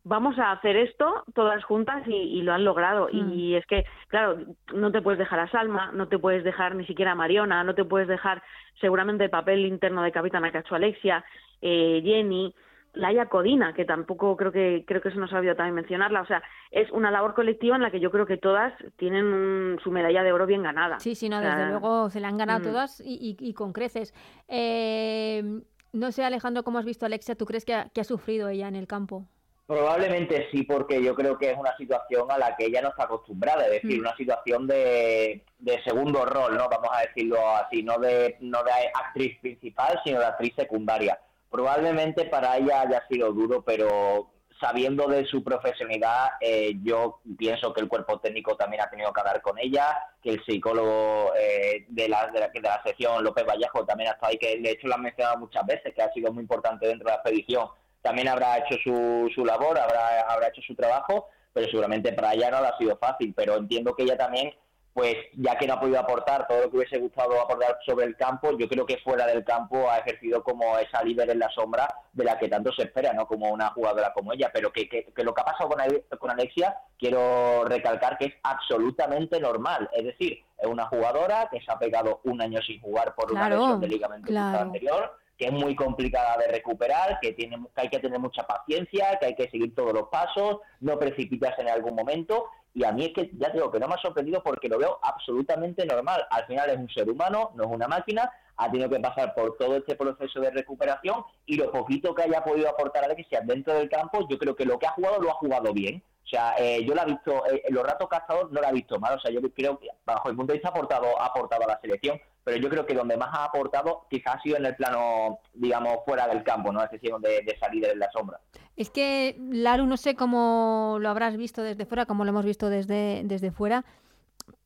vamos 0.08 0.40
a 0.40 0.52
hacer 0.52 0.76
esto 0.78 1.24
todas 1.34 1.64
juntas 1.64 2.04
y, 2.08 2.42
lo 2.42 2.54
han 2.54 2.64
logrado. 2.64 3.10
Y 3.12 3.22
mm. 3.54 3.56
es 3.58 3.66
que, 3.66 3.86
claro, 4.08 4.38
no 4.74 4.92
te 4.92 5.02
puedes 5.02 5.20
dejar 5.20 5.40
a 5.40 5.52
Salma, 5.52 5.92
no 5.94 6.08
te 6.08 6.18
puedes 6.18 6.44
dejar 6.44 6.76
ni 6.76 6.86
siquiera 6.86 7.12
a 7.12 7.16
Mariona, 7.16 7.64
no 7.64 7.76
te 7.76 7.86
puedes 7.86 8.08
dejar 8.08 8.42
seguramente 8.80 9.26
el 9.26 9.30
papel 9.30 9.66
interno 9.66 10.02
de 10.04 10.12
capitana 10.12 10.52
que 10.52 10.60
hecho 10.60 10.76
Alexia, 10.76 11.24
Jenny, 11.62 12.54
Laia 12.94 13.28
Codina, 13.28 13.74
que 13.74 13.86
tampoco 13.86 14.36
creo 14.36 14.52
que 14.52 14.84
creo 14.88 15.02
que 15.02 15.12
se 15.12 15.18
nos 15.18 15.32
ha 15.32 15.38
olvidado 15.38 15.58
también 15.58 15.76
mencionarla. 15.76 16.22
O 16.22 16.26
sea, 16.26 16.42
es 16.72 16.90
una 16.92 17.12
labor 17.12 17.34
colectiva 17.34 17.76
en 17.76 17.82
la 17.82 17.92
que 17.92 18.00
yo 18.00 18.12
creo 18.12 18.26
que 18.26 18.38
todas 18.38 18.74
tienen 18.98 19.78
su 19.84 19.92
medalla 19.92 20.24
de 20.24 20.32
oro 20.32 20.46
bien 20.46 20.64
ganada. 20.64 21.00
Sí, 21.00 21.16
sí, 21.16 21.30
no, 21.30 21.40
desde 21.40 21.70
luego 21.70 22.10
se 22.10 22.20
la 22.20 22.28
han 22.28 22.38
ganado 22.38 22.60
mm. 22.60 22.64
todas 22.64 23.02
y, 23.06 23.54
con 23.54 23.74
creces. 23.74 24.14
Eh, 24.48 25.62
no 25.94 26.12
sé, 26.12 26.24
Alejandro, 26.24 26.64
cómo 26.64 26.80
has 26.80 26.86
visto 26.86 27.06
a 27.06 27.08
Alexia. 27.08 27.36
¿Tú 27.36 27.46
crees 27.46 27.66
que 27.66 27.74
ha, 27.74 28.04
sufrido 28.04 28.50
ella 28.50 28.68
en 28.68 28.76
el 28.76 28.88
campo? 28.88 29.26
Probablemente 29.68 30.48
sí, 30.50 30.64
porque 30.64 31.04
yo 31.04 31.14
creo 31.14 31.38
que 31.38 31.52
es 31.52 31.58
una 31.58 31.76
situación 31.76 32.32
a 32.32 32.38
la 32.38 32.56
que 32.56 32.66
ella 32.66 32.82
no 32.82 32.90
está 32.90 33.04
acostumbrada, 33.04 33.66
es 33.66 33.82
decir, 33.84 33.98
mm. 33.98 34.00
una 34.00 34.16
situación 34.16 34.66
de, 34.66 35.44
de, 35.60 35.84
segundo 35.84 36.26
rol, 36.26 36.58
¿no? 36.58 36.70
Vamos 36.70 36.90
a 36.92 37.02
decirlo 37.02 37.38
así, 37.58 37.84
no 37.84 37.98
de, 37.98 38.38
no 38.40 38.64
de 38.64 38.72
actriz 38.94 39.38
principal, 39.42 40.00
sino 40.06 40.20
de 40.20 40.26
actriz 40.26 40.54
secundaria 40.56 41.20
probablemente 41.50 42.26
para 42.26 42.58
ella 42.58 42.82
haya 42.82 43.04
sido 43.10 43.32
duro, 43.32 43.64
pero 43.64 44.32
sabiendo 44.60 45.08
de 45.08 45.26
su 45.26 45.44
profesionalidad, 45.44 46.30
eh, 46.42 46.74
yo 46.84 47.20
pienso 47.38 47.74
que 47.74 47.82
el 47.82 47.88
cuerpo 47.88 48.20
técnico 48.20 48.56
también 48.56 48.82
ha 48.82 48.90
tenido 48.90 49.14
que 49.14 49.20
hablar 49.20 49.42
con 49.42 49.58
ella, 49.60 49.98
que 50.22 50.32
el 50.32 50.44
psicólogo 50.44 51.34
eh, 51.36 51.86
de, 51.90 52.10
la, 52.10 52.28
de, 52.28 52.40
la, 52.40 52.48
de 52.48 52.62
la 52.62 52.82
sección, 52.84 53.24
López 53.24 53.46
Vallejo, 53.46 53.86
también 53.86 54.10
ha 54.10 54.14
estado 54.14 54.32
ahí, 54.32 54.38
que 54.38 54.60
de 54.60 54.72
hecho 54.72 54.88
lo 54.88 54.96
han 54.96 55.04
mencionado 55.04 55.38
muchas 55.38 55.66
veces, 55.66 55.94
que 55.94 56.02
ha 56.02 56.12
sido 56.12 56.34
muy 56.34 56.42
importante 56.42 56.88
dentro 56.88 57.06
de 57.06 57.12
la 57.12 57.22
expedición. 57.22 57.68
También 58.08 58.30
habrá 58.30 58.60
hecho 58.60 58.78
su, 58.82 59.30
su 59.36 59.44
labor, 59.44 59.78
habrá, 59.78 60.22
habrá 60.30 60.48
hecho 60.48 60.62
su 60.62 60.74
trabajo, 60.74 61.28
pero 61.52 61.68
seguramente 61.68 62.14
para 62.14 62.34
ella 62.34 62.50
no 62.50 62.58
ha 62.58 62.78
sido 62.78 62.96
fácil, 62.96 63.34
pero 63.36 63.58
entiendo 63.58 63.94
que 63.94 64.04
ella 64.04 64.16
también 64.16 64.54
pues 64.94 65.16
ya 65.34 65.56
que 65.58 65.68
no 65.68 65.74
ha 65.74 65.80
podido 65.80 66.00
aportar 66.00 66.48
todo 66.48 66.62
lo 66.62 66.72
que 66.72 66.78
hubiese 66.78 66.98
gustado 66.98 67.40
aportar 67.40 67.78
sobre 67.86 68.06
el 68.06 68.16
campo, 68.16 68.58
yo 68.58 68.68
creo 68.68 68.86
que 68.86 68.98
fuera 68.98 69.28
del 69.28 69.44
campo 69.44 69.92
ha 69.92 69.98
ejercido 70.00 70.42
como 70.42 70.80
esa 70.80 71.04
líder 71.04 71.30
en 71.30 71.40
la 71.40 71.50
sombra 71.50 71.86
de 72.14 72.24
la 72.24 72.40
que 72.40 72.48
tanto 72.48 72.72
se 72.74 72.84
espera, 72.84 73.12
¿no? 73.14 73.28
Como 73.28 73.52
una 73.52 73.70
jugadora 73.72 74.14
como 74.14 74.32
ella, 74.34 74.50
pero 74.52 74.72
que, 74.72 74.88
que, 74.88 75.24
lo 75.24 75.36
que 75.36 75.42
ha 75.42 75.46
pasado 75.46 75.70
con, 75.70 75.80
con 76.18 76.32
Alexia, 76.32 76.78
quiero 76.98 77.66
recalcar 77.66 78.18
que 78.18 78.26
es 78.26 78.34
absolutamente 78.42 79.40
normal, 79.40 79.88
es 79.94 80.06
decir, 80.06 80.44
es 80.58 80.68
una 80.68 80.88
jugadora 80.88 81.48
que 81.52 81.62
se 81.62 81.72
ha 81.72 81.78
pegado 81.78 82.22
un 82.24 82.42
año 82.42 82.60
sin 82.64 82.82
jugar 82.82 83.14
por 83.14 83.32
una 83.32 83.50
lesión 83.50 83.80
de 83.82 83.88
ligamento 83.90 84.28
claro. 84.30 84.62
anterior, 84.62 85.16
que 85.38 85.46
es 85.46 85.52
muy 85.52 85.76
complicada 85.76 86.38
de 86.38 86.48
recuperar, 86.48 87.20
que, 87.22 87.34
tiene, 87.34 87.58
que 87.76 87.82
hay 87.82 87.90
que 87.90 88.00
tener 88.00 88.20
mucha 88.20 88.44
paciencia, 88.48 89.18
que 89.20 89.28
hay 89.28 89.36
que 89.36 89.50
seguir 89.50 89.76
todos 89.76 89.94
los 89.94 90.08
pasos, 90.10 90.60
no 90.80 90.98
precipitarse 90.98 91.62
en 91.62 91.70
algún 91.70 91.96
momento 91.96 92.46
y 92.78 92.84
a 92.84 92.92
mí 92.92 93.06
es 93.06 93.14
que 93.14 93.32
ya 93.34 93.50
digo 93.50 93.72
que 93.72 93.80
no 93.80 93.88
me 93.88 93.96
ha 93.96 93.98
sorprendido 93.98 94.44
porque 94.44 94.70
lo 94.70 94.78
veo 94.78 95.00
absolutamente 95.02 95.84
normal. 95.84 96.28
Al 96.30 96.46
final 96.46 96.70
es 96.70 96.78
un 96.78 96.88
ser 96.90 97.10
humano, 97.10 97.50
no 97.56 97.64
es 97.64 97.72
una 97.72 97.88
máquina, 97.88 98.32
ha 98.56 98.70
tenido 98.70 98.88
que 98.88 99.00
pasar 99.00 99.34
por 99.34 99.58
todo 99.58 99.78
este 99.78 99.96
proceso 99.96 100.40
de 100.40 100.52
recuperación 100.52 101.24
y 101.48 101.56
lo 101.56 101.72
poquito 101.72 102.14
que 102.14 102.22
haya 102.22 102.44
podido 102.44 102.70
aportar 102.70 103.02
a 103.02 103.08
Alexia 103.08 103.42
dentro 103.44 103.74
del 103.74 103.90
campo, 103.90 104.28
yo 104.30 104.38
creo 104.38 104.56
que 104.56 104.66
lo 104.66 104.78
que 104.78 104.86
ha 104.86 104.92
jugado 104.92 105.20
lo 105.20 105.32
ha 105.32 105.34
jugado 105.34 105.74
bien. 105.74 106.04
O 106.24 106.28
sea, 106.28 106.54
eh, 106.60 106.86
yo 106.86 106.94
la 106.94 107.02
he 107.02 107.06
visto, 107.08 107.44
eh, 107.48 107.64
los 107.70 107.84
ratos 107.84 108.10
cazados 108.10 108.52
no 108.52 108.62
la 108.62 108.70
he 108.70 108.74
visto 108.74 109.00
mal. 109.00 109.16
O 109.16 109.20
sea, 109.20 109.32
yo 109.32 109.42
creo 109.42 109.80
que 109.80 109.88
bajo 110.06 110.30
el 110.30 110.36
punto 110.36 110.54
de 110.54 110.60
vista 110.60 110.70
ha 110.70 110.72
aportado, 110.72 111.20
ha 111.20 111.26
aportado 111.26 111.64
a 111.64 111.68
la 111.68 111.80
selección, 111.82 112.22
pero 112.48 112.60
yo 112.60 112.70
creo 112.70 112.86
que 112.86 112.94
donde 112.94 113.18
más 113.18 113.28
ha 113.34 113.44
aportado 113.44 114.08
quizás 114.10 114.36
ha 114.36 114.42
sido 114.42 114.56
en 114.56 114.66
el 114.66 114.74
plano, 114.74 115.40
digamos, 115.54 115.98
fuera 116.06 116.30
del 116.30 116.46
campo, 116.46 116.72
¿no? 116.72 116.82
Es 116.82 116.90
decir, 116.90 117.12
de, 117.20 117.42
de 117.42 117.58
salir 117.60 117.84
en 117.86 118.00
la 118.00 118.10
sombra. 118.10 118.40
Es 118.78 118.90
que, 118.90 119.36
Laru, 119.52 119.86
no 119.86 119.98
sé 119.98 120.16
cómo 120.16 120.96
lo 121.02 121.10
habrás 121.10 121.36
visto 121.36 121.62
desde 121.62 121.86
fuera, 121.86 122.06
como 122.06 122.24
lo 122.24 122.30
hemos 122.30 122.46
visto 122.46 122.70
desde, 122.70 123.24
desde 123.26 123.52
fuera, 123.52 123.84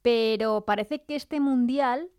pero 0.04 0.62
parece 0.62 1.02
que 1.02 1.16
este 1.16 1.40
mundial 1.40 2.12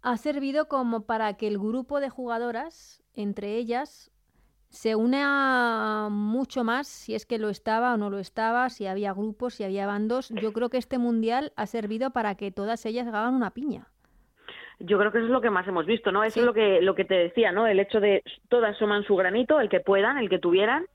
ha 0.00 0.16
servido 0.16 0.68
como 0.68 1.06
para 1.06 1.34
que 1.34 1.48
el 1.48 1.58
grupo 1.58 1.98
de 1.98 2.08
jugadoras, 2.08 3.02
entre 3.14 3.56
ellas, 3.56 4.12
se 4.70 4.94
una 4.94 6.06
mucho 6.08 6.62
más, 6.62 6.86
si 6.86 7.16
es 7.16 7.26
que 7.26 7.38
lo 7.38 7.48
estaba 7.48 7.94
o 7.94 7.96
no 7.96 8.10
lo 8.10 8.20
estaba, 8.20 8.70
si 8.70 8.86
había 8.86 9.12
grupos, 9.12 9.54
si 9.54 9.64
había 9.64 9.88
bandos. 9.88 10.28
Yo 10.28 10.52
creo 10.52 10.70
que 10.70 10.78
este 10.78 10.98
mundial 10.98 11.52
ha 11.56 11.66
servido 11.66 12.12
para 12.12 12.36
que 12.36 12.52
todas 12.52 12.86
ellas 12.86 13.08
hagan 13.08 13.34
una 13.34 13.50
piña. 13.50 13.90
Yo 14.86 14.98
creo 14.98 15.12
que 15.12 15.18
eso 15.18 15.26
es 15.26 15.32
lo 15.32 15.40
que 15.40 15.50
más 15.50 15.66
hemos 15.66 15.86
visto, 15.86 16.12
¿no? 16.12 16.22
Eso 16.24 16.34
sí. 16.34 16.40
es 16.40 16.46
lo 16.46 16.52
que, 16.52 16.80
lo 16.82 16.94
que 16.94 17.04
te 17.04 17.14
decía, 17.14 17.52
¿no? 17.52 17.66
El 17.66 17.80
hecho 17.80 18.00
de 18.00 18.22
todas 18.48 18.76
suman 18.76 19.04
su 19.04 19.16
granito, 19.16 19.60
el 19.60 19.68
que 19.68 19.80
puedan, 19.80 20.18
el 20.18 20.28
que 20.28 20.38
tuvieran, 20.38 20.86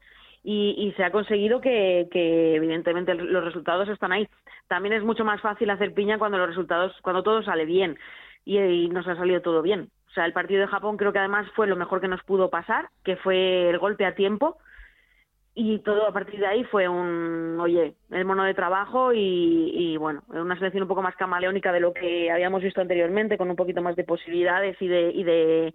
y, 0.44 0.76
y 0.78 0.92
se 0.94 1.04
ha 1.04 1.12
conseguido 1.12 1.60
que, 1.62 2.08
que, 2.12 2.56
evidentemente 2.56 3.14
los 3.14 3.44
resultados 3.44 3.90
están 3.90 4.12
ahí. 4.12 4.28
También 4.68 4.94
es 4.94 5.04
mucho 5.04 5.26
más 5.26 5.42
fácil 5.42 5.70
hacer 5.70 5.94
piña 5.94 6.18
cuando 6.18 6.38
los 6.38 6.48
resultados, 6.48 6.94
cuando 7.02 7.24
todo 7.24 7.44
sale 7.44 7.66
bien, 7.66 7.98
y, 8.46 8.58
y 8.58 8.90
nos 8.90 9.08
ha 9.08 9.16
salido 9.16 9.42
todo 9.42 9.62
bien. 9.62 9.90
O 10.10 10.12
sea, 10.14 10.26
el 10.26 10.34
partido 10.34 10.62
de 10.62 10.68
Japón 10.68 10.98
creo 10.98 11.14
que 11.14 11.20
además 11.20 11.48
fue 11.56 11.68
lo 11.68 11.76
mejor 11.76 12.02
que 12.02 12.08
nos 12.08 12.24
pudo 12.24 12.50
pasar, 12.50 12.90
que 13.04 13.16
fue 13.16 13.70
el 13.70 13.78
golpe 13.78 14.06
a 14.06 14.16
tiempo. 14.16 14.58
Y 15.62 15.80
todo 15.80 16.08
a 16.08 16.14
partir 16.14 16.40
de 16.40 16.48
ahí 16.48 16.64
fue 16.64 16.88
un, 16.88 17.60
oye, 17.60 17.94
el 18.12 18.24
mono 18.24 18.46
de 18.46 18.54
trabajo 18.54 19.12
y, 19.12 19.74
y 19.76 19.98
bueno, 19.98 20.24
una 20.30 20.56
selección 20.56 20.84
un 20.84 20.88
poco 20.88 21.02
más 21.02 21.18
camaleónica 21.18 21.74
de 21.74 21.82
lo 21.82 21.92
que 21.92 22.32
habíamos 22.32 22.64
visto 22.64 22.80
anteriormente, 22.80 23.38
con 23.38 23.50
un 23.50 23.58
poquito 23.58 23.82
más 23.82 23.98
de 23.98 24.06
posibilidades 24.06 24.82
y 24.82 24.88
de, 24.88 25.12
y 25.12 25.24
de, 25.26 25.74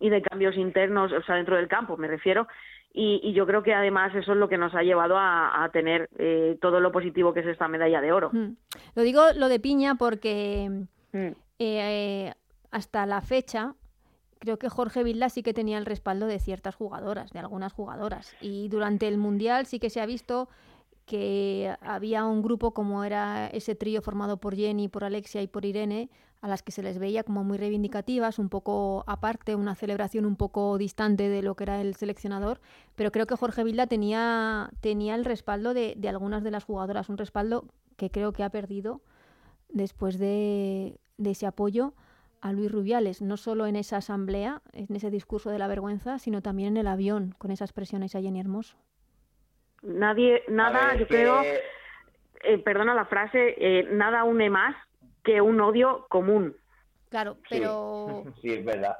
y 0.00 0.08
de 0.08 0.22
cambios 0.22 0.56
internos, 0.56 1.12
o 1.12 1.22
sea, 1.24 1.34
dentro 1.34 1.56
del 1.56 1.68
campo, 1.68 1.98
me 1.98 2.08
refiero. 2.08 2.48
Y, 2.94 3.20
y, 3.22 3.34
yo 3.34 3.46
creo 3.46 3.62
que 3.62 3.74
además 3.74 4.14
eso 4.14 4.32
es 4.32 4.38
lo 4.38 4.48
que 4.48 4.56
nos 4.56 4.74
ha 4.74 4.82
llevado 4.82 5.18
a, 5.18 5.64
a 5.64 5.68
tener 5.68 6.08
eh, 6.16 6.56
todo 6.58 6.80
lo 6.80 6.90
positivo 6.90 7.34
que 7.34 7.40
es 7.40 7.46
esta 7.46 7.68
medalla 7.68 8.00
de 8.00 8.12
oro. 8.12 8.30
Mm. 8.32 8.56
Lo 8.94 9.02
digo 9.02 9.20
lo 9.36 9.50
de 9.50 9.60
piña 9.60 9.96
porque 9.96 10.86
mm. 11.12 11.28
eh, 11.58 12.32
hasta 12.70 13.04
la 13.04 13.20
fecha 13.20 13.74
creo 14.40 14.58
que 14.58 14.68
Jorge 14.68 15.04
Vilda 15.04 15.28
sí 15.28 15.42
que 15.44 15.54
tenía 15.54 15.78
el 15.78 15.86
respaldo 15.86 16.26
de 16.26 16.40
ciertas 16.40 16.74
jugadoras, 16.74 17.30
de 17.30 17.38
algunas 17.38 17.72
jugadoras. 17.72 18.34
Y 18.40 18.68
durante 18.68 19.06
el 19.06 19.18
Mundial 19.18 19.66
sí 19.66 19.78
que 19.78 19.90
se 19.90 20.00
ha 20.00 20.06
visto 20.06 20.48
que 21.04 21.74
había 21.80 22.24
un 22.24 22.42
grupo 22.42 22.72
como 22.72 23.04
era 23.04 23.48
ese 23.48 23.74
trío 23.74 24.00
formado 24.00 24.38
por 24.38 24.56
Jenny, 24.56 24.88
por 24.88 25.04
Alexia 25.04 25.42
y 25.42 25.46
por 25.46 25.64
Irene, 25.64 26.08
a 26.40 26.48
las 26.48 26.62
que 26.62 26.72
se 26.72 26.82
les 26.82 26.98
veía 26.98 27.22
como 27.22 27.44
muy 27.44 27.58
reivindicativas, 27.58 28.38
un 28.38 28.48
poco 28.48 29.04
aparte, 29.06 29.54
una 29.54 29.74
celebración 29.74 30.24
un 30.24 30.36
poco 30.36 30.78
distante 30.78 31.28
de 31.28 31.42
lo 31.42 31.54
que 31.54 31.64
era 31.64 31.80
el 31.82 31.96
seleccionador, 31.96 32.60
pero 32.94 33.12
creo 33.12 33.26
que 33.26 33.36
Jorge 33.36 33.62
Vilda 33.62 33.86
tenía, 33.86 34.70
tenía 34.80 35.16
el 35.16 35.26
respaldo 35.26 35.74
de, 35.74 35.98
algunas 36.08 36.42
de 36.42 36.50
las 36.50 36.64
jugadoras, 36.64 37.10
un 37.10 37.18
respaldo 37.18 37.66
que 37.96 38.10
creo 38.10 38.32
que 38.32 38.42
ha 38.42 38.50
perdido 38.50 39.02
después 39.68 40.18
de, 40.18 40.98
de 41.18 41.30
ese 41.32 41.46
apoyo 41.46 41.92
a 42.40 42.52
Luis 42.52 42.70
Rubiales, 42.70 43.22
no 43.22 43.36
solo 43.36 43.66
en 43.66 43.76
esa 43.76 43.98
asamblea, 43.98 44.62
en 44.72 44.94
ese 44.94 45.10
discurso 45.10 45.50
de 45.50 45.58
la 45.58 45.68
vergüenza, 45.68 46.18
sino 46.18 46.42
también 46.42 46.70
en 46.70 46.76
el 46.78 46.86
avión, 46.86 47.34
con 47.38 47.50
esas 47.50 47.72
presiones 47.72 48.14
a 48.14 48.20
Jenny 48.20 48.40
Hermoso. 48.40 48.76
Nadie, 49.82 50.42
nada, 50.48 50.88
ver, 50.88 51.00
yo 51.00 51.06
que... 51.06 51.14
creo, 51.14 51.42
eh, 52.42 52.58
perdona 52.58 52.94
la 52.94 53.04
frase, 53.06 53.54
eh, 53.58 53.88
nada 53.90 54.24
une 54.24 54.50
más 54.50 54.76
que 55.22 55.40
un 55.40 55.60
odio 55.60 56.06
común. 56.08 56.56
Claro, 57.10 57.36
pero... 57.48 58.24
Sí, 58.24 58.32
sí 58.42 58.52
es 58.54 58.64
verdad. 58.64 58.96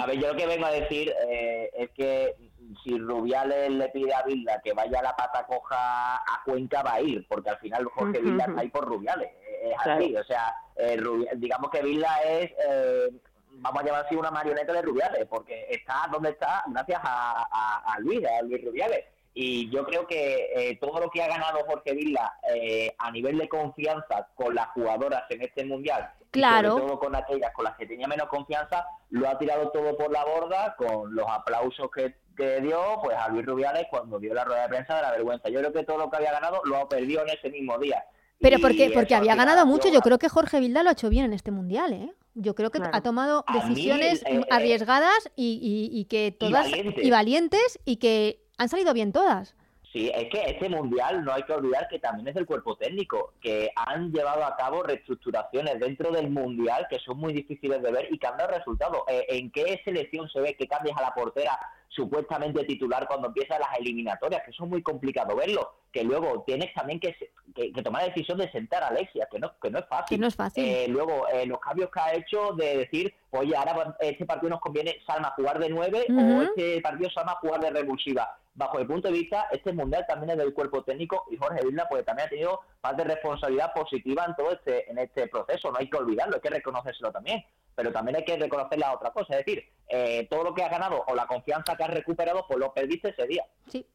A 0.00 0.06
ver, 0.06 0.18
yo 0.18 0.28
lo 0.28 0.36
que 0.36 0.46
vengo 0.46 0.66
a 0.66 0.72
decir 0.72 1.12
eh, 1.28 1.70
es 1.74 1.90
que 1.90 2.34
si 2.82 2.98
Rubiales 2.98 3.70
le 3.70 3.88
pide 3.90 4.12
a 4.12 4.22
Vilda 4.22 4.60
que 4.62 4.72
vaya 4.72 4.98
a 4.98 5.02
la 5.02 5.16
pata 5.16 5.46
coja 5.46 6.16
a 6.16 6.42
Cuenca, 6.44 6.82
va 6.82 6.94
a 6.94 7.00
ir, 7.00 7.26
porque 7.28 7.50
al 7.50 7.58
final 7.58 7.84
Jorge 7.86 8.20
Vilda 8.20 8.46
está 8.46 8.60
ahí 8.60 8.68
por 8.68 8.84
Rubiales. 8.84 9.30
Es 9.62 9.76
así, 9.78 10.16
o 10.16 10.24
sea, 10.24 10.54
eh, 10.76 10.96
Rubiales, 10.96 11.40
digamos 11.40 11.70
que 11.70 11.82
Vilda 11.82 12.20
es, 12.24 12.50
eh, 12.68 13.10
vamos 13.52 13.82
a 13.82 13.86
llamar 13.86 14.06
así, 14.06 14.16
una 14.16 14.30
marioneta 14.30 14.72
de 14.72 14.82
Rubiales, 14.82 15.26
porque 15.26 15.66
está 15.70 16.08
donde 16.10 16.30
está 16.30 16.64
gracias 16.66 17.00
a, 17.04 17.46
a, 17.50 17.94
a 17.94 18.00
Luis, 18.00 18.20
a 18.26 18.42
Luis 18.42 18.64
Rubiales. 18.64 19.04
Y 19.38 19.68
yo 19.68 19.84
creo 19.84 20.06
que 20.06 20.48
eh, 20.54 20.78
todo 20.80 20.98
lo 20.98 21.10
que 21.10 21.22
ha 21.22 21.28
ganado 21.28 21.58
Jorge 21.66 21.92
Vilda 21.92 22.38
eh, 22.54 22.94
a 22.96 23.10
nivel 23.10 23.36
de 23.36 23.50
confianza 23.50 24.28
con 24.34 24.54
las 24.54 24.68
jugadoras 24.68 25.24
en 25.28 25.42
este 25.42 25.62
mundial, 25.62 26.10
claro. 26.30 26.68
y 26.68 26.70
sobre 26.70 26.86
todo 26.86 26.98
con 26.98 27.14
aquellas 27.14 27.52
con 27.52 27.64
las 27.66 27.76
que 27.76 27.84
tenía 27.84 28.08
menos 28.08 28.28
confianza, 28.28 28.86
lo 29.10 29.28
ha 29.28 29.36
tirado 29.36 29.68
todo 29.72 29.94
por 29.98 30.10
la 30.10 30.24
borda 30.24 30.74
con 30.76 31.14
los 31.14 31.28
aplausos 31.28 31.90
que, 31.94 32.14
que 32.34 32.62
dio 32.62 32.80
pues 33.02 33.14
a 33.14 33.28
Luis 33.28 33.44
Rubiales 33.44 33.86
cuando 33.90 34.18
dio 34.18 34.32
la 34.32 34.44
rueda 34.44 34.62
de 34.62 34.68
prensa 34.70 34.96
de 34.96 35.02
la 35.02 35.10
vergüenza. 35.10 35.50
Yo 35.50 35.60
creo 35.60 35.72
que 35.74 35.84
todo 35.84 35.98
lo 35.98 36.10
que 36.10 36.16
había 36.16 36.32
ganado 36.32 36.62
lo 36.64 36.78
ha 36.78 36.88
perdido 36.88 37.20
en 37.20 37.28
ese 37.28 37.50
mismo 37.50 37.76
día. 37.76 38.06
Pero 38.40 38.58
porque, 38.58 38.90
porque 38.94 39.14
había 39.14 39.34
ganado 39.34 39.66
mucho, 39.66 39.90
yo 39.90 40.00
creo 40.00 40.18
que 40.18 40.30
Jorge 40.30 40.60
Vilda 40.60 40.82
lo 40.82 40.88
ha 40.88 40.92
hecho 40.92 41.10
bien 41.10 41.26
en 41.26 41.34
este 41.34 41.50
mundial, 41.50 41.92
¿eh? 41.92 42.14
Yo 42.32 42.54
creo 42.54 42.70
que 42.70 42.78
claro. 42.78 42.94
ha 42.94 43.02
tomado 43.02 43.44
decisiones 43.52 44.22
mí, 44.24 44.36
eh, 44.36 44.46
arriesgadas 44.50 45.30
y, 45.36 45.58
y, 45.92 45.98
y, 45.98 46.04
que 46.06 46.32
todas 46.32 46.68
y 46.68 46.70
valientes. 46.70 47.04
y 47.04 47.10
valientes 47.10 47.78
y 47.86 47.96
que 47.96 48.45
han 48.58 48.68
salido 48.68 48.92
bien 48.94 49.12
todas. 49.12 49.54
Sí, 49.92 50.10
es 50.14 50.28
que 50.28 50.42
este 50.44 50.68
mundial 50.68 51.24
no 51.24 51.32
hay 51.32 51.42
que 51.44 51.54
olvidar 51.54 51.88
que 51.88 51.98
también 51.98 52.28
es 52.28 52.34
del 52.34 52.44
cuerpo 52.44 52.76
técnico, 52.76 53.32
que 53.40 53.70
han 53.76 54.12
llevado 54.12 54.44
a 54.44 54.54
cabo 54.54 54.82
reestructuraciones 54.82 55.80
dentro 55.80 56.10
del 56.10 56.28
mundial 56.28 56.86
que 56.90 56.98
son 56.98 57.16
muy 57.18 57.32
difíciles 57.32 57.80
de 57.82 57.92
ver 57.92 58.08
y 58.10 58.18
que 58.18 58.26
han 58.26 58.36
dado 58.36 58.52
resultados. 58.52 58.98
Eh, 59.08 59.24
¿En 59.30 59.50
qué 59.50 59.80
selección 59.84 60.28
se 60.28 60.40
ve 60.40 60.54
que 60.54 60.68
cambias 60.68 60.98
a 60.98 61.02
la 61.02 61.14
portera 61.14 61.58
supuestamente 61.88 62.64
titular 62.64 63.06
cuando 63.06 63.28
empiezan 63.28 63.60
las 63.60 63.78
eliminatorias? 63.78 64.42
Que 64.44 64.50
eso 64.50 64.64
es 64.64 64.70
muy 64.70 64.82
complicado 64.82 65.34
verlo. 65.34 65.72
Que 65.90 66.04
luego 66.04 66.42
tienes 66.46 66.74
también 66.74 67.00
que, 67.00 67.16
que, 67.54 67.72
que 67.72 67.82
tomar 67.82 68.02
la 68.02 68.08
decisión 68.08 68.36
de 68.36 68.52
sentar 68.52 68.82
a 68.82 68.88
Alexia, 68.88 69.26
que 69.30 69.38
no, 69.38 69.58
que 69.58 69.70
no 69.70 69.78
es 69.78 69.86
fácil. 69.86 70.18
Que 70.18 70.20
no 70.20 70.26
es 70.26 70.36
fácil. 70.36 70.62
Eh, 70.62 70.88
luego, 70.88 71.26
eh, 71.28 71.46
los 71.46 71.58
cambios 71.60 71.90
que 71.90 72.00
ha 72.00 72.12
hecho 72.12 72.52
de 72.52 72.76
decir, 72.78 73.14
oye, 73.30 73.56
ahora 73.56 73.96
este 74.00 74.26
partido 74.26 74.50
nos 74.50 74.60
conviene 74.60 74.98
Salma 75.06 75.32
jugar 75.36 75.58
de 75.58 75.70
nueve 75.70 76.04
uh 76.08 76.12
-huh. 76.12 76.38
o 76.38 76.42
este 76.42 76.82
partido 76.82 77.08
Salma 77.10 77.38
jugar 77.40 77.60
de 77.60 77.70
revulsiva 77.70 78.36
bajo 78.56 78.78
el 78.78 78.86
punto 78.86 79.08
de 79.08 79.14
vista, 79.14 79.46
este 79.52 79.72
mundial 79.72 80.04
también 80.08 80.30
es 80.30 80.38
del 80.38 80.54
cuerpo 80.54 80.82
técnico 80.82 81.24
y 81.30 81.36
Jorge 81.36 81.64
Vilda 81.64 81.86
pues 81.88 82.04
también 82.04 82.26
ha 82.26 82.30
tenido 82.30 82.60
parte 82.80 83.02
de 83.02 83.14
responsabilidad 83.14 83.72
positiva 83.74 84.24
en 84.26 84.34
todo 84.34 84.52
este, 84.52 84.90
en 84.90 84.98
este 84.98 85.28
proceso, 85.28 85.70
no 85.70 85.78
hay 85.78 85.90
que 85.90 85.98
olvidarlo, 85.98 86.36
hay 86.36 86.40
que 86.40 86.50
reconocérselo 86.50 87.12
también, 87.12 87.44
pero 87.74 87.92
también 87.92 88.16
hay 88.16 88.24
que 88.24 88.36
reconocer 88.36 88.78
la 88.78 88.94
otra 88.94 89.12
cosa, 89.12 89.38
es 89.38 89.44
decir, 89.44 89.62
eh, 89.88 90.26
todo 90.30 90.42
lo 90.42 90.54
que 90.54 90.62
has 90.62 90.70
ganado 90.70 91.04
o 91.06 91.14
la 91.14 91.26
confianza 91.26 91.76
que 91.76 91.84
has 91.84 91.90
recuperado, 91.90 92.46
pues 92.48 92.58
lo 92.58 92.72
perdiste 92.72 93.10
ese 93.10 93.26
día. 93.26 93.44
Sí. 93.68 93.86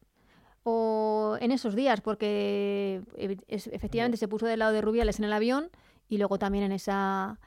O 0.64 1.38
en 1.42 1.52
esos 1.52 1.74
días, 1.74 2.02
porque 2.02 3.02
efectivamente 3.48 4.18
se 4.18 4.28
puso 4.28 4.46
del 4.46 4.60
lado 4.60 4.74
de 4.74 4.82
Rubiales 4.82 5.18
en 5.18 5.26
el 5.26 5.34
avión 5.34 5.72
y 6.08 6.20
luego 6.20 6.38
también 6.38 6.66
en 6.66 6.72
esa, 6.72 7.40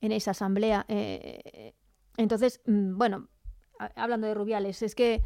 en 0.00 0.10
esa 0.10 0.32
asamblea. 0.32 0.84
Eh, 0.88 1.74
entonces, 2.16 2.60
mm, 2.66 2.98
bueno, 2.98 3.28
hablando 3.94 4.26
de 4.26 4.34
Rubiales, 4.34 4.82
es 4.82 4.96
que 4.96 5.22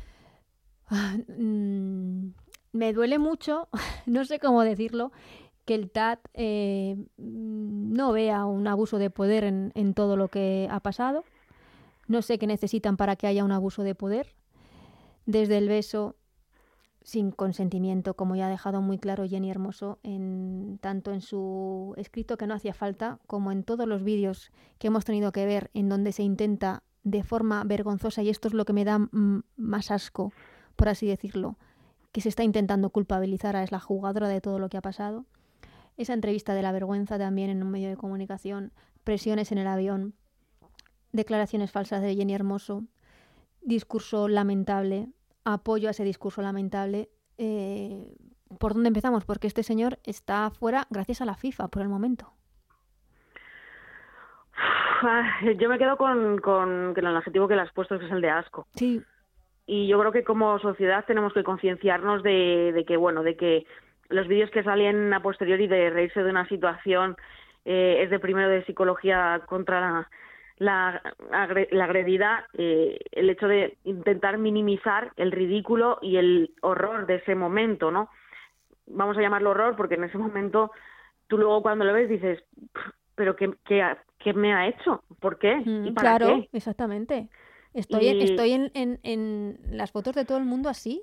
me 2.72 2.92
duele 2.92 3.18
mucho, 3.18 3.68
no 4.06 4.24
sé 4.24 4.38
cómo 4.38 4.62
decirlo, 4.62 5.12
que 5.64 5.74
el 5.74 5.90
TAT 5.90 6.20
eh, 6.34 6.96
no 7.16 8.12
vea 8.12 8.44
un 8.44 8.66
abuso 8.66 8.98
de 8.98 9.10
poder 9.10 9.44
en, 9.44 9.94
todo 9.94 10.16
lo 10.16 10.28
que 10.28 10.68
ha 10.70 10.80
pasado. 10.80 11.24
No 12.08 12.22
sé 12.22 12.38
qué 12.38 12.46
necesitan 12.46 12.96
para 12.96 13.14
que 13.16 13.26
haya 13.28 13.44
un 13.44 13.52
abuso 13.52 13.84
de 13.84 13.94
poder. 13.94 14.34
Desde 15.26 15.58
el 15.58 15.68
beso 15.68 16.16
sin 17.02 17.30
consentimiento, 17.30 18.14
como 18.14 18.36
ya 18.36 18.46
ha 18.46 18.50
dejado 18.50 18.82
muy 18.82 18.98
claro 18.98 19.28
Jenny 19.28 19.50
Hermoso, 19.50 19.98
tanto 20.80 21.12
en 21.12 21.20
su 21.20 21.94
escrito 21.96 22.36
que 22.36 22.46
no 22.46 22.54
hacía 22.54 22.74
falta, 22.74 23.20
como 23.26 23.52
en 23.52 23.62
todos 23.62 23.86
los 23.86 24.02
vídeos 24.02 24.50
que 24.78 24.88
hemos 24.88 25.04
tenido 25.04 25.32
que 25.32 25.46
ver, 25.46 25.70
en 25.72 25.88
donde 25.88 26.12
se 26.12 26.24
intenta 26.24 26.82
de 27.04 27.22
forma 27.22 27.64
vergonzosa, 27.64 28.22
y 28.22 28.28
esto 28.28 28.48
es 28.48 28.54
lo 28.54 28.64
que 28.64 28.72
me 28.72 28.84
da 28.84 29.08
más 29.56 29.90
asco, 29.90 30.32
por 30.80 30.88
así 30.88 31.06
decirlo, 31.06 31.58
que 32.10 32.22
se 32.22 32.30
está 32.30 32.42
intentando 32.42 32.88
culpabilizar 32.88 33.54
a 33.54 33.62
es 33.62 33.70
la 33.70 33.80
jugadora 33.80 34.28
de 34.28 34.40
todo 34.40 34.58
lo 34.58 34.70
que 34.70 34.78
ha 34.78 34.80
pasado. 34.80 35.26
Esa 35.98 36.14
entrevista 36.14 36.54
de 36.54 36.62
la 36.62 36.72
vergüenza 36.72 37.18
también 37.18 37.50
en 37.50 37.62
un 37.62 37.70
medio 37.70 37.90
de 37.90 37.98
comunicación, 37.98 38.72
presiones 39.04 39.52
en 39.52 39.58
el 39.58 39.66
avión, 39.66 40.14
declaraciones 41.12 41.70
falsas 41.70 42.00
de 42.00 42.14
Jenny 42.14 42.32
Hermoso, 42.32 42.84
discurso 43.60 44.26
lamentable, 44.26 45.08
apoyo 45.44 45.88
a 45.88 45.90
ese 45.90 46.02
discurso 46.02 46.40
lamentable. 46.40 47.10
Eh, 47.36 48.16
¿Por 48.58 48.72
dónde 48.72 48.88
empezamos? 48.88 49.26
Porque 49.26 49.48
este 49.48 49.62
señor 49.62 49.98
está 50.04 50.48
fuera 50.48 50.86
gracias 50.88 51.20
a 51.20 51.26
la 51.26 51.34
FIFA 51.34 51.68
por 51.68 51.82
el 51.82 51.90
momento. 51.90 52.32
Yo 55.58 55.68
me 55.68 55.78
quedo 55.78 55.98
con, 55.98 56.38
con 56.38 56.94
el 56.96 57.16
adjetivo 57.16 57.48
que 57.48 57.54
le 57.54 57.60
has 57.60 57.72
puesto, 57.74 57.98
que 57.98 58.06
es 58.06 58.12
el 58.12 58.22
de 58.22 58.30
asco. 58.30 58.66
Sí. 58.76 59.02
Y 59.72 59.86
yo 59.86 60.00
creo 60.00 60.10
que 60.10 60.24
como 60.24 60.58
sociedad 60.58 61.04
tenemos 61.06 61.32
que 61.32 61.44
concienciarnos 61.44 62.24
de, 62.24 62.72
de, 62.74 62.84
que, 62.84 62.96
bueno, 62.96 63.22
de 63.22 63.36
que 63.36 63.66
los 64.08 64.26
vídeos 64.26 64.50
que 64.50 64.64
salen 64.64 65.14
a 65.14 65.22
posteriori 65.22 65.68
de 65.68 65.90
reírse 65.90 66.24
de 66.24 66.30
una 66.30 66.48
situación 66.48 67.16
eh, 67.64 68.00
es 68.02 68.10
de 68.10 68.18
primero 68.18 68.48
de 68.48 68.64
psicología 68.64 69.42
contra 69.46 69.80
la, 69.80 70.10
la, 70.56 71.00
la 71.70 71.84
agredida, 71.84 72.48
eh, 72.54 72.98
el 73.12 73.30
hecho 73.30 73.46
de 73.46 73.78
intentar 73.84 74.38
minimizar 74.38 75.12
el 75.14 75.30
ridículo 75.30 76.00
y 76.02 76.16
el 76.16 76.52
horror 76.62 77.06
de 77.06 77.16
ese 77.16 77.36
momento, 77.36 77.92
¿no? 77.92 78.08
Vamos 78.88 79.16
a 79.18 79.20
llamarlo 79.20 79.50
horror 79.50 79.76
porque 79.76 79.94
en 79.94 80.02
ese 80.02 80.18
momento 80.18 80.72
tú 81.28 81.38
luego 81.38 81.62
cuando 81.62 81.84
lo 81.84 81.92
ves 81.92 82.08
dices, 82.08 82.42
pero 83.14 83.36
¿qué, 83.36 83.54
qué, 83.64 83.86
qué 84.18 84.34
me 84.34 84.52
ha 84.52 84.66
hecho? 84.66 85.04
¿Por 85.20 85.38
qué? 85.38 85.62
Mm, 85.64 85.86
¿Y 85.86 85.92
para 85.92 86.18
claro, 86.18 86.44
exactamente. 86.52 87.28
Estoy, 87.74 88.08
en, 88.08 88.20
estoy 88.20 88.52
en, 88.52 88.70
en, 88.74 88.98
en, 89.02 89.58
las 89.70 89.92
fotos 89.92 90.14
de 90.14 90.24
todo 90.24 90.38
el 90.38 90.44
mundo 90.44 90.68
así. 90.68 91.02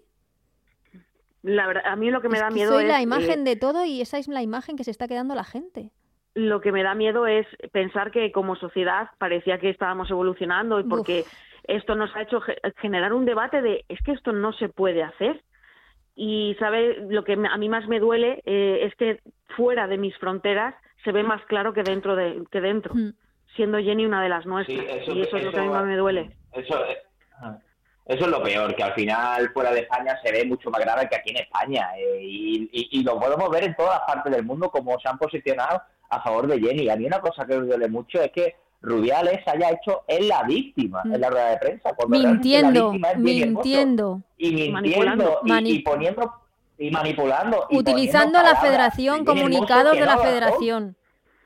La 1.41 1.65
verdad, 1.65 1.83
a 1.85 1.95
mí 1.95 2.11
lo 2.11 2.21
que 2.21 2.29
me 2.29 2.39
da 2.39 2.49
miedo 2.49 2.73
soy 2.73 2.83
es... 2.83 2.89
la 2.89 3.01
imagen 3.01 3.43
de 3.43 3.55
todo 3.55 3.85
y 3.85 4.01
esa 4.01 4.17
es 4.17 4.27
la 4.27 4.41
imagen 4.41 4.75
que 4.75 4.83
se 4.83 4.91
está 4.91 5.07
quedando 5.07 5.33
la 5.33 5.45
gente. 5.45 5.91
lo 6.35 6.61
que 6.61 6.71
me 6.71 6.83
da 6.83 6.93
miedo 6.93 7.25
es 7.25 7.47
pensar 7.71 8.11
que 8.11 8.31
como 8.31 8.55
sociedad 8.55 9.09
parecía 9.17 9.59
que 9.59 9.69
estábamos 9.69 10.11
evolucionando 10.11 10.79
y 10.79 10.83
porque 10.83 11.25
esto 11.63 11.95
nos 11.95 12.15
ha 12.15 12.21
hecho 12.21 12.41
generar 12.77 13.13
un 13.13 13.25
debate 13.25 13.61
de 13.61 13.85
es 13.89 13.99
que 14.03 14.11
esto 14.11 14.33
no 14.33 14.53
se 14.53 14.69
puede 14.69 15.01
hacer 15.03 15.41
y 16.15 16.55
sabe 16.59 16.97
lo 17.09 17.23
que 17.23 17.33
a 17.33 17.57
mí 17.57 17.69
más 17.69 17.87
me 17.87 17.99
duele 17.99 18.43
eh, 18.45 18.79
es 18.83 18.95
que 18.95 19.19
fuera 19.55 19.87
de 19.87 19.97
mis 19.97 20.15
fronteras 20.17 20.75
se 21.03 21.11
ve 21.11 21.23
más 21.23 21.43
claro 21.45 21.73
que 21.73 21.83
dentro 21.83 22.15
de 22.15 22.43
que 22.51 22.61
dentro 22.61 22.93
mm. 22.93 23.13
siendo 23.55 23.79
Jenny 23.79 24.05
una 24.05 24.21
de 24.21 24.29
las 24.29 24.45
nuestras. 24.45 24.77
Y 24.77 25.21
eso, 25.21 25.37
es 25.37 25.43
lo 25.43 25.51
que 25.51 25.59
a 25.59 25.63
mí 25.63 25.69
más 25.69 25.85
me 25.85 25.97
duele 25.97 26.36
eso 26.53 26.75
eso 28.07 28.23
es 28.23 28.31
lo 28.31 28.41
peor, 28.41 28.73
que 28.73 28.83
al 28.83 28.93
final 28.93 29.51
fuera 29.51 29.71
de 29.71 29.81
España 29.81 30.17
se 30.23 30.31
ve 30.31 30.45
mucho 30.45 30.69
más 30.69 30.79
grave 30.79 31.09
que 31.09 31.17
aquí 31.17 31.31
en 31.31 31.37
España. 31.37 31.89
Eh, 31.97 32.19
y, 32.21 32.69
y, 32.71 33.03
lo 33.03 33.19
podemos 33.19 33.49
ver 33.49 33.65
en 33.65 33.75
todas 33.75 33.99
partes 34.07 34.31
del 34.31 34.45
mundo 34.45 34.71
como 34.71 34.97
se 34.99 35.09
han 35.09 35.17
posicionado 35.17 35.81
a 36.09 36.21
favor 36.21 36.47
de 36.47 36.57
Jenny. 36.57 36.89
A 36.89 36.95
mí 36.95 37.05
una 37.05 37.19
cosa 37.19 37.45
que 37.45 37.57
me 37.57 37.67
duele 37.67 37.89
mucho 37.89 38.21
es 38.21 38.31
que 38.31 38.55
Rubiales 38.81 39.45
haya 39.45 39.71
hecho 39.71 40.03
él 40.07 40.29
la 40.29 40.43
víctima 40.43 41.01
en 41.03 41.19
la 41.19 41.29
rueda 41.29 41.49
de 41.49 41.57
prensa. 41.57 41.89
Mintiendo, 42.07 42.93
mintiendo. 43.17 44.21
Y 44.37 44.71
mintiendo 44.71 45.41
y, 45.43 45.79
poniendo 45.79 46.33
y 46.77 46.91
manipulando. 46.91 47.67
Utilizando 47.71 48.39
a 48.39 48.43
la 48.43 48.55
federación, 48.55 49.25
comunicados 49.25 49.97
de 49.99 50.05
la 50.05 50.17
federación, 50.17 50.95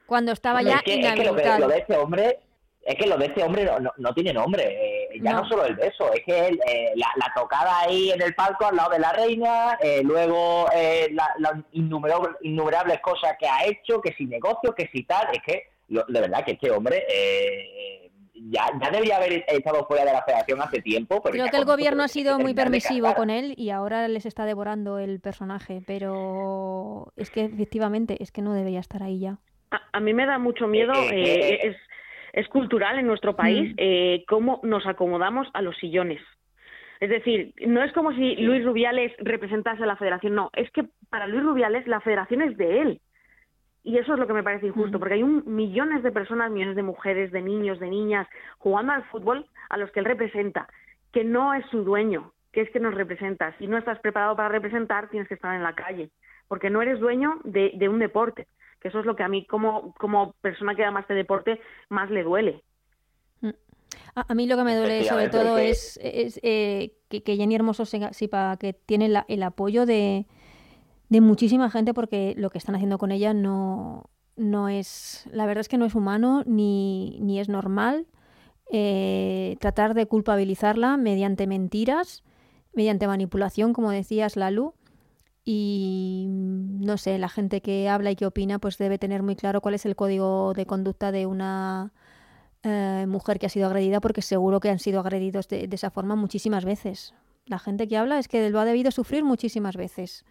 cuando 0.06 0.32
estaba 0.32 0.62
ya 0.62 0.84
inhabilitado. 0.86 1.70
de 1.70 1.78
este 1.80 1.98
hombre 1.98 2.40
es 2.84 2.96
que 2.96 3.08
lo 3.08 3.18
de 3.18 3.28
este 3.28 3.44
hombre 3.44 3.66
no, 3.66 3.92
no, 3.96 4.14
tiene 4.14 4.34
nombre. 4.34 4.64
Eh, 4.64 5.20
ya 5.22 5.34
no. 5.34 5.48
solo 5.48 5.66
el 5.66 5.76
beso, 5.76 6.12
es 6.14 6.24
que 6.26 6.48
eh, 6.48 6.92
la, 6.96 7.08
la, 7.16 7.32
tocada 7.36 7.82
ahí 7.82 8.12
en 8.12 8.22
el 8.22 8.34
palco 8.34 8.66
al 8.66 8.76
lado 8.76 8.92
de 8.92 9.00
la 9.00 9.14
reina, 9.14 9.78
eh, 9.82 10.02
luego 10.04 10.68
las 11.12 11.54
innumerables, 11.74 12.36
innumerables 12.42 13.00
cosas 13.02 13.36
que 13.40 13.48
ha 13.48 13.66
hecho, 13.66 14.02
que 14.02 14.14
si 14.14 14.26
negocio, 14.26 14.74
que 14.74 14.90
si 14.92 15.04
tal. 15.04 15.28
Es 15.32 15.42
que, 15.46 15.68
de 15.88 16.22
verdad, 16.22 16.44
que 16.44 16.54
este 16.54 16.72
hombre 16.72 17.06
ya, 18.34 18.66
ya 18.82 18.90
debería 18.90 19.18
haber 19.18 19.46
estado 19.48 19.86
fuera 19.86 20.04
de 20.04 20.14
la 20.14 20.24
federación 20.24 20.62
hace 20.62 20.82
tiempo. 20.82 21.22
Creo 21.22 21.50
que 21.50 21.58
el 21.58 21.66
gobierno 21.66 22.02
ha 22.02 22.08
sido 22.08 22.40
muy 22.40 22.56
permisivo 22.56 23.14
con 23.14 23.30
él 23.30 23.54
y 23.58 23.70
ahora 23.70 24.08
les 24.08 24.26
está 24.26 24.46
devorando 24.46 24.98
el 24.98 25.20
personaje, 25.20 25.84
pero 25.86 27.14
es 27.16 27.30
que 27.30 27.44
efectivamente 27.46 28.18
es 28.24 28.32
que 28.32 28.42
no 28.42 28.54
debería 28.54 28.80
estar 28.80 29.04
ahí 29.04 29.20
ya. 29.20 29.38
A, 29.70 29.82
a 29.94 30.00
mí 30.00 30.14
me 30.14 30.26
da 30.26 30.40
mucho 30.40 30.68
miedo. 30.68 30.94
es 31.12 31.78
es 32.34 32.48
cultural 32.48 33.00
en 33.00 33.08
nuestro 33.08 33.36
país 33.36 33.72
mm. 33.72 33.76
eh, 33.78 34.24
cómo 34.28 34.60
nos 34.64 34.86
acomodamos 34.86 35.48
a 35.54 35.62
los 35.62 35.78
sillones. 35.78 36.22
Es 37.00 37.10
decir, 37.10 37.54
no 37.66 37.84
es 37.84 37.92
como 37.94 38.14
si 38.14 38.36
Luis 38.36 38.64
Rubiales 38.64 39.12
representase 39.18 39.84
a 39.84 39.88
la 39.88 39.96
federación, 39.96 40.36
no, 40.36 40.52
es 40.54 40.70
que 40.72 40.86
para 41.10 41.28
Luis 41.28 41.44
Rubiales 41.44 41.88
la 41.88 42.00
federación 42.00 42.42
es 42.42 42.58
de 42.58 42.82
él. 42.82 43.02
Y 43.84 43.98
eso 43.98 44.14
es 44.14 44.20
lo 44.20 44.28
que 44.28 44.34
me 44.34 44.44
parece 44.44 44.68
injusto, 44.68 44.98
mm. 44.98 45.00
porque 45.00 45.16
hay 45.16 45.24
un, 45.24 45.44
millones 45.48 46.04
de 46.04 46.12
personas, 46.12 46.52
millones 46.52 46.76
de 46.76 46.84
mujeres, 46.84 47.32
de 47.32 47.42
niños, 47.42 47.80
de 47.80 47.90
niñas, 47.90 48.28
jugando 48.60 48.94
al 48.94 49.04
fútbol 49.06 49.48
a 49.70 49.78
los 49.78 49.92
que 49.92 50.00
él 50.00 50.06
representa, 50.06 50.68
que 51.12 51.24
no 51.24 51.56
es 51.56 51.66
su 51.72 51.84
dueño, 51.84 52.32
que 52.54 52.62
es 52.62 52.70
que 52.70 52.80
nos 52.80 52.94
representa. 52.94 53.56
Si 53.58 53.66
no 53.66 53.78
estás 53.78 53.98
preparado 54.00 54.36
para 54.36 54.50
representar, 54.50 55.10
tienes 55.10 55.28
que 55.28 55.34
estar 55.34 55.56
en 55.56 55.64
la 55.64 55.74
calle, 55.74 56.12
porque 56.48 56.70
no 56.70 56.84
eres 56.84 57.00
dueño 57.00 57.40
de 57.44 57.90
un 57.90 57.98
deporte 57.98 58.46
que 58.82 58.88
eso 58.88 59.00
es 59.00 59.06
lo 59.06 59.16
que 59.16 59.24
a 59.24 59.28
mí 59.28 59.46
como, 59.46 59.94
como 59.94 60.34
persona 60.42 60.76
que 60.76 60.84
ama 60.84 61.02
este 61.02 61.14
deporte 61.14 61.62
más 61.90 62.10
le 62.10 62.24
duele. 62.24 62.64
Mm. 63.42 63.50
A, 64.16 64.34
mí 64.34 64.48
lo 64.48 64.58
que 64.58 64.64
me 64.64 64.76
duele 64.76 65.04
sobre 65.06 65.30
todo 65.30 65.58
es, 65.58 66.00
es 66.02 66.40
eh, 66.44 66.94
que, 67.08 67.24
que, 67.24 67.38
Jenny 67.38 67.56
Hermoso 67.56 67.86
sepa 67.86 68.58
que 68.58 68.74
tiene 68.74 69.24
el 69.28 69.44
apoyo 69.44 69.86
de, 69.86 70.26
de, 71.10 71.22
muchísima 71.22 71.70
gente 71.70 71.94
porque 71.94 72.34
lo 72.38 72.50
que 72.50 72.58
están 72.58 72.76
haciendo 72.76 72.98
con 72.98 73.12
ella 73.12 73.34
no, 73.34 74.10
no 74.36 74.68
es, 74.70 75.30
la 75.32 75.46
verdad 75.46 75.62
es 75.62 75.70
que 75.70 75.78
no 75.78 75.86
es 75.86 75.96
humano 75.96 76.44
ni, 76.46 77.20
ni 77.22 77.40
es 77.40 77.50
normal. 77.50 78.08
Eh, 78.74 79.58
tratar 79.60 79.94
de 79.94 80.06
culpabilizarla 80.06 80.96
mediante 80.96 81.46
mentiras, 81.46 82.24
mediante 82.74 83.06
manipulación, 83.06 83.74
como 83.74 83.92
decías, 83.92 84.38
Lalu, 84.38 84.74
y 85.44 86.28
no 86.82 86.98
sé, 86.98 87.18
la 87.18 87.30
gente 87.30 87.62
que 87.62 87.90
habla 87.90 88.12
y 88.12 88.16
que 88.16 88.26
opina 88.26 88.60
pues 88.60 88.78
debe 88.78 88.98
tener 88.98 89.24
muy 89.24 89.36
claro 89.36 89.62
cuál 89.62 89.76
es 89.76 89.86
el 89.86 89.96
código 89.96 90.54
de 90.54 90.66
conducta 90.66 91.12
de 91.12 91.26
una 91.26 91.92
eh, 92.64 93.06
mujer 93.08 93.40
que 93.40 93.46
ha 93.46 93.50
sido 93.50 93.68
agredida 93.68 94.02
porque 94.02 94.22
seguro 94.22 94.60
que 94.60 94.70
han 94.70 94.80
sido 94.80 95.00
agredidos 95.00 95.48
de, 95.48 95.70
esa 95.72 95.92
forma 95.92 96.16
muchísimas 96.16 96.66
veces. 96.66 97.14
La 97.46 97.60
gente 97.60 97.88
que 97.88 97.98
habla 97.98 98.20
es 98.20 98.28
que 98.28 98.50
lo 98.50 98.60
ha 98.60 98.66
debido 98.66 98.92
sufrir 98.92 99.24
muchísimas 99.24 99.76
veces. 99.76 100.26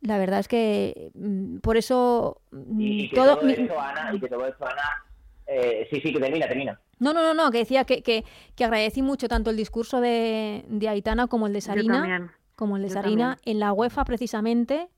La 0.00 0.18
verdad 0.18 0.40
es 0.40 0.48
que 0.48 1.10
mm, 1.14 1.58
por 1.58 1.76
eso 1.76 2.40
y, 2.78 3.10
todo, 3.10 3.40
esto, 3.42 3.80
Ana, 3.80 4.14
y 4.14 4.20
que 4.20 4.28
todo 4.28 4.46
esto, 4.46 4.66
Ana, 4.66 5.04
eh, 5.46 5.86
sí, 5.90 6.00
sí, 6.00 6.12
que 6.12 6.20
termina, 6.20 6.46
termina. 6.46 6.80
No, 6.98 7.12
no, 7.12 7.22
no, 7.22 7.34
no, 7.34 7.50
que 7.50 7.58
decía 7.58 7.84
que, 7.84 8.02
que, 8.02 8.24
que 8.54 8.64
agradecí 8.64 9.02
mucho 9.02 9.28
tanto 9.28 9.50
el 9.50 9.56
discurso 9.56 10.00
de, 10.00 10.64
de 10.68 10.88
Aitana 10.88 11.26
como 11.26 11.46
el 11.46 11.52
de 11.52 11.60
Sarina 11.60 12.32
como 12.56 12.78
el 12.78 12.82
de 12.82 12.90
Sarina, 12.90 13.38
en 13.44 13.60
la 13.60 13.72
UEFA 13.72 14.04
precisamente, 14.04 14.88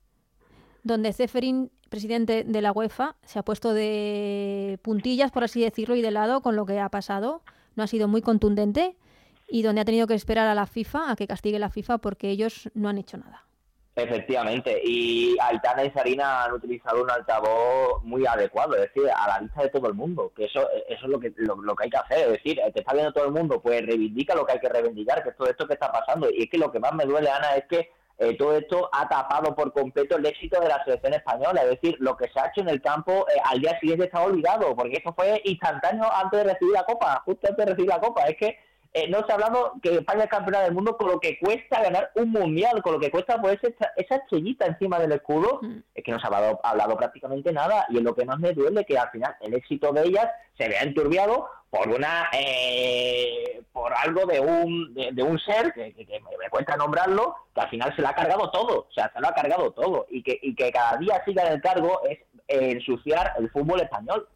donde 0.83 1.13
Zeferin, 1.13 1.71
presidente 1.89 2.43
de 2.43 2.61
la 2.61 2.71
UEFA, 2.71 3.15
se 3.23 3.39
ha 3.39 3.43
puesto 3.43 3.73
de 3.73 4.79
puntillas, 4.81 5.31
por 5.31 5.43
así 5.43 5.61
decirlo, 5.61 5.95
y 5.95 6.01
de 6.01 6.11
lado 6.11 6.41
con 6.41 6.55
lo 6.55 6.65
que 6.65 6.79
ha 6.79 6.89
pasado. 6.89 7.41
No 7.75 7.83
ha 7.83 7.87
sido 7.87 8.07
muy 8.07 8.21
contundente 8.21 8.95
y 9.47 9.63
donde 9.63 9.81
ha 9.81 9.85
tenido 9.85 10.07
que 10.07 10.13
esperar 10.13 10.47
a 10.47 10.55
la 10.55 10.67
FIFA, 10.67 11.11
a 11.11 11.15
que 11.15 11.27
castigue 11.27 11.59
la 11.59 11.69
FIFA, 11.69 11.99
porque 11.99 12.29
ellos 12.29 12.69
no 12.73 12.89
han 12.89 12.97
hecho 12.97 13.17
nada. 13.17 13.45
Efectivamente, 13.95 14.81
y 14.83 15.35
Aitana 15.41 15.83
y 15.83 15.91
Sarina 15.91 16.45
han 16.45 16.53
utilizado 16.53 17.03
un 17.03 17.11
altavoz 17.11 18.01
muy 18.03 18.25
adecuado, 18.25 18.75
es 18.75 18.81
decir, 18.81 19.09
a 19.13 19.27
la 19.27 19.39
vista 19.39 19.63
de 19.63 19.69
todo 19.69 19.87
el 19.87 19.93
mundo, 19.93 20.31
que 20.33 20.45
eso, 20.45 20.69
eso 20.87 21.05
es 21.05 21.09
lo 21.09 21.19
que, 21.19 21.33
lo, 21.35 21.75
que 21.75 21.83
hay 21.83 21.89
que 21.89 21.97
hacer, 21.97 22.19
es 22.19 22.31
decir, 22.33 22.59
te 22.73 22.79
está 22.79 22.93
viendo 22.93 23.11
todo 23.11 23.25
el 23.25 23.31
mundo, 23.31 23.61
pues 23.61 23.85
reivindica 23.85 24.35
lo 24.35 24.45
que 24.45 24.53
hay 24.53 24.59
que 24.59 24.69
reivindicar, 24.69 25.21
que 25.21 25.29
es 25.29 25.35
todo 25.35 25.49
esto 25.49 25.67
que 25.67 25.73
está 25.73 25.91
pasando, 25.91 26.29
y 26.29 26.43
es 26.43 26.49
que 26.49 26.57
lo 26.57 26.71
que 26.71 26.79
más 26.79 26.93
me 26.93 27.05
duele, 27.05 27.29
Ana, 27.29 27.55
es 27.55 27.65
que 27.65 27.91
eh, 28.19 28.35
todo 28.37 28.57
esto 28.57 28.89
ha 28.91 29.07
tapado 29.07 29.55
por 29.55 29.71
completo 29.71 30.17
el 30.17 30.25
éxito 30.25 30.59
de 30.59 30.67
la 30.67 30.83
selección 30.83 31.13
española, 31.13 31.63
es 31.63 31.69
decir, 31.69 31.95
lo 31.99 32.17
que 32.17 32.27
se 32.29 32.39
ha 32.39 32.47
hecho 32.47 32.61
en 32.61 32.69
el 32.69 32.81
campo 32.81 33.25
eh, 33.29 33.39
al 33.45 33.61
día 33.61 33.79
siguiente 33.79 34.05
está 34.05 34.21
olvidado, 34.21 34.75
porque 34.75 34.97
eso 34.97 35.13
fue 35.13 35.41
instantáneo 35.45 36.05
antes 36.13 36.43
de 36.43 36.53
recibir 36.53 36.73
la 36.73 36.83
copa, 36.83 37.21
justo 37.23 37.47
antes 37.47 37.65
de 37.65 37.71
recibir 37.71 37.89
la 37.89 38.01
copa, 38.01 38.23
es 38.25 38.35
que 38.35 38.57
eh, 38.91 39.07
no 39.07 39.23
se 39.25 39.31
ha 39.31 39.35
hablado 39.35 39.73
que 39.81 39.93
España 39.95 40.23
es 40.23 40.29
campeona 40.29 40.61
del 40.61 40.73
mundo 40.73 40.97
con 40.97 41.07
lo 41.09 41.19
que 41.19 41.37
cuesta 41.39 41.81
ganar 41.81 42.11
un 42.15 42.31
mundial, 42.31 42.81
con 42.81 42.93
lo 42.93 42.99
que 42.99 43.11
cuesta 43.11 43.39
ponerse 43.39 43.75
esa, 43.95 44.15
estrellita 44.15 44.65
encima 44.65 44.99
del 44.99 45.11
escudo, 45.11 45.59
Mm. 45.61 45.77
es 45.93 46.03
que 46.03 46.11
no 46.11 46.19
se 46.19 46.25
ha 46.25 46.27
hablado, 46.27 46.59
hablado 46.63 46.97
prácticamente 46.97 47.53
nada 47.53 47.85
y 47.89 47.97
es 47.97 48.03
lo 48.03 48.15
que 48.15 48.25
más 48.25 48.39
me 48.39 48.51
duele 48.51 48.83
que 48.85 48.97
al 48.97 49.09
final 49.11 49.35
el 49.41 49.53
éxito 49.53 49.93
de 49.93 50.07
ellas 50.07 50.27
se 50.57 50.67
vea 50.67 50.81
enturbiado 50.81 51.47
por 51.69 51.87
una 51.89 52.29
eh, 52.33 53.61
por 53.71 53.93
algo 53.93 54.25
de 54.25 54.39
un 54.39 54.93
de, 54.93 55.21
un 55.23 55.37
ser 55.39 55.71
que, 55.73 55.93
me, 55.97 56.49
cuesta 56.49 56.75
nombrarlo 56.75 57.35
que 57.53 57.61
al 57.61 57.69
final 57.69 57.95
se 57.95 58.01
lo 58.01 58.07
ha 58.07 58.13
cargado 58.15 58.49
todo 58.51 58.87
o 58.89 58.91
sea 58.91 59.11
se 59.13 59.19
lo 59.21 59.27
ha 59.27 59.33
cargado 59.35 59.71
todo 59.71 60.07
y 60.09 60.23
que 60.23 60.39
y 60.41 60.55
que 60.55 60.71
cada 60.71 60.97
día 60.97 61.21
siga 61.25 61.45
en 61.45 61.53
el 61.53 61.61
cargo 61.61 62.01
es 62.09 62.19
ensuciar 62.47 63.33
el 63.37 63.49
fútbol 63.51 63.81
español 63.81 64.27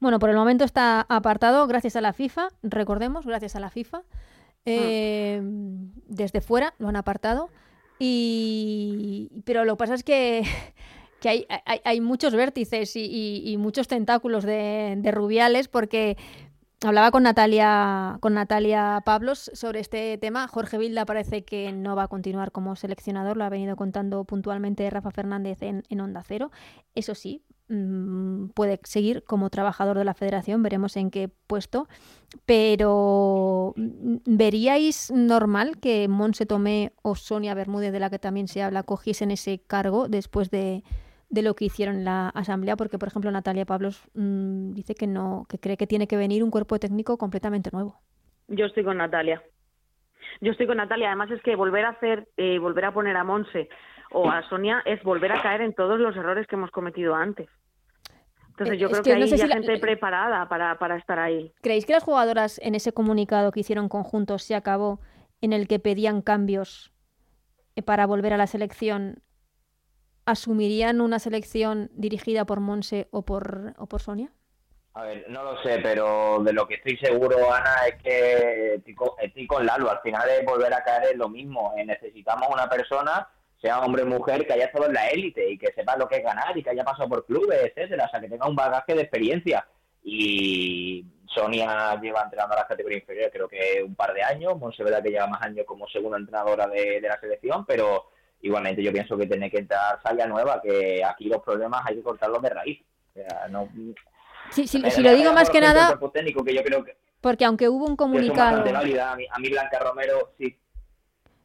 Bueno, 0.00 0.18
por 0.18 0.30
el 0.30 0.36
momento 0.36 0.64
está 0.64 1.06
apartado 1.08 1.66
gracias 1.68 1.94
a 1.94 2.00
la 2.00 2.12
FIFA, 2.12 2.48
recordemos, 2.64 3.24
gracias 3.26 3.54
a 3.54 3.60
la 3.60 3.70
FIFA. 3.70 4.02
Eh, 4.64 5.40
Desde 5.42 6.40
fuera 6.40 6.74
lo 6.78 6.88
han 6.88 6.96
apartado. 6.96 7.48
Y... 7.98 9.28
Pero 9.44 9.64
lo 9.64 9.74
que 9.74 9.78
pasa 9.78 9.94
es 9.94 10.02
que, 10.04 10.42
que 11.20 11.28
hay, 11.28 11.46
hay- 11.66 11.80
hay 11.84 12.00
muchos 12.00 12.34
vértices 12.34 12.96
y, 12.96 13.42
y- 13.44 13.56
muchos 13.56 13.88
tentáculos 13.88 14.44
de 14.44 15.10
Rubiales 15.12 15.68
porque 15.68 16.16
hablaba 16.82 17.10
con 17.10 17.24
Natalia, 17.24 18.18
con 18.20 18.34
Natalia 18.34 19.02
Pablos 19.04 19.50
sobre 19.54 19.80
este 19.80 20.16
tema. 20.18 20.48
Jorge 20.48 20.78
Vilda 20.78 21.04
parece 21.04 21.44
que 21.44 21.72
no 21.72 21.94
va 21.94 22.04
a 22.04 22.08
continuar 22.08 22.52
como 22.52 22.74
seleccionador, 22.76 23.36
lo 23.36 23.44
ha 23.44 23.50
venido 23.50 23.76
contando 23.76 24.24
puntualmente 24.24 24.88
Rafa 24.88 25.10
Fernández 25.10 25.62
en, 25.62 25.82
en 25.88 26.00
Onda 26.00 26.22
Cero. 26.26 26.50
Eso 26.94 27.14
sí, 27.14 27.42
mm, 27.68 28.48
puede 28.54 28.80
seguir 28.84 29.24
como 29.24 29.50
trabajador 29.50 29.98
de 29.98 30.04
la 30.04 30.14
federación, 30.14 30.62
veremos 30.62 30.96
en 30.96 31.10
qué 31.10 31.28
puesto, 31.28 31.86
pero 32.46 33.74
mm, 33.76 34.16
¿veríais 34.24 35.10
normal 35.10 35.78
que 35.78 36.08
Monse 36.08 36.46
Tomé 36.46 36.94
o 37.02 37.14
Sonia 37.14 37.54
Bermúdez, 37.54 37.92
de 37.92 38.00
la 38.00 38.08
que 38.08 38.18
también 38.18 38.48
se 38.48 38.62
habla, 38.62 38.84
cogiesen 38.84 39.30
ese 39.30 39.60
cargo 39.60 40.08
después 40.08 40.50
de, 40.50 40.82
de 41.30 41.42
lo 41.42 41.54
que 41.54 41.64
hicieron 41.66 41.96
en 41.96 42.04
la 42.04 42.28
asamblea? 42.30 42.76
Porque, 42.76 42.98
por 42.98 43.08
ejemplo, 43.08 43.30
Natalia 43.30 43.64
Pablos 43.64 44.02
mm, 44.14 44.72
dice 44.72 44.94
que 44.94 45.06
no, 45.06 45.46
que 45.48 45.58
cree 45.58 45.76
que 45.76 45.86
tiene 45.86 46.06
que 46.06 46.16
venir 46.16 46.42
un 46.44 46.50
cuerpo 46.50 46.78
técnico 46.78 47.16
completamente 47.16 47.70
nuevo. 47.72 48.00
Yo 48.48 48.66
estoy 48.66 48.84
con 48.84 48.96
Natalia. 48.98 49.42
Yo 50.40 50.52
estoy 50.52 50.66
con 50.66 50.76
Natalia. 50.76 51.08
Además 51.08 51.30
es 51.30 51.40
que 51.42 51.56
volver 51.56 51.84
a 51.84 51.90
hacer, 51.90 52.28
eh, 52.36 52.58
volver 52.58 52.84
a 52.86 52.92
poner 52.92 53.16
a 53.16 53.24
Monse 53.24 53.68
o 54.12 54.28
a 54.28 54.42
Sonia 54.48 54.82
es 54.84 55.02
volver 55.04 55.30
a 55.32 55.40
caer 55.40 55.60
en 55.60 55.72
todos 55.74 55.98
los 56.00 56.16
errores 56.16 56.46
que 56.48 56.56
hemos 56.56 56.70
cometido 56.72 57.14
antes. 57.14 57.48
Entonces 58.48 58.76
Eh, 58.76 58.78
yo 58.78 58.86
es 58.88 58.92
creo 58.92 59.02
que 59.04 59.10
que, 59.10 59.16
no 59.16 59.22
hay 59.24 59.28
sé 59.28 59.36
ya 59.36 59.44
si 59.44 59.48
la- 59.48 59.54
gente 59.54 59.78
preparada 59.78 60.48
para, 60.48 60.78
para 60.78 60.96
estar 60.96 61.18
ahí. 61.18 61.52
¿Creéis 61.62 61.86
que 61.86 61.92
las 61.92 62.02
jugadoras 62.02 62.58
en 62.62 62.74
ese 62.74 62.92
comunicado 62.92 63.52
que 63.52 63.60
hicieron 63.60 63.88
conjuntos 63.88 64.42
se 64.42 64.54
acabó 64.56 65.00
en 65.40 65.52
el 65.52 65.68
que 65.68 65.78
pedían 65.78 66.20
cambios 66.22 66.92
eh, 67.76 67.82
para 67.82 68.04
volver 68.06 68.32
a 68.32 68.36
la 68.36 68.46
selección 68.48 69.22
asumirían 70.24 71.00
una 71.00 71.18
selección 71.18 71.90
dirigida 71.94 72.44
por 72.44 72.60
Monse 72.60 73.08
o 73.10 73.22
por, 73.22 73.74
o 73.78 73.86
por 73.86 74.00
Sonia? 74.00 74.32
A 74.94 75.04
ver, 75.04 75.24
no 75.28 75.44
lo 75.44 75.62
sé, 75.62 75.78
pero 75.82 76.40
de 76.40 76.52
lo 76.52 76.66
que 76.66 76.74
estoy 76.74 76.96
seguro, 76.96 77.52
Ana, 77.52 77.74
es 77.86 78.02
que 78.02 78.74
estoy 78.74 79.46
con, 79.46 79.64
Lalo. 79.64 79.88
Al 79.88 80.00
final 80.00 80.28
es 80.28 80.44
volver 80.44 80.74
a 80.74 80.82
caer 80.82 81.12
en 81.12 81.18
lo 81.18 81.28
mismo. 81.28 81.72
Eh, 81.76 81.84
necesitamos 81.84 82.48
una 82.52 82.68
persona, 82.68 83.28
sea 83.62 83.80
hombre 83.80 84.02
o 84.02 84.06
mujer, 84.06 84.44
que 84.46 84.52
haya 84.52 84.64
estado 84.64 84.86
en 84.86 84.94
la 84.94 85.08
élite 85.08 85.48
y 85.48 85.58
que 85.58 85.72
sepa 85.74 85.96
lo 85.96 86.08
que 86.08 86.16
es 86.16 86.24
ganar 86.24 86.56
y 86.58 86.62
que 86.62 86.70
haya 86.70 86.82
pasado 86.82 87.08
por 87.08 87.24
clubes, 87.24 87.60
etcétera. 87.62 88.06
O 88.06 88.08
sea, 88.10 88.20
que 88.20 88.28
tenga 88.28 88.48
un 88.48 88.56
bagaje 88.56 88.94
de 88.94 89.02
experiencia. 89.02 89.64
Y 90.02 91.06
Sonia 91.26 91.98
lleva 92.00 92.22
entrenando 92.22 92.54
a 92.54 92.60
las 92.60 92.68
categorías 92.68 93.02
inferiores 93.02 93.32
creo 93.32 93.46
que 93.46 93.84
un 93.84 93.94
par 93.94 94.12
de 94.12 94.24
años. 94.24 94.58
Monse, 94.58 94.82
verdad 94.82 95.04
que 95.04 95.10
lleva 95.10 95.28
más 95.28 95.42
años 95.42 95.66
como 95.66 95.86
segunda 95.86 96.18
entrenadora 96.18 96.66
de 96.66 97.00
la 97.00 97.20
selección, 97.20 97.64
pero 97.64 98.10
igualmente 98.42 98.82
yo 98.82 98.92
pienso 98.92 99.16
que 99.16 99.26
tiene 99.26 99.50
que 99.50 99.58
entrar 99.58 100.00
Saya 100.02 100.26
nueva, 100.26 100.60
que 100.62 101.02
aquí 101.04 101.24
los 101.24 101.42
problemas 101.42 101.84
hay 101.86 101.96
que 101.96 102.02
cortarlos 102.02 102.42
de 102.42 102.50
raíz. 102.50 102.80
O 103.10 103.12
sea, 103.14 103.48
no, 103.48 103.68
Sí, 104.50 104.66
sí, 104.66 104.82
eh, 104.84 104.90
si 104.90 105.02
lo 105.02 105.14
digo 105.14 105.26
por 105.26 105.34
más 105.34 105.50
que 105.50 105.60
nada, 105.60 105.88
cuerpo 105.88 106.10
técnico, 106.10 106.42
que 106.44 106.54
yo 106.54 106.62
creo 106.62 106.84
que 106.84 106.96
porque 107.20 107.44
aunque 107.44 107.68
hubo 107.68 107.84
un 107.84 107.96
comunicado... 107.96 108.62
A 108.62 108.82
mí, 108.82 109.26
a 109.30 109.38
mí 109.38 109.48
Blanca 109.50 109.78
Romero 109.78 110.32
sí. 110.38 110.56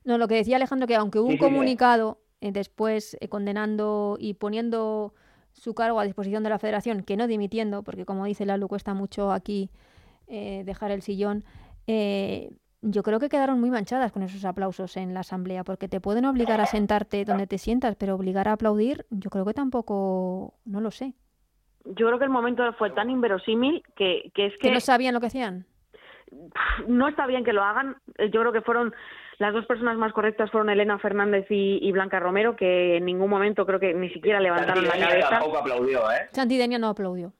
No, 0.06 0.18
lo 0.18 0.28
que 0.28 0.36
decía 0.36 0.56
Alejandro, 0.56 0.88
que 0.88 0.96
aunque 0.96 1.20
hubo 1.20 1.28
Sí, 1.28 1.34
un 1.34 1.40
comunicado 1.40 2.22
eh, 2.40 2.52
después 2.52 3.18
eh, 3.20 3.28
condenando 3.28 4.18
y 4.20 4.36
poniendo 4.36 5.14
su 5.52 5.74
cargo 5.74 6.00
a 6.00 6.06
disposición 6.06 6.44
de 6.44 6.50
la 6.50 6.60
federación, 6.60 7.04
que 7.04 7.18
no 7.18 7.28
dimitiendo, 7.28 7.84
porque 7.84 8.06
como 8.06 8.26
dice 8.26 8.46
Lalu, 8.46 8.68
cuesta 8.68 8.94
mucho 8.94 9.32
aquí 9.32 9.70
eh, 10.28 10.64
dejar 10.66 10.92
el 10.92 11.02
sillón, 11.02 11.44
eh, 11.88 12.52
yo 12.86 13.04
creo 13.04 13.20
que 13.20 13.30
quedaron 13.30 13.60
muy 13.60 13.72
manchadas 13.72 14.12
con 14.12 14.22
esos 14.22 14.46
aplausos 14.46 14.96
en 14.96 15.14
la 15.14 15.22
asamblea, 15.22 15.64
porque 15.64 15.88
te 15.88 16.00
pueden 16.00 16.26
obligar 16.26 16.62
a 16.62 16.66
sentarte 16.66 17.26
donde 17.26 17.48
te 17.48 17.58
sientas, 17.58 17.96
pero 17.96 18.16
obligar 18.16 18.48
a 18.48 18.54
aplaudir, 18.54 19.06
yo 19.10 19.30
creo 19.30 19.46
que 19.46 19.54
tampoco, 19.54 20.54
no 20.66 20.82
lo 20.82 20.92
sé. 20.92 21.14
Yo 21.86 22.08
creo 22.08 22.20
que 22.20 22.26
el 22.26 22.32
momento 22.32 22.64
fue 22.74 22.92
tan 22.92 23.10
inverosímil 23.10 23.84
que, 23.96 24.32
que 24.34 24.48
es 24.48 24.54
Que 24.54 24.70
que 24.70 24.72
no 24.72 24.80
sabían 24.80 25.14
lo 25.14 25.20
que 25.20 25.28
hacían. 25.28 25.66
no 26.88 27.08
está 27.08 27.26
bien 27.26 27.44
que 27.44 27.54
lo 27.54 27.64
hagan. 27.64 27.98
Yo 28.32 28.42
creo 28.42 28.52
que 28.52 28.62
fueron 28.62 28.94
las 29.38 29.54
dos 29.54 29.66
personas 29.66 29.98
más 29.98 30.14
correctas 30.14 30.50
fueron 30.52 30.70
Elena 30.70 30.98
Fernández 31.00 31.46
y, 31.50 31.80
y 31.82 31.92
Blanca 31.92 32.20
Romero, 32.20 32.56
que 32.56 32.98
en 32.98 33.06
ningún 33.06 33.30
momento 33.30 33.66
creo 33.66 33.80
que 33.80 33.94
ni 33.94 34.10
siquiera 34.10 34.40
levantaron 34.40 34.86
la 34.86 34.98
cabeza. 34.98 35.30
tampoco 35.30 35.58
aplaudió, 35.58 36.00
¿eh? 36.12 36.30
Santidenia 36.32 36.80
no 36.80 36.88
aplaudió. 36.88 37.34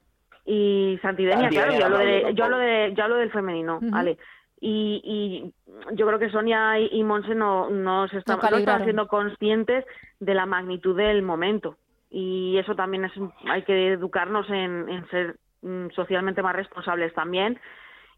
Y 0.44 0.98
Santidenia, 1.02 1.50
Santidenia 1.50 1.50
claro, 1.50 1.78
yo 1.78 1.84
hablo, 1.86 1.98
de, 1.98 2.34
yo 2.34 2.44
hablo 2.44 2.58
de, 2.58 2.94
yo 2.94 3.04
hablo 3.04 3.16
del 3.16 3.32
femenino, 3.32 3.78
vale. 3.82 4.16
Y, 4.60 5.02
y 5.04 5.94
yo 5.94 6.06
creo 6.06 6.18
que 6.18 6.30
Sonia 6.30 6.78
y, 6.80 6.88
y 6.92 7.04
Monse 7.04 7.34
no, 7.34 7.68
no 7.70 8.08
se 8.08 8.18
están, 8.18 8.38
No 8.50 8.56
están 8.56 8.84
siendo 8.84 9.06
conscientes 9.06 9.84
de 10.20 10.34
la 10.34 10.46
magnitud 10.46 10.96
del 10.96 11.22
momento. 11.22 11.76
Y 12.10 12.56
eso 12.58 12.74
también 12.74 13.04
es, 13.04 13.12
hay 13.48 13.62
que 13.62 13.92
educarnos 13.92 14.48
en, 14.48 14.88
en 14.88 15.08
ser 15.08 15.36
mm, 15.62 15.88
socialmente 15.94 16.42
más 16.42 16.56
responsables 16.56 17.12
también. 17.14 17.58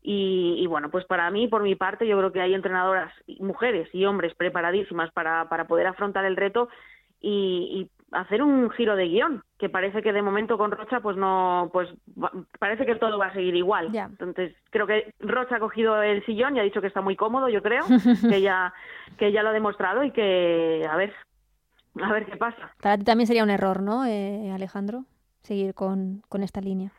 Y, 0.03 0.57
y 0.59 0.67
bueno, 0.67 0.91
pues 0.91 1.05
para 1.07 1.29
mí, 1.31 1.49
por 1.49 1.63
mi 1.63 1.75
parte, 1.75 2.07
yo 2.07 2.17
creo 2.19 2.33
que 2.33 2.41
hay 2.41 2.55
entrenadoras, 2.55 3.13
mujeres 3.41 3.89
y 3.93 4.05
hombres 4.05 4.35
preparadísimas 4.35 5.11
para, 5.13 5.49
para 5.49 5.67
poder 5.67 5.89
afrontar 5.89 6.25
el 6.25 6.37
reto 6.37 6.69
y, 7.21 7.89
y 7.91 7.98
hacer 8.13 8.43
un 8.43 8.71
giro 8.71 8.97
de 8.97 9.07
guion, 9.09 9.43
que 9.59 9.69
parece 9.69 10.03
que 10.03 10.13
de 10.13 10.23
momento 10.23 10.57
con 10.57 10.71
Rocha, 10.71 11.01
pues 11.01 11.17
no, 11.17 11.69
pues 11.73 11.89
va- 12.23 12.33
parece 12.59 12.87
que 12.87 12.95
todo 12.95 13.19
va 13.19 13.27
a 13.27 13.33
seguir 13.35 13.55
igual. 13.55 13.95
Entonces, 13.95 14.55
creo 14.71 14.87
que 14.87 15.13
Rocha 15.21 15.57
ha 15.57 15.61
cogido 15.61 16.03
el 16.03 16.25
sillón 16.25 16.57
y 16.57 16.61
ha 16.61 16.63
dicho 16.63 16.81
que 16.81 16.87
está 16.87 17.01
muy 17.01 17.17
cómodo, 17.17 17.49
yo 17.49 17.63
creo, 17.63 17.85
que 18.39 18.41
ya, 18.41 18.73
que 19.19 19.31
ya 19.33 19.43
lo 19.43 19.51
ha 19.51 19.53
demostrado 19.53 20.03
y 20.05 20.11
que, 20.11 20.87
a 20.91 20.97
ver, 20.97 21.13
a 22.03 22.13
ver 22.13 22.27
qué 22.27 22.37
pasa. 22.37 22.73
Para 22.81 22.97
ti 22.97 23.05
también 23.05 23.27
sería 23.27 23.43
un 23.45 23.51
error, 23.51 23.83
¿no, 23.83 24.07
eh, 24.07 24.51
Alejandro? 24.53 25.05
Seguir 25.43 25.75
con, 25.75 26.23
con 26.29 26.43
esta 26.43 26.61
línea. 26.61 26.91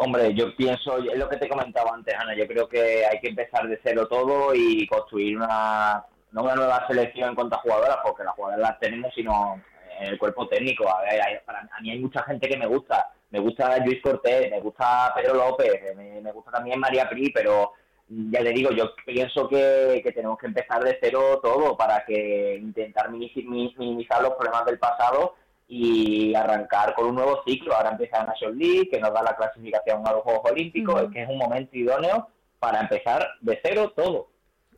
Hombre, 0.00 0.34
yo 0.34 0.54
pienso, 0.56 0.98
es 0.98 1.18
lo 1.18 1.28
que 1.30 1.36
te 1.38 1.48
comentaba 1.48 1.92
antes, 1.94 2.14
Ana, 2.14 2.34
yo 2.36 2.46
creo 2.46 2.68
que 2.68 3.06
hay 3.06 3.18
que 3.20 3.28
empezar 3.28 3.66
de 3.66 3.80
cero 3.82 4.06
todo 4.08 4.54
y 4.54 4.86
construir 4.86 5.36
una, 5.38 6.04
no 6.32 6.42
una 6.42 6.54
nueva 6.54 6.86
selección 6.86 7.30
en 7.30 7.34
cuanto 7.34 7.56
a 7.56 7.60
jugadoras, 7.60 7.96
porque 8.04 8.24
las 8.24 8.34
jugadoras 8.34 8.68
las 8.70 8.78
tenemos, 8.80 9.12
sino 9.14 9.58
en 10.00 10.08
el 10.08 10.18
cuerpo 10.18 10.48
técnico. 10.48 10.88
A, 10.88 11.02
ver, 11.02 11.20
hay- 11.22 11.38
para, 11.44 11.60
a 11.60 11.80
mí 11.80 11.90
hay 11.90 11.98
mucha 11.98 12.22
gente 12.24 12.48
que 12.48 12.56
me 12.56 12.66
gusta. 12.66 13.10
Me 13.30 13.38
gusta 13.40 13.76
Luis 13.84 14.00
Cortés, 14.02 14.50
me 14.50 14.60
gusta 14.60 15.12
Pedro 15.14 15.34
López, 15.34 15.94
me, 15.96 16.20
me 16.22 16.32
gusta 16.32 16.50
también 16.50 16.80
María 16.80 17.08
Pri, 17.10 17.30
pero 17.30 17.72
ya 18.08 18.40
le 18.40 18.52
digo, 18.52 18.70
yo 18.70 18.94
pienso 19.04 19.46
que, 19.48 20.00
que 20.02 20.12
tenemos 20.12 20.38
que 20.38 20.46
empezar 20.46 20.82
de 20.82 20.96
cero 20.98 21.38
todo 21.42 21.76
para 21.76 22.04
que 22.06 22.56
intentar 22.58 23.10
minimi- 23.10 23.44
mi- 23.46 23.74
minimizar 23.76 24.22
los 24.22 24.32
problemas 24.32 24.64
del 24.64 24.78
pasado 24.78 25.34
y 25.68 26.34
arrancar 26.34 26.94
con 26.94 27.06
un 27.08 27.16
nuevo 27.16 27.42
ciclo. 27.46 27.74
Ahora 27.74 27.90
empieza 27.90 28.18
la 28.20 28.24
Nation 28.30 28.56
League, 28.58 28.88
que 28.90 28.98
nos 28.98 29.12
da 29.12 29.22
la 29.22 29.36
clasificación 29.36 30.06
a 30.08 30.12
los 30.12 30.22
Juegos 30.22 30.50
Olímpicos, 30.50 31.02
es 31.02 31.10
que 31.12 31.22
es 31.24 31.28
un 31.28 31.36
momento 31.36 31.76
idóneo 31.76 32.28
para 32.58 32.80
empezar 32.80 33.28
de 33.42 33.60
cero 33.62 33.92
todo. 33.94 34.28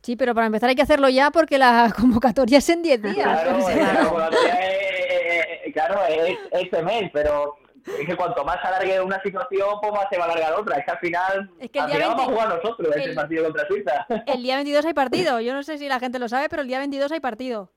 Sí, 0.01 0.15
pero 0.17 0.33
para 0.35 0.47
empezar 0.47 0.67
hay 0.67 0.75
que 0.75 0.81
hacerlo 0.81 1.07
ya 1.07 1.31
porque 1.31 1.57
la 1.57 1.93
convocatoria 1.97 2.57
es 2.57 2.67
en 2.69 2.81
10 2.83 3.01
días. 3.01 3.15
Claro, 3.15 3.57
o 3.59 3.61
sea, 3.61 3.75
es, 3.75 3.93
la 3.93 3.99
convocatoria 4.03 4.53
es- 4.55 4.80
claro, 5.71 5.99
es 6.07 6.37
este 6.51 6.81
mes, 6.83 7.09
pero 7.13 7.55
es 7.99 8.05
que 8.07 8.15
cuanto 8.15 8.43
más 8.45 8.57
alargue 8.63 9.01
una 9.01 9.21
situación, 9.23 9.69
pues 9.81 9.91
más 9.93 10.05
se 10.11 10.17
va 10.17 10.25
a 10.25 10.31
alargar 10.31 10.53
otra. 10.59 10.77
Es 10.77 10.85
que 10.85 10.91
al 10.91 10.99
final, 10.99 11.51
Es 11.59 11.69
que 11.71 11.79
el 11.79 11.85
al 11.85 11.91
día 11.91 11.99
final 11.99 12.09
vamos 12.17 12.23
a 12.23 12.27
20 12.27 12.33
jugar 12.43 12.63
nosotros 12.63 12.95
ese 12.95 13.09
el- 13.09 13.15
partido 13.15 13.43
contra 13.45 13.67
Suiza. 13.67 14.05
el 14.27 14.43
día 14.43 14.55
22 14.55 14.85
hay 14.85 14.93
partido. 14.93 15.39
Yo 15.41 15.53
no 15.53 15.63
sé 15.63 15.77
si 15.77 15.87
la 15.87 15.99
gente 15.99 16.19
lo 16.19 16.29
sabe, 16.29 16.47
pero 16.49 16.61
el 16.61 16.67
día 16.67 16.79
22 16.79 17.11
hay 17.11 17.19
partido. 17.19 17.71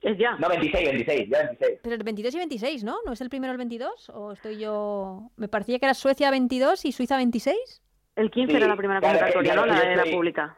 Es 0.00 0.16
ya. 0.16 0.36
No, 0.38 0.48
26, 0.48 0.84
26, 0.90 1.28
ya 1.28 1.38
26. 1.38 1.80
Pero 1.82 1.94
el 1.96 2.02
22 2.04 2.34
y 2.34 2.38
26, 2.38 2.84
¿no? 2.84 2.98
¿No 3.04 3.12
es 3.14 3.20
el 3.20 3.28
primero 3.30 3.50
el 3.50 3.58
22? 3.58 4.10
¿O 4.10 4.30
estoy 4.30 4.56
yo...? 4.58 5.32
Me 5.36 5.48
parecía 5.48 5.80
que 5.80 5.86
era 5.86 5.94
Suecia 5.94 6.30
22 6.30 6.84
y 6.84 6.92
Suiza 6.92 7.16
26. 7.16 7.82
El 8.14 8.30
15 8.30 8.50
Sí, 8.52 8.56
era 8.58 8.68
la 8.68 8.76
primera 8.76 9.00
convocatoria, 9.00 9.52
claro, 9.54 9.66
¿no? 9.66 9.74
La 9.74 9.96
la 9.96 10.04
pública. 10.04 10.56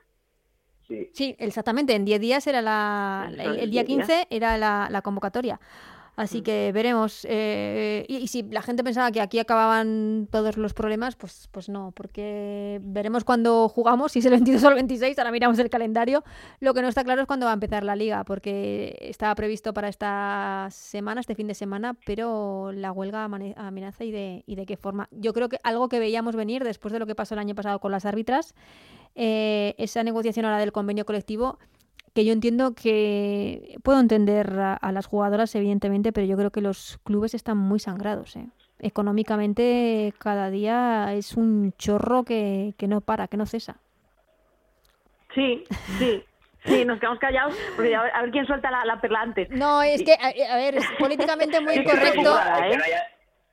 Sí. 0.86 1.10
Sí, 1.14 1.36
exactamente. 1.38 1.94
En 1.94 2.04
10 2.04 2.20
días 2.20 2.46
era 2.46 2.60
la... 2.60 3.28
El, 3.30 3.40
el 3.60 3.70
día 3.70 3.82
10 3.84 3.86
días. 3.86 4.06
15 4.08 4.26
era 4.28 4.58
la, 4.58 4.88
la 4.90 5.00
convocatoria. 5.00 5.58
Así 6.16 6.40
mm. 6.40 6.42
que 6.42 6.70
veremos. 6.72 7.26
Eh, 7.28 8.04
y, 8.08 8.28
si 8.28 8.42
la 8.42 8.62
gente 8.62 8.84
pensaba 8.84 9.10
que 9.10 9.20
aquí 9.20 9.38
acababan 9.38 10.28
todos 10.30 10.56
los 10.56 10.74
problemas, 10.74 11.16
pues, 11.16 11.48
pues 11.50 11.68
no, 11.68 11.92
porque 11.92 12.80
veremos 12.82 13.24
cuando 13.24 13.68
jugamos, 13.68 14.12
si 14.12 14.18
es 14.18 14.26
el 14.26 14.32
22 14.32 14.64
o 14.64 14.68
el 14.68 14.74
26, 14.74 15.18
ahora 15.18 15.30
miramos 15.30 15.58
el 15.58 15.70
calendario. 15.70 16.22
Lo 16.60 16.74
que 16.74 16.82
no 16.82 16.88
está 16.88 17.04
claro 17.04 17.22
es 17.22 17.26
cuándo 17.26 17.46
va 17.46 17.52
a 17.52 17.54
empezar 17.54 17.84
la 17.84 17.96
liga, 17.96 18.24
porque 18.24 18.98
estaba 19.00 19.34
previsto 19.34 19.72
para 19.72 19.88
esta 19.88 20.68
semana, 20.70 21.20
este 21.20 21.34
fin 21.34 21.46
de 21.46 21.54
semana, 21.54 21.96
pero 22.04 22.72
la 22.72 22.92
huelga 22.92 23.24
amenaza 23.24 24.04
y 24.04 24.10
de, 24.10 24.44
y 24.46 24.56
de 24.56 24.66
qué 24.66 24.76
forma. 24.76 25.08
Yo 25.12 25.32
creo 25.32 25.48
que 25.48 25.58
algo 25.62 25.88
que 25.88 25.98
veíamos 25.98 26.36
venir 26.36 26.64
después 26.64 26.92
de 26.92 26.98
lo 26.98 27.06
que 27.06 27.14
pasó 27.14 27.34
el 27.34 27.40
año 27.40 27.54
pasado 27.54 27.78
con 27.78 27.92
las 27.92 28.04
árbitras, 28.04 28.54
eh, 29.14 29.74
esa 29.78 30.02
negociación 30.04 30.44
ahora 30.44 30.58
del 30.58 30.72
convenio 30.72 31.04
colectivo 31.04 31.58
que 32.14 32.24
yo 32.24 32.32
entiendo 32.32 32.74
que 32.74 33.76
puedo 33.82 34.00
entender 34.00 34.58
a, 34.58 34.92
las 34.92 35.06
jugadoras, 35.06 35.54
evidentemente, 35.54 36.12
pero 36.12 36.26
yo 36.26 36.36
creo 36.36 36.50
que 36.50 36.60
los 36.60 36.98
clubes 37.04 37.34
están 37.34 37.56
muy 37.56 37.78
sangrados. 37.78 38.36
¿eh? 38.36 38.46
Económicamente, 38.78 40.12
cada 40.18 40.50
día 40.50 41.12
es 41.14 41.36
un 41.36 41.72
chorro 41.78 42.24
que, 42.24 42.74
que 42.78 42.88
no 42.88 43.00
para, 43.00 43.28
que 43.28 43.36
no 43.36 43.46
cesa. 43.46 43.76
Sí, 45.34 45.64
sí. 45.98 46.24
Sí, 46.64 46.84
nos 46.84 47.00
quedamos 47.00 47.18
callados 47.18 47.56
porque 47.74 47.94
a 47.94 48.02
ver, 48.20 48.30
quién 48.32 48.46
suelta 48.46 48.70
la, 48.70 49.00
perla 49.00 49.22
antes. 49.22 49.48
No, 49.50 49.82
es 49.82 50.02
que, 50.02 50.12
a, 50.12 50.56
ver, 50.56 50.76
es 50.76 50.84
políticamente 50.98 51.58
muy 51.60 51.74
incorrecto. 51.76 52.36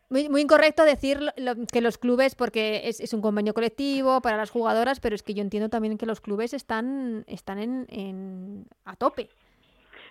Muy, 0.10 0.30
muy 0.30 0.42
incorrecto 0.42 0.84
decir 0.84 1.20
que 1.72 1.82
los 1.82 1.98
clubes, 1.98 2.36
porque 2.36 2.82
es, 2.86 3.14
un 3.14 3.22
convenio 3.22 3.54
colectivo 3.54 4.22
para 4.22 4.38
las 4.38 4.52
jugadoras, 4.52 5.00
pero 5.02 5.16
es 5.16 5.24
que 5.24 5.34
yo 5.34 5.42
entiendo 5.42 5.70
también 5.70 5.98
que 5.98 6.06
los 6.06 6.22
clubes 6.22 6.54
están, 6.54 7.26
están 7.28 7.60
en, 7.90 8.66
a 8.86 8.96
tope. 8.96 9.30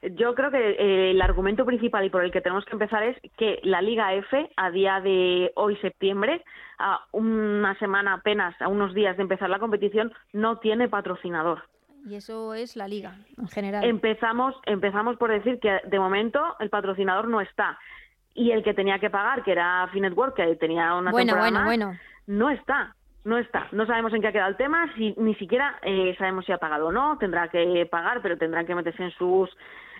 Yo 0.03 0.35
creo 0.35 0.51
que 0.51 0.59
eh, 0.59 1.11
el 1.13 1.23
argumento 1.23 1.65
principal 1.65 2.05
y 2.05 2.11
por 2.11 2.23
el 2.23 2.31
que 2.31 2.43
tenemos 2.43 2.67
que 2.67 2.73
empezar 2.73 3.03
es 3.03 3.17
que 3.39 3.59
la 3.63 3.81
Liga 3.81 4.13
F, 4.15 4.51
a 4.57 4.71
día 4.71 5.01
de 5.01 5.51
hoy, 5.57 5.77
septiembre, 5.77 6.45
a 6.79 7.01
una 7.13 7.79
semana 7.79 8.13
apenas, 8.15 8.55
a 8.61 8.69
unos 8.69 8.93
días 8.93 9.17
de 9.17 9.23
empezar 9.23 9.49
la 9.49 9.59
competición, 9.59 10.13
no 10.35 10.59
tiene 10.59 10.89
patrocinador. 10.89 11.63
Y 12.07 12.15
eso 12.15 12.55
es 12.55 12.77
la 12.77 12.87
liga 12.87 13.17
en 13.37 13.49
general. 13.49 13.85
Empezamos, 13.85 14.55
empezamos 14.67 15.17
por 15.17 15.31
decir 15.31 15.59
que 15.59 15.81
de 15.85 15.99
momento 15.99 16.41
el 16.61 16.71
patrocinador 16.71 17.27
no 17.27 17.41
está 17.41 17.79
y 18.37 18.53
el 18.53 18.62
que 18.62 18.74
tenía 18.74 18.99
que 18.99 19.11
pagar, 19.11 19.43
que 19.43 19.53
era 19.53 19.89
Finetwork, 19.93 20.34
que 20.34 20.57
tenía 20.57 20.95
una 20.95 21.11
bueno, 21.11 21.37
bueno, 21.37 21.64
bueno. 21.64 21.99
no 22.26 22.51
está. 22.51 22.95
No 23.24 23.39
está. 23.39 23.66
No 23.72 23.87
sabemos 23.87 24.12
en 24.12 24.20
qué 24.20 24.28
ha 24.28 24.32
quedado 24.32 24.51
el 24.51 24.57
tema, 24.57 24.93
si, 24.95 25.12
ni 25.16 25.34
siquiera 25.34 25.80
eh, 25.82 26.14
sabemos 26.16 26.45
si 26.45 26.53
ha 26.53 26.59
pagado 26.59 26.87
o 26.87 26.93
no. 26.93 27.18
Tendrá 27.18 27.49
que 27.49 27.84
pagar, 27.91 28.22
pero 28.22 28.39
tendrán 28.39 28.66
que 28.66 28.74
meterse 28.76 29.03
en 29.03 29.11
sus, 29.11 29.51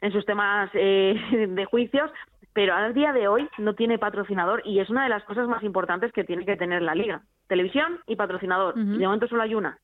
en 0.01 0.13
sus 0.13 0.25
temas 0.25 0.71
eh, 0.75 1.15
de 1.49 1.65
juicios. 1.65 2.11
Pero 2.53 2.75
al 2.75 2.95
día 2.95 3.13
de 3.13 3.27
hoy 3.27 3.49
no 3.59 3.75
tiene 3.75 3.99
patrocinador 3.99 4.63
y 4.65 4.79
es 4.79 4.89
una 4.89 5.03
de 5.03 5.09
las 5.09 5.25
cosas 5.25 5.49
más 5.49 5.63
importantes 5.65 6.13
que 6.13 6.25
tiene 6.25 6.47
que 6.47 6.57
tener 6.57 6.83
la 6.83 6.95
liga. 6.95 7.23
Televisión 7.49 8.01
y 8.07 8.15
patrocinador. 8.15 8.75
Y 8.79 8.99
de 8.99 9.07
momento 9.07 9.27
solo 9.27 9.43
hay 9.43 9.55
una. 9.55 9.77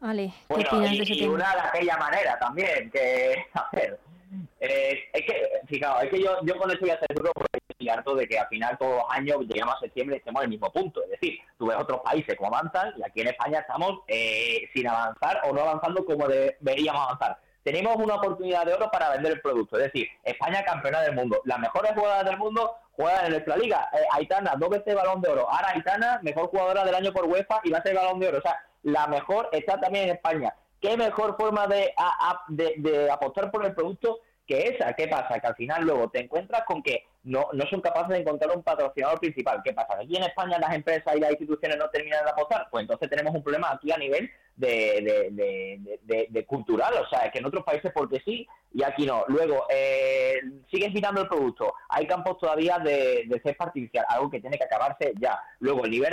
Vale, 0.00 0.32
bueno, 0.48 0.68
y, 0.86 1.26
una 1.26 1.50
de 1.54 1.60
aquella 1.60 1.96
manera 1.96 2.38
también, 2.38 2.90
que, 2.90 3.46
a 3.54 3.68
ver, 3.72 3.98
eh, 4.60 5.00
es 5.12 5.26
que, 5.26 5.42
fijaos, 5.66 6.04
es 6.04 6.10
que 6.10 6.22
yo, 6.22 6.36
yo 6.42 6.56
con 6.56 6.70
esto 6.70 6.82
voy 6.82 6.90
a 6.90 6.98
ser 6.98 7.16
duro 7.16 7.30
porque 7.34 7.63
estoy 7.74 7.88
harto 7.88 8.14
de 8.14 8.26
que 8.26 8.38
al 8.38 8.48
final 8.48 8.78
todos 8.78 9.02
los 9.02 9.04
años 9.10 9.40
llegamos 9.46 9.74
a 9.76 9.80
septiembre 9.80 10.16
y 10.16 10.18
estemos 10.18 10.40
en 10.40 10.44
el 10.44 10.50
mismo 10.50 10.72
punto. 10.72 11.02
Es 11.04 11.10
decir, 11.10 11.38
tú 11.58 11.66
ves 11.66 11.76
otros 11.76 12.00
países 12.00 12.36
como 12.36 12.54
avanzan 12.54 12.94
y 12.96 13.02
aquí 13.02 13.20
en 13.20 13.28
España 13.28 13.60
estamos 13.60 14.00
eh, 14.08 14.68
sin 14.72 14.88
avanzar 14.88 15.42
o 15.44 15.52
no 15.52 15.62
avanzando 15.62 16.04
como 16.04 16.26
deberíamos 16.28 17.02
avanzar. 17.02 17.38
Tenemos 17.62 17.96
una 17.96 18.16
oportunidad 18.16 18.66
de 18.66 18.74
oro 18.74 18.90
para 18.90 19.10
vender 19.10 19.32
el 19.32 19.40
producto. 19.40 19.78
Es 19.78 19.84
decir, 19.84 20.08
España 20.22 20.64
campeona 20.64 21.00
del 21.00 21.14
mundo. 21.14 21.40
Las 21.44 21.58
mejores 21.58 21.92
jugadoras 21.92 22.24
del 22.26 22.36
mundo 22.36 22.76
juegan 22.92 23.24
en 23.24 23.30
nuestra 23.32 23.56
liga. 23.56 23.88
Eh, 23.92 24.04
Aitana, 24.12 24.54
dos 24.56 24.70
veces 24.70 24.94
balón 24.94 25.20
de 25.20 25.30
oro. 25.30 25.50
Ahora 25.50 25.70
Aitana, 25.70 26.20
mejor 26.22 26.48
jugadora 26.48 26.84
del 26.84 26.94
año 26.94 27.12
por 27.12 27.24
UEFA 27.24 27.60
y 27.64 27.70
va 27.70 27.78
a 27.78 27.82
ser 27.82 27.94
balón 27.94 28.20
de 28.20 28.28
oro. 28.28 28.38
O 28.38 28.42
sea, 28.42 28.58
la 28.82 29.06
mejor 29.06 29.48
está 29.52 29.80
también 29.80 30.04
en 30.08 30.16
España 30.16 30.54
qué 30.84 30.98
mejor 30.98 31.34
forma 31.38 31.66
de, 31.66 31.94
de, 32.48 33.10
apostar 33.10 33.50
por 33.50 33.64
el 33.64 33.74
producto 33.74 34.18
que 34.46 34.68
esa. 34.68 34.92
¿Qué 34.92 35.08
pasa? 35.08 35.40
Que 35.40 35.46
al 35.46 35.54
final 35.54 35.82
luego 35.82 36.10
te 36.10 36.20
encuentras 36.20 36.64
con 36.66 36.82
que 36.82 37.06
no, 37.24 37.48
no 37.52 37.66
son 37.66 37.80
capaces 37.80 38.10
de 38.10 38.18
encontrar 38.18 38.54
un 38.54 38.62
patrocinador 38.62 39.18
principal. 39.18 39.60
¿Qué 39.64 39.72
pasa? 39.72 39.94
Aquí 40.00 40.16
en 40.16 40.24
España 40.24 40.58
las 40.58 40.74
empresas 40.74 41.16
y 41.16 41.20
las 41.20 41.30
instituciones 41.30 41.78
no 41.78 41.88
terminan 41.88 42.24
de 42.24 42.30
apostar. 42.30 42.68
Pues 42.70 42.82
entonces 42.82 43.08
tenemos 43.08 43.34
un 43.34 43.42
problema 43.42 43.72
aquí 43.72 43.90
a 43.90 43.96
nivel 43.96 44.30
de, 44.56 45.30
de, 46.02 46.26
de, 46.28 46.46
cultural. 46.46 46.92
O 47.00 47.08
sea, 47.08 47.30
que 47.30 47.38
en 47.38 47.46
otros 47.46 47.64
países 47.64 47.90
porque 47.94 48.20
sí 48.24 48.46
y 48.72 48.82
aquí 48.82 49.06
no. 49.06 49.24
Luego, 49.28 49.66
eh, 49.70 50.40
siguen 50.70 50.92
mirando 50.92 51.22
el 51.22 51.28
producto. 51.28 51.72
Hay 51.88 52.06
campos 52.06 52.38
todavía 52.38 52.78
de, 52.78 53.24
de 53.26 53.40
césped 53.42 53.66
artificial, 53.66 54.04
algo 54.08 54.30
que 54.30 54.40
tiene 54.40 54.58
que 54.58 54.64
acabarse 54.64 55.14
ya. 55.18 55.40
Luego, 55.60 55.84
el 55.84 55.90
nivel 55.90 56.12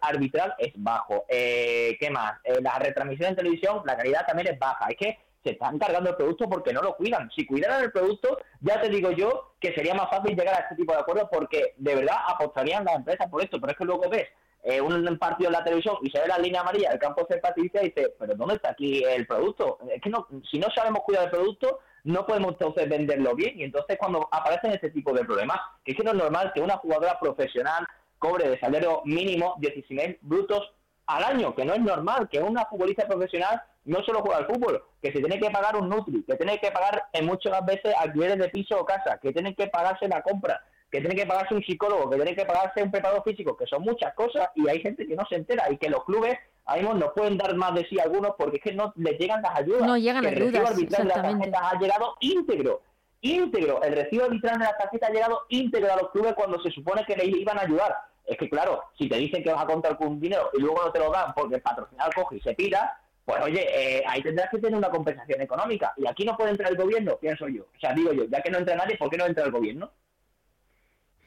arbitral 0.00 0.54
es 0.58 0.72
bajo. 0.76 1.24
Eh, 1.28 1.96
¿Qué 1.98 2.08
más? 2.08 2.34
Eh, 2.44 2.60
la 2.60 2.78
retransmisión 2.78 3.30
en 3.30 3.36
televisión, 3.36 3.82
la 3.84 3.96
calidad 3.96 4.26
también 4.26 4.48
es 4.48 4.58
baja. 4.58 4.86
Es 4.88 4.96
que 4.96 5.18
se 5.42 5.50
están 5.50 5.78
cargando 5.78 6.10
el 6.10 6.16
producto 6.16 6.48
porque 6.48 6.72
no 6.72 6.82
lo 6.82 6.96
cuidan. 6.96 7.30
Si 7.34 7.46
cuidaran 7.46 7.82
el 7.82 7.92
producto, 7.92 8.38
ya 8.60 8.80
te 8.80 8.88
digo 8.88 9.10
yo 9.10 9.54
que 9.60 9.74
sería 9.74 9.94
más 9.94 10.08
fácil 10.10 10.36
llegar 10.36 10.54
a 10.54 10.60
este 10.60 10.76
tipo 10.76 10.92
de 10.92 11.00
acuerdos 11.00 11.28
porque 11.30 11.74
de 11.76 11.94
verdad 11.94 12.16
apostarían 12.28 12.84
las 12.84 12.96
empresas 12.96 13.28
por 13.28 13.42
esto. 13.42 13.60
Pero 13.60 13.72
es 13.72 13.78
que 13.78 13.84
luego 13.84 14.08
ves 14.08 14.28
eh, 14.64 14.80
un 14.80 15.18
partido 15.18 15.48
en 15.48 15.54
la 15.54 15.64
televisión 15.64 15.96
y 16.02 16.10
se 16.10 16.20
ve 16.20 16.28
la 16.28 16.38
línea 16.38 16.60
amarilla 16.60 16.90
del 16.90 16.98
campo 16.98 17.26
de 17.28 17.38
Patricia 17.38 17.82
y 17.82 17.86
dice, 17.86 18.14
pero 18.18 18.34
¿dónde 18.34 18.54
está 18.54 18.70
aquí 18.70 19.02
el 19.02 19.26
producto? 19.26 19.78
Es 19.92 20.00
que 20.00 20.10
no, 20.10 20.28
si 20.48 20.58
no 20.58 20.68
sabemos 20.74 21.02
cuidar 21.04 21.24
el 21.24 21.30
producto, 21.30 21.80
no 22.04 22.24
podemos 22.26 22.52
entonces 22.52 22.88
venderlo 22.88 23.34
bien. 23.34 23.58
Y 23.58 23.64
entonces 23.64 23.98
cuando 23.98 24.28
aparecen 24.30 24.72
este 24.72 24.90
tipo 24.90 25.12
de 25.12 25.24
problemas, 25.24 25.58
que 25.84 25.92
es 25.92 25.96
que 25.96 26.04
no 26.04 26.12
es 26.12 26.16
normal 26.16 26.52
que 26.54 26.60
una 26.60 26.76
jugadora 26.76 27.18
profesional 27.20 27.86
cobre 28.18 28.48
de 28.48 28.60
salario 28.60 29.02
mínimo 29.04 29.56
16.000 29.56 30.18
brutos 30.20 30.72
al 31.06 31.24
año, 31.24 31.54
que 31.54 31.64
no 31.64 31.74
es 31.74 31.80
normal 31.80 32.28
que 32.30 32.40
una 32.40 32.64
futbolista 32.66 33.06
profesional 33.06 33.62
no 33.84 34.02
solo 34.04 34.20
juega 34.20 34.38
al 34.38 34.46
fútbol, 34.46 34.82
que 35.00 35.12
se 35.12 35.18
tiene 35.18 35.40
que 35.40 35.50
pagar 35.50 35.76
un 35.76 35.88
Nutri, 35.88 36.22
que 36.24 36.36
tiene 36.36 36.58
que 36.58 36.70
pagar 36.70 37.04
en 37.12 37.26
muchas 37.26 37.64
veces 37.66 37.94
alquileres 37.98 38.38
de 38.38 38.48
piso 38.48 38.80
o 38.80 38.84
casa, 38.84 39.18
que 39.20 39.32
tiene 39.32 39.54
que 39.54 39.66
pagarse 39.66 40.06
la 40.08 40.22
compra, 40.22 40.60
que 40.90 41.00
tiene 41.00 41.16
que 41.16 41.26
pagarse 41.26 41.54
un 41.54 41.64
psicólogo, 41.64 42.10
que 42.10 42.16
tiene 42.16 42.36
que 42.36 42.44
pagarse 42.44 42.82
un 42.82 42.90
preparador 42.90 43.24
físico, 43.24 43.56
que 43.56 43.66
son 43.66 43.82
muchas 43.82 44.14
cosas 44.14 44.48
y 44.54 44.68
hay 44.68 44.80
gente 44.80 45.06
que 45.06 45.16
no 45.16 45.24
se 45.28 45.36
entera 45.36 45.70
y 45.70 45.78
que 45.78 45.88
los 45.88 46.04
clubes 46.04 46.38
ahí 46.66 46.82
no 46.82 47.12
pueden 47.14 47.38
dar 47.38 47.54
más 47.56 47.74
de 47.74 47.86
sí 47.88 47.98
a 47.98 48.04
algunos 48.04 48.32
porque 48.38 48.58
es 48.58 48.62
que 48.62 48.74
no 48.74 48.92
les 48.96 49.18
llegan 49.18 49.42
las 49.42 49.58
ayudas. 49.58 49.82
No 49.82 49.96
llegan 49.96 50.22
las 50.22 50.32
ayudas, 50.32 50.46
El 50.46 50.52
recibo 50.52 50.68
arbitral 50.68 51.02
de 51.02 51.14
las 51.14 51.22
tarjetas 51.22 51.62
ha 51.62 51.78
llegado 51.78 52.14
íntegro, 52.20 52.82
íntegro. 53.20 53.82
El 53.82 53.94
recibo 53.94 54.24
arbitral 54.24 54.58
de 54.58 54.64
las 54.64 54.78
tarjetas 54.78 55.10
ha 55.10 55.12
llegado 55.12 55.40
íntegro 55.48 55.92
a 55.92 55.96
los 55.96 56.10
clubes 56.10 56.34
cuando 56.34 56.62
se 56.62 56.70
supone 56.70 57.04
que 57.04 57.16
les 57.16 57.28
iban 57.28 57.58
a 57.58 57.62
ayudar. 57.62 57.96
Es 58.32 58.38
que 58.38 58.48
claro, 58.48 58.84
si 58.96 59.08
te 59.08 59.16
dicen 59.16 59.42
que 59.42 59.52
vas 59.52 59.62
a 59.62 59.66
contar 59.66 59.96
con 59.98 60.08
un 60.08 60.20
dinero 60.20 60.50
y 60.54 60.60
luego 60.60 60.82
no 60.82 60.90
te 60.90 60.98
lo 60.98 61.10
dan 61.10 61.34
porque 61.34 61.56
el 61.56 61.60
patrocinador 61.62 62.14
coge 62.14 62.36
y 62.36 62.40
se 62.40 62.54
pira, 62.54 62.98
pues 63.26 63.42
oye, 63.42 63.66
eh, 63.70 64.02
ahí 64.06 64.22
tendrás 64.22 64.48
que 64.50 64.58
tener 64.58 64.76
una 64.76 64.88
compensación 64.88 65.40
económica. 65.42 65.92
Y 65.98 66.06
aquí 66.06 66.24
no 66.24 66.34
puede 66.36 66.52
entrar 66.52 66.70
el 66.70 66.78
gobierno, 66.78 67.18
pienso 67.18 67.46
yo. 67.48 67.64
O 67.64 67.78
sea, 67.78 67.92
digo 67.92 68.12
yo, 68.12 68.24
ya 68.24 68.40
que 68.40 68.50
no 68.50 68.58
entra 68.58 68.74
nadie, 68.74 68.96
¿por 68.96 69.10
qué 69.10 69.18
no 69.18 69.26
entra 69.26 69.44
el 69.44 69.52
gobierno? 69.52 69.92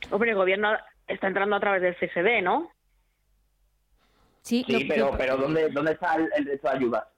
Hombre, 0.10 0.32
el 0.32 0.36
gobierno 0.36 0.76
está 1.08 1.28
entrando 1.28 1.56
a 1.56 1.60
través 1.60 1.82
del 1.84 1.96
CSD, 1.96 2.42
¿no? 2.42 2.72
Sí, 4.42 4.66
pero, 4.88 5.12
pero 5.18 5.38
¿dónde, 5.38 5.70
¿dónde 5.70 5.94
está 5.94 6.16
el, 6.16 6.46
resto 6.46 6.70
de 6.70 6.76
ayuda? 6.76 7.10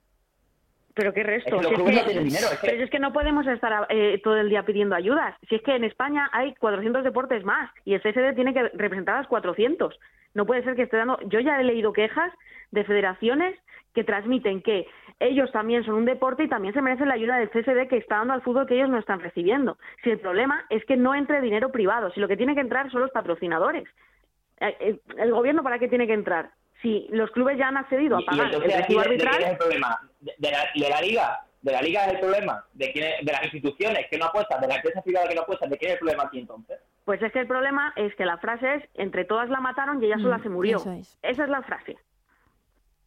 Pero 0.97 1.13
qué 1.13 1.23
resto. 1.23 1.61
Es 1.61 1.67
que 1.67 2.57
Pero 2.61 2.83
es 2.83 2.89
que 2.89 2.99
no 2.99 3.13
podemos 3.13 3.45
estar 3.45 3.85
eh, 3.89 4.19
todo 4.23 4.35
el 4.37 4.49
día 4.49 4.63
pidiendo 4.63 4.95
ayudas. 4.95 5.35
Si 5.47 5.55
es 5.55 5.61
que 5.61 5.75
en 5.75 5.83
España 5.83 6.27
hay 6.33 6.55
400 6.55 7.03
deportes 7.03 7.45
más 7.45 7.71
y 7.85 7.93
el 7.93 8.01
CSD 8.01 8.33
tiene 8.33 8.53
que 8.53 8.63
representar 8.73 9.15
a 9.15 9.19
los 9.19 9.27
400. 9.27 9.97
No 10.33 10.45
puede 10.45 10.63
ser 10.63 10.75
que 10.75 10.81
esté 10.81 10.97
dando. 10.97 11.19
Yo 11.27 11.39
ya 11.39 11.61
he 11.61 11.63
leído 11.63 11.93
quejas 11.93 12.33
de 12.71 12.83
federaciones 12.83 13.55
que 13.93 14.03
transmiten 14.03 14.61
que 14.61 14.87
ellos 15.19 15.51
también 15.51 15.83
son 15.83 15.95
un 15.95 16.05
deporte 16.05 16.43
y 16.43 16.49
también 16.49 16.73
se 16.73 16.81
merecen 16.81 17.07
la 17.07 17.13
ayuda 17.13 17.37
del 17.37 17.49
CSD 17.49 17.87
que 17.87 17.97
está 17.97 18.17
dando 18.17 18.33
al 18.33 18.41
fútbol 18.41 18.65
que 18.65 18.75
ellos 18.75 18.89
no 18.89 18.97
están 18.97 19.19
recibiendo. 19.19 19.77
Si 20.03 20.09
el 20.09 20.19
problema 20.19 20.65
es 20.69 20.83
que 20.85 20.97
no 20.97 21.13
entre 21.13 21.41
dinero 21.41 21.71
privado, 21.71 22.11
si 22.11 22.19
lo 22.19 22.27
que 22.27 22.37
tiene 22.37 22.55
que 22.55 22.61
entrar 22.61 22.91
son 22.91 23.01
los 23.01 23.11
patrocinadores. 23.11 23.87
Eh, 24.59 24.75
eh, 24.79 24.99
¿El 25.17 25.31
gobierno 25.31 25.63
para 25.63 25.77
qué 25.77 25.87
tiene 25.87 26.07
que 26.07 26.13
entrar? 26.13 26.49
Si 26.81 27.07
los 27.11 27.31
clubes 27.31 27.57
ya 27.57 27.67
han 27.67 27.77
accedido 27.77 28.17
a 28.17 28.21
pagar 28.21 28.53
el 28.53 28.61
recibo 28.61 28.99
arbitral... 29.01 29.37
¿de, 29.37 29.43
es 29.43 29.49
el 29.51 29.57
problema? 29.57 30.06
¿De, 30.19 30.51
la, 30.89 31.01
liga? 31.01 31.45
¿De 31.61 31.71
la 31.71 31.81
liga 31.81 32.05
es 32.05 32.13
el 32.13 32.19
problema? 32.19 32.65
¿De, 32.73 32.91
quién 32.91 33.25
de 33.25 33.31
las 33.31 33.43
instituciones 33.43 34.07
que 34.09 34.17
no 34.17 34.25
apuestan? 34.25 34.61
¿De 34.61 34.67
la 34.67 34.75
empresa 34.75 35.01
privada 35.01 35.27
que 35.27 35.35
no 35.35 35.41
apuestan? 35.41 35.69
¿De 35.69 35.77
quién 35.77 35.91
es 35.91 35.95
el 35.95 35.99
problema 35.99 36.23
aquí 36.23 36.39
entonces? 36.39 36.79
Pues 37.05 37.21
es 37.21 37.31
que 37.31 37.39
el 37.39 37.47
problema 37.47 37.93
es 37.95 38.13
que 38.15 38.25
la 38.25 38.37
frase 38.37 38.75
es 38.75 38.83
entre 38.95 39.25
todas 39.25 39.49
la 39.49 39.59
mataron 39.59 40.01
y 40.03 40.07
ella 40.07 40.17
sola 40.19 40.39
mm, 40.39 40.43
se 40.43 40.49
murió. 40.49 40.77
Esa 41.21 41.43
es 41.43 41.49
la 41.49 41.61
frase. 41.61 41.97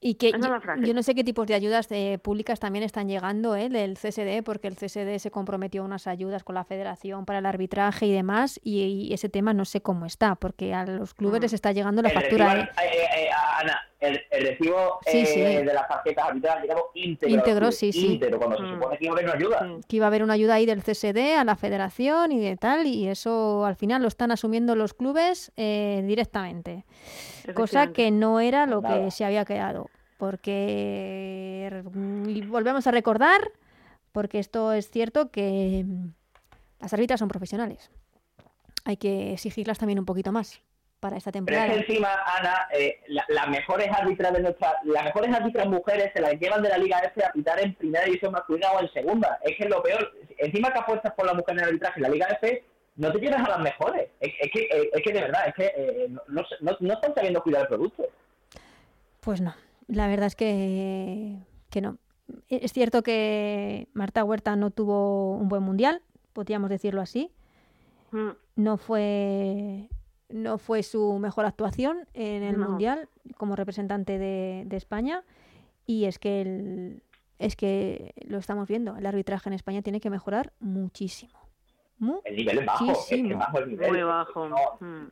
Y 0.02 0.14
que 0.14 0.32
yo, 0.32 0.94
no 0.94 1.02
sé 1.02 1.14
qué 1.14 1.22
tipos 1.22 1.46
de 1.46 1.52
ayudas 1.52 1.86
eh, 1.90 2.18
públicas 2.18 2.58
también 2.58 2.82
están 2.82 3.06
llegando 3.06 3.54
eh, 3.54 3.68
del 3.68 3.98
CSD, 3.98 4.42
porque 4.42 4.68
el 4.68 4.76
CSD 4.76 5.18
se 5.18 5.30
comprometió 5.30 5.82
a 5.82 5.84
unas 5.84 6.06
ayudas 6.06 6.42
con 6.42 6.54
la 6.54 6.64
federación 6.64 7.26
para 7.26 7.40
el 7.40 7.44
arbitraje 7.44 8.06
y 8.06 8.12
demás, 8.12 8.58
y, 8.64 9.12
ese 9.12 9.28
tema 9.28 9.52
no 9.52 9.66
sé 9.66 9.82
cómo 9.82 10.06
está, 10.06 10.36
porque 10.36 10.72
a 10.72 10.86
los 10.86 11.12
clubes 11.12 11.40
mm. 11.40 11.42
les 11.42 11.52
está 11.52 11.72
llegando 11.72 12.00
la 12.00 12.08
factura. 12.08 12.72
Eh, 12.82 13.24
eh, 13.24 13.28
Ana, 13.58 13.78
el, 14.00 14.24
recibo 14.30 14.98
eh, 15.06 15.62
de 15.64 15.74
las 15.74 15.86
tarjetas 15.86 16.28
arbitrales 16.28 16.62
llegado 16.62 16.90
íntegro. 16.94 17.34
Íntegro, 17.34 17.72
sí, 17.72 17.92
sí. 17.92 18.14
Íntegro, 18.14 18.38
cuando 18.38 18.56
se 18.56 18.62
mm. 18.62 18.74
supone 18.74 18.98
que 18.98 19.04
iba 19.04 19.12
a 19.12 19.16
haber 19.18 19.24
una 19.26 19.34
ayuda. 19.34 19.78
Que 19.86 19.96
iba 19.96 20.06
a 20.06 20.08
haber 20.08 20.22
una 20.22 20.32
ayuda 20.32 20.54
ahí 20.54 20.66
del 20.66 20.82
CSD 20.82 21.36
a 21.36 21.44
la 21.44 21.56
federación 21.56 22.32
y 22.32 22.40
de 22.40 22.56
tal, 22.56 22.86
y 22.86 23.08
eso 23.08 23.64
al 23.64 23.76
final 23.76 24.02
lo 24.02 24.08
están 24.08 24.30
asumiendo 24.30 24.74
los 24.74 24.94
clubes 24.94 25.52
eh, 25.56 26.02
directamente. 26.06 26.84
Cosa 27.54 27.92
que 27.92 28.10
no 28.10 28.40
era 28.40 28.66
lo 28.66 28.82
que 28.82 29.10
se 29.10 29.24
había 29.24 29.44
quedado. 29.44 29.90
Porque, 30.18 31.82
y 32.26 32.42
volvemos 32.42 32.86
a 32.86 32.90
recordar, 32.90 33.40
porque 34.12 34.38
esto 34.38 34.72
es 34.72 34.90
cierto 34.90 35.30
que 35.30 35.84
las 36.78 36.92
árbitras 36.92 37.20
son 37.20 37.28
profesionales. 37.28 37.90
Hay 38.84 38.96
que 38.96 39.32
exigirlas 39.32 39.78
también 39.78 39.98
un 39.98 40.04
poquito 40.04 40.32
más 40.32 40.62
para 41.00 41.16
esta 41.16 41.32
temporada. 41.32 41.66
Pero 41.66 41.80
es 41.80 41.86
que 41.86 41.92
encima, 41.92 42.10
Ana, 42.38 42.68
eh, 42.72 43.00
las 43.28 43.48
mejores 43.48 43.88
árbitras 43.90 44.32
de 44.34 44.40
nuestra, 44.40 44.74
las 44.84 45.04
mejores 45.04 45.34
árbitras 45.34 45.66
mujeres 45.66 46.10
se 46.14 46.20
las 46.20 46.34
llevan 46.38 46.62
de 46.62 46.68
la 46.68 46.78
Liga 46.78 47.00
F 47.00 47.24
a 47.24 47.32
pitar 47.32 47.58
en 47.60 47.74
primera 47.74 48.04
división 48.04 48.32
masculina 48.32 48.70
o 48.72 48.80
en 48.80 48.92
segunda. 48.92 49.38
Es 49.42 49.56
que 49.56 49.64
es 49.64 49.70
lo 49.70 49.82
peor. 49.82 50.12
Encima 50.38 50.72
que 50.72 50.78
apuestas 50.78 51.14
por 51.14 51.26
la 51.26 51.32
mujer 51.34 51.54
en 51.54 51.60
el 51.60 51.64
arbitraje 51.64 51.98
en 51.98 52.02
la 52.02 52.08
Liga 52.10 52.26
F, 52.40 52.64
no 52.96 53.12
te 53.12 53.18
llevas 53.18 53.44
a 53.44 53.48
las 53.48 53.60
mejores. 53.60 54.10
Es, 54.20 54.50
que, 54.52 54.60
eh, 54.60 54.90
es 54.92 55.02
que 55.02 55.12
de 55.12 55.20
verdad, 55.20 55.48
es 55.48 55.54
que 55.54 55.72
eh, 55.74 56.08
no, 56.28 56.42
no, 56.60 56.92
están 56.92 57.14
sabiendo 57.14 57.42
cuidar 57.42 57.62
el 57.62 57.68
producto. 57.68 58.04
Pues 59.20 59.40
no, 59.40 59.54
la 59.88 60.06
verdad 60.06 60.26
es 60.26 60.36
que, 60.36 61.36
que 61.70 61.80
no. 61.80 61.96
Es 62.48 62.72
cierto 62.72 63.02
que 63.02 63.88
Marta 63.94 64.22
Huerta 64.22 64.54
no 64.54 64.70
tuvo 64.70 65.34
un 65.36 65.48
buen 65.48 65.62
mundial, 65.62 66.02
podríamos 66.32 66.70
decirlo 66.70 67.00
así. 67.00 67.32
Mm. 68.12 68.30
No 68.56 68.76
fue 68.76 69.88
no 70.42 70.58
fue 70.58 70.82
su 70.82 71.18
mejor 71.18 71.44
actuación 71.44 72.06
en 72.14 72.42
el 72.42 72.56
Mundial 72.56 73.08
como 73.36 73.56
representante 73.56 74.18
de, 74.18 74.66
España 74.70 75.24
y 75.86 76.06
es 76.06 76.18
que 76.18 76.40
el, 76.40 77.02
es 77.38 77.56
que 77.56 78.14
lo 78.26 78.38
estamos 78.38 78.68
viendo, 78.68 78.96
el 78.96 79.06
arbitraje 79.06 79.48
en 79.48 79.54
España 79.54 79.82
tiene 79.82 80.00
que 80.00 80.10
mejorar 80.10 80.52
muchísimo. 80.60 81.38
El 82.24 82.36
nivel 82.36 82.58
es 82.60 82.66
bajo, 82.66 82.92
es, 82.92 83.22
Muy 83.90 84.02
bajo. 84.02 84.48
Mm. 84.80 85.06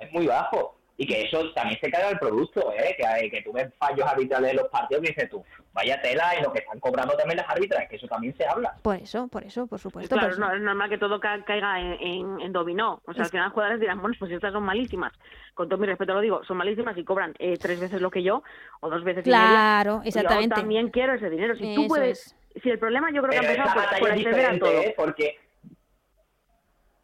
Es 0.00 0.12
muy 0.12 0.26
bajo 0.26 0.79
y 1.00 1.06
que 1.06 1.22
eso 1.22 1.50
también 1.54 1.80
se 1.80 1.90
cae 1.90 2.02
al 2.02 2.18
producto, 2.18 2.74
¿eh? 2.74 2.94
que, 2.94 3.30
que 3.30 3.40
tú 3.40 3.52
ves 3.52 3.72
fallos 3.78 4.06
arbitrales 4.06 4.50
de 4.50 4.56
los 4.58 4.68
partidos 4.68 5.02
y 5.02 5.06
dices 5.06 5.30
tú, 5.30 5.42
vaya 5.72 5.98
tela 6.02 6.38
y 6.38 6.42
lo 6.42 6.52
que 6.52 6.58
están 6.58 6.78
cobrando 6.78 7.16
también 7.16 7.38
las 7.38 7.48
árbitras, 7.48 7.88
que 7.88 7.96
eso 7.96 8.06
también 8.06 8.36
se 8.36 8.44
habla. 8.46 8.74
Por 8.82 8.96
eso, 8.96 9.26
por 9.28 9.42
eso, 9.42 9.66
por 9.66 9.78
supuesto. 9.78 10.14
Claro, 10.14 10.36
No, 10.36 10.52
es 10.52 10.60
normal 10.60 10.90
que 10.90 10.98
todo 10.98 11.18
caiga 11.18 11.80
en, 11.80 12.52
dominó. 12.52 13.00
O 13.06 13.14
sea, 13.14 13.24
al 13.24 13.30
final 13.30 13.48
jugadores 13.48 13.80
dirán, 13.80 14.02
bueno, 14.02 14.14
pues 14.18 14.30
estas 14.30 14.52
son 14.52 14.62
malísimas. 14.62 15.14
Con 15.54 15.70
todo 15.70 15.78
mi 15.78 15.86
respeto 15.86 16.12
lo 16.12 16.20
digo, 16.20 16.44
son 16.44 16.58
malísimas 16.58 16.94
y 16.98 17.02
cobran 17.02 17.32
eh, 17.38 17.56
tres 17.58 17.80
veces 17.80 18.02
lo 18.02 18.10
que 18.10 18.22
yo 18.22 18.42
o 18.80 18.90
dos 18.90 19.02
veces 19.02 19.24
Claro, 19.24 20.02
exactamente. 20.04 20.54
Yo 20.54 20.60
también 20.60 20.90
quiero 20.90 21.14
ese 21.14 21.30
dinero. 21.30 21.56
Si 21.56 21.76
tú 21.76 21.86
puedes... 21.86 22.36
Si 22.62 22.68
el 22.68 22.78
problema 22.78 23.10
yo 23.10 23.22
creo 23.22 23.40
que 23.40 23.46
ha 23.46 23.50
empezado 23.52 23.72
por, 23.72 24.00
por 24.00 24.10
acceder 24.10 24.46
a 24.50 24.58
todo. 24.58 24.70
¿eh? 24.70 24.94
Porque 24.94 25.38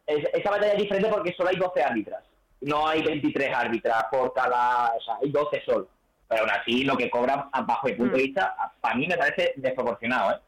esa 0.05 0.51
batalla 0.51 0.73
es 0.73 0.83
diferente 0.83 1.09
porque 1.09 1.33
solo 1.33 1.49
hay 1.49 1.55
12 1.55 1.81
árbitras 1.81 2.23
no 2.61 2.87
hay 2.87 3.01
23 3.03 3.53
árbitras 3.53 4.05
por 4.11 4.33
cada, 4.33 4.93
o 4.95 5.01
sea, 5.01 5.17
hay 5.21 5.29
12 5.29 5.61
solo. 5.65 5.87
Pero 6.27 6.41
aún 6.41 6.51
así, 6.51 6.83
lo 6.83 6.97
que 6.97 7.09
cobran, 7.09 7.49
bajo 7.65 7.87
mi 7.87 7.93
punto 7.93 8.17
de 8.17 8.23
mm. 8.23 8.25
vista, 8.25 8.55
para 8.81 8.95
mí 8.95 9.07
me 9.07 9.17
parece 9.17 9.53
desproporcionado. 9.55 10.31
¿eh? 10.31 10.39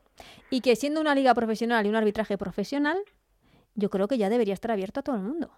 Y 0.49 0.61
que 0.61 0.75
siendo 0.75 0.99
una 0.99 1.15
liga 1.15 1.33
profesional 1.33 1.85
y 1.85 1.89
un 1.89 1.95
arbitraje 1.95 2.37
profesional, 2.37 2.97
yo 3.75 3.89
creo 3.89 4.07
que 4.07 4.17
ya 4.17 4.29
debería 4.29 4.53
estar 4.53 4.71
abierto 4.71 4.99
a 4.99 5.03
todo 5.03 5.15
el 5.15 5.21
mundo. 5.21 5.51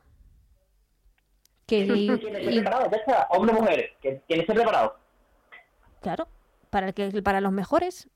Que, 1.65 1.87
¿Quién 1.87 2.45
preparado? 2.45 2.91
Hombre 3.29 3.55
o 3.55 3.61
mujer. 3.61 3.93
¿Quién 4.01 4.21
esté 4.27 4.53
preparado? 4.53 4.97
Claro. 6.01 6.27
Para, 6.69 6.87
el 6.87 6.93
que, 6.93 7.21
para 7.21 7.41
los 7.41 7.51
mejores. 7.51 8.09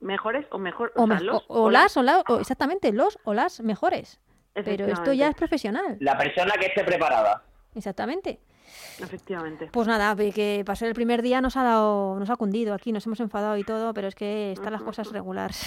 ¿Mejores 0.00 0.46
o 0.50 0.58
mejor? 0.58 0.92
O, 0.94 1.02
o, 1.48 1.70
las, 1.70 1.96
o, 1.96 2.02
la, 2.02 2.22
o 2.28 2.38
exactamente, 2.38 2.92
los 2.92 3.18
o 3.24 3.34
las 3.34 3.60
mejores. 3.60 4.20
Pero 4.54 4.86
esto 4.86 5.12
ya 5.12 5.28
es 5.28 5.34
profesional. 5.34 5.96
La 6.00 6.16
persona 6.16 6.54
que 6.54 6.66
esté 6.66 6.84
preparada. 6.84 7.42
Exactamente. 7.74 8.40
Efectivamente. 8.98 9.70
Pues 9.72 9.88
nada, 9.88 10.14
que 10.16 10.62
pasó 10.66 10.86
el 10.86 10.94
primer 10.94 11.22
día 11.22 11.40
nos 11.40 11.56
ha 11.56 11.62
dado, 11.62 12.18
nos 12.18 12.30
ha 12.30 12.36
cundido 12.36 12.74
aquí, 12.74 12.92
nos 12.92 13.06
hemos 13.06 13.20
enfadado 13.20 13.56
y 13.56 13.64
todo, 13.64 13.94
pero 13.94 14.08
es 14.08 14.14
que 14.14 14.52
están 14.52 14.72
las 14.72 14.82
cosas 14.82 15.10
regulares. 15.10 15.62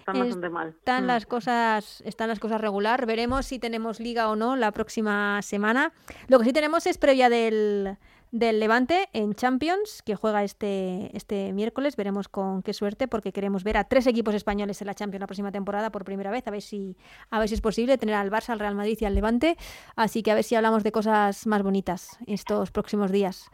Están 0.00 0.18
bastante 0.18 0.50
mal. 0.50 0.68
Están 0.68 1.04
mm. 1.04 1.06
las 1.06 1.26
cosas, 1.26 2.02
están 2.04 2.28
las 2.28 2.38
cosas 2.38 2.60
regular. 2.60 3.06
Veremos 3.06 3.46
si 3.46 3.58
tenemos 3.58 4.00
liga 4.00 4.28
o 4.28 4.36
no 4.36 4.54
la 4.54 4.70
próxima 4.70 5.40
semana. 5.40 5.92
Lo 6.28 6.38
que 6.38 6.44
sí 6.44 6.52
tenemos 6.52 6.86
es 6.86 6.98
previa 6.98 7.30
del, 7.30 7.96
del 8.34 8.58
Levante 8.58 9.08
en 9.12 9.34
Champions, 9.34 10.02
que 10.02 10.16
juega 10.16 10.42
este, 10.42 11.16
este 11.16 11.52
miércoles. 11.52 11.94
Veremos 11.94 12.28
con 12.28 12.64
qué 12.64 12.72
suerte, 12.72 13.06
porque 13.06 13.32
queremos 13.32 13.62
ver 13.62 13.76
a 13.76 13.84
tres 13.84 14.08
equipos 14.08 14.34
españoles 14.34 14.80
en 14.82 14.88
la 14.88 14.94
Champions 14.94 15.20
la 15.20 15.28
próxima 15.28 15.52
temporada 15.52 15.90
por 15.90 16.04
primera 16.04 16.32
vez, 16.32 16.44
a 16.48 16.50
ver 16.50 16.60
si, 16.60 16.96
a 17.30 17.38
ver 17.38 17.48
si 17.48 17.54
es 17.54 17.60
posible 17.60 17.96
tener 17.96 18.16
al 18.16 18.32
Barça, 18.32 18.50
al 18.50 18.58
Real 18.58 18.74
Madrid 18.74 18.98
y 19.00 19.04
al 19.04 19.14
Levante. 19.14 19.56
Así 19.94 20.24
que 20.24 20.32
a 20.32 20.34
ver 20.34 20.42
si 20.42 20.56
hablamos 20.56 20.82
de 20.82 20.90
cosas 20.90 21.46
más 21.46 21.62
bonitas 21.62 22.18
estos 22.26 22.72
próximos 22.72 23.12
días. 23.12 23.52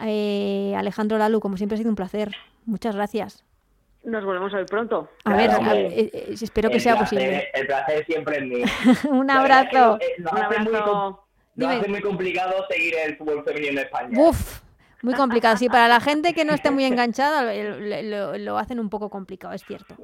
Eh, 0.00 0.72
Alejandro 0.74 1.18
Lalu, 1.18 1.40
como 1.40 1.58
siempre 1.58 1.74
ha 1.74 1.78
sido 1.78 1.90
un 1.90 1.96
placer. 1.96 2.34
Muchas 2.64 2.96
gracias. 2.96 3.44
Nos 4.04 4.24
volvemos 4.24 4.54
a 4.54 4.56
ver 4.56 4.66
pronto. 4.66 5.10
A 5.24 5.36
ver, 5.36 5.50
eh, 5.50 6.10
eh, 6.14 6.34
espero 6.40 6.70
que 6.70 6.80
sea 6.80 6.96
posible. 6.96 7.50
El 7.52 7.66
placer 7.66 8.06
siempre 8.06 8.38
es 8.38 8.44
mío. 8.44 8.66
un 9.10 9.30
abrazo. 9.30 9.98
un 10.18 10.28
abrazo. 10.28 11.23
No 11.56 11.68
hace 11.68 11.88
muy 11.88 12.00
complicado 12.00 12.52
seguir 12.68 12.94
el 13.04 13.16
fútbol 13.16 13.44
femenino 13.44 13.72
en 13.72 13.78
España. 13.86 14.18
Uf, 14.18 14.60
muy 15.02 15.14
complicado. 15.14 15.56
Sí, 15.56 15.68
para 15.68 15.86
la 15.86 16.00
gente 16.00 16.32
que 16.32 16.44
no 16.44 16.54
esté 16.54 16.70
muy 16.70 16.84
enganchada 16.84 17.52
lo, 17.52 18.58
hacen 18.58 18.80
un 18.80 18.88
poco 18.88 19.10
complicado, 19.10 19.54
es 19.54 19.64
cierto. 19.64 19.96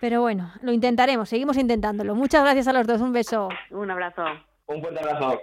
Pero 0.00 0.22
bueno, 0.22 0.52
lo 0.62 0.72
intentaremos, 0.72 1.28
seguimos 1.28 1.58
intentándolo. 1.58 2.14
Muchas 2.14 2.42
gracias 2.42 2.66
a 2.66 2.72
los 2.72 2.86
dos, 2.86 3.00
un 3.00 3.12
beso. 3.12 3.50
Un 3.70 3.90
abrazo. 3.90 4.24
Un 4.66 4.80
fuerte 4.80 5.00
abrazo. 5.00 5.42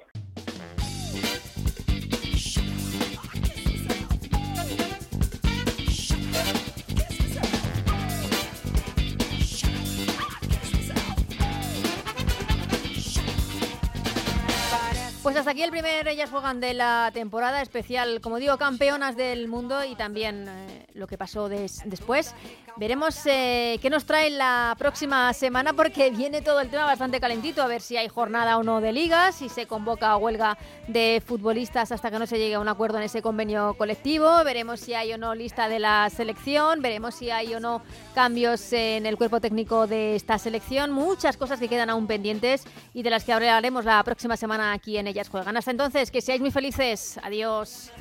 Pues 15.28 15.36
hasta 15.36 15.51
aquí 15.51 15.61
el 15.61 15.71
primer 15.71 16.07
Ellas 16.07 16.30
Juegan 16.30 16.61
de 16.61 16.73
la 16.73 17.11
temporada 17.13 17.61
especial, 17.61 18.21
como 18.21 18.38
digo, 18.38 18.57
campeonas 18.57 19.17
del 19.17 19.49
mundo 19.49 19.84
y 19.84 19.93
también 19.93 20.45
eh, 20.47 20.88
lo 20.93 21.05
que 21.05 21.17
pasó 21.17 21.49
después. 21.49 22.34
Veremos 22.78 23.19
eh, 23.25 23.78
qué 23.82 23.89
nos 23.89 24.05
trae 24.05 24.30
la 24.30 24.73
próxima 24.78 25.34
semana 25.34 25.73
porque 25.73 26.11
viene 26.11 26.41
todo 26.41 26.61
el 26.61 26.69
tema 26.69 26.86
bastante 26.86 27.19
calentito, 27.19 27.61
a 27.61 27.67
ver 27.67 27.82
si 27.82 27.97
hay 27.97 28.07
jornada 28.07 28.57
o 28.57 28.63
no 28.63 28.80
de 28.80 28.93
ligas, 28.93 29.36
si 29.36 29.49
se 29.49 29.65
convoca 29.65 30.15
huelga 30.15 30.57
de 30.88 31.21
futbolistas 31.25 31.91
hasta 31.91 32.09
que 32.09 32.19
no 32.19 32.28
se 32.28 32.38
llegue 32.38 32.53
a 32.55 32.59
un 32.59 32.69
acuerdo 32.69 32.99
en 32.99 33.03
ese 33.03 33.21
convenio 33.21 33.73
colectivo, 33.73 34.43
veremos 34.45 34.80
si 34.80 34.93
hay 34.93 35.11
o 35.11 35.17
no 35.17 35.34
lista 35.34 35.67
de 35.67 35.80
la 35.80 36.09
selección, 36.09 36.82
veremos 36.82 37.15
si 37.15 37.32
hay 37.32 37.53
o 37.55 37.59
no 37.59 37.82
cambios 38.13 38.71
en 38.71 39.07
el 39.07 39.17
cuerpo 39.17 39.41
técnico 39.41 39.88
de 39.88 40.15
esta 40.15 40.38
selección, 40.38 40.91
muchas 40.91 41.36
cosas 41.36 41.59
que 41.59 41.67
quedan 41.67 41.89
aún 41.89 42.05
pendientes 42.05 42.63
y 42.93 43.01
de 43.01 43.09
las 43.09 43.23
que 43.25 43.34
hablaremos 43.34 43.86
la 43.86 44.01
próxima 44.03 44.38
semana 44.38 44.71
aquí 44.71 44.97
en 44.97 45.07
Ellas 45.18 45.30
Juegan. 45.30 45.57
Hasta 45.57 45.72
entonces, 45.72 46.11
que 46.11 46.22
seáis 46.22 46.41
muy 46.41 46.51
felices. 46.51 47.20
Adiós. 47.24 47.91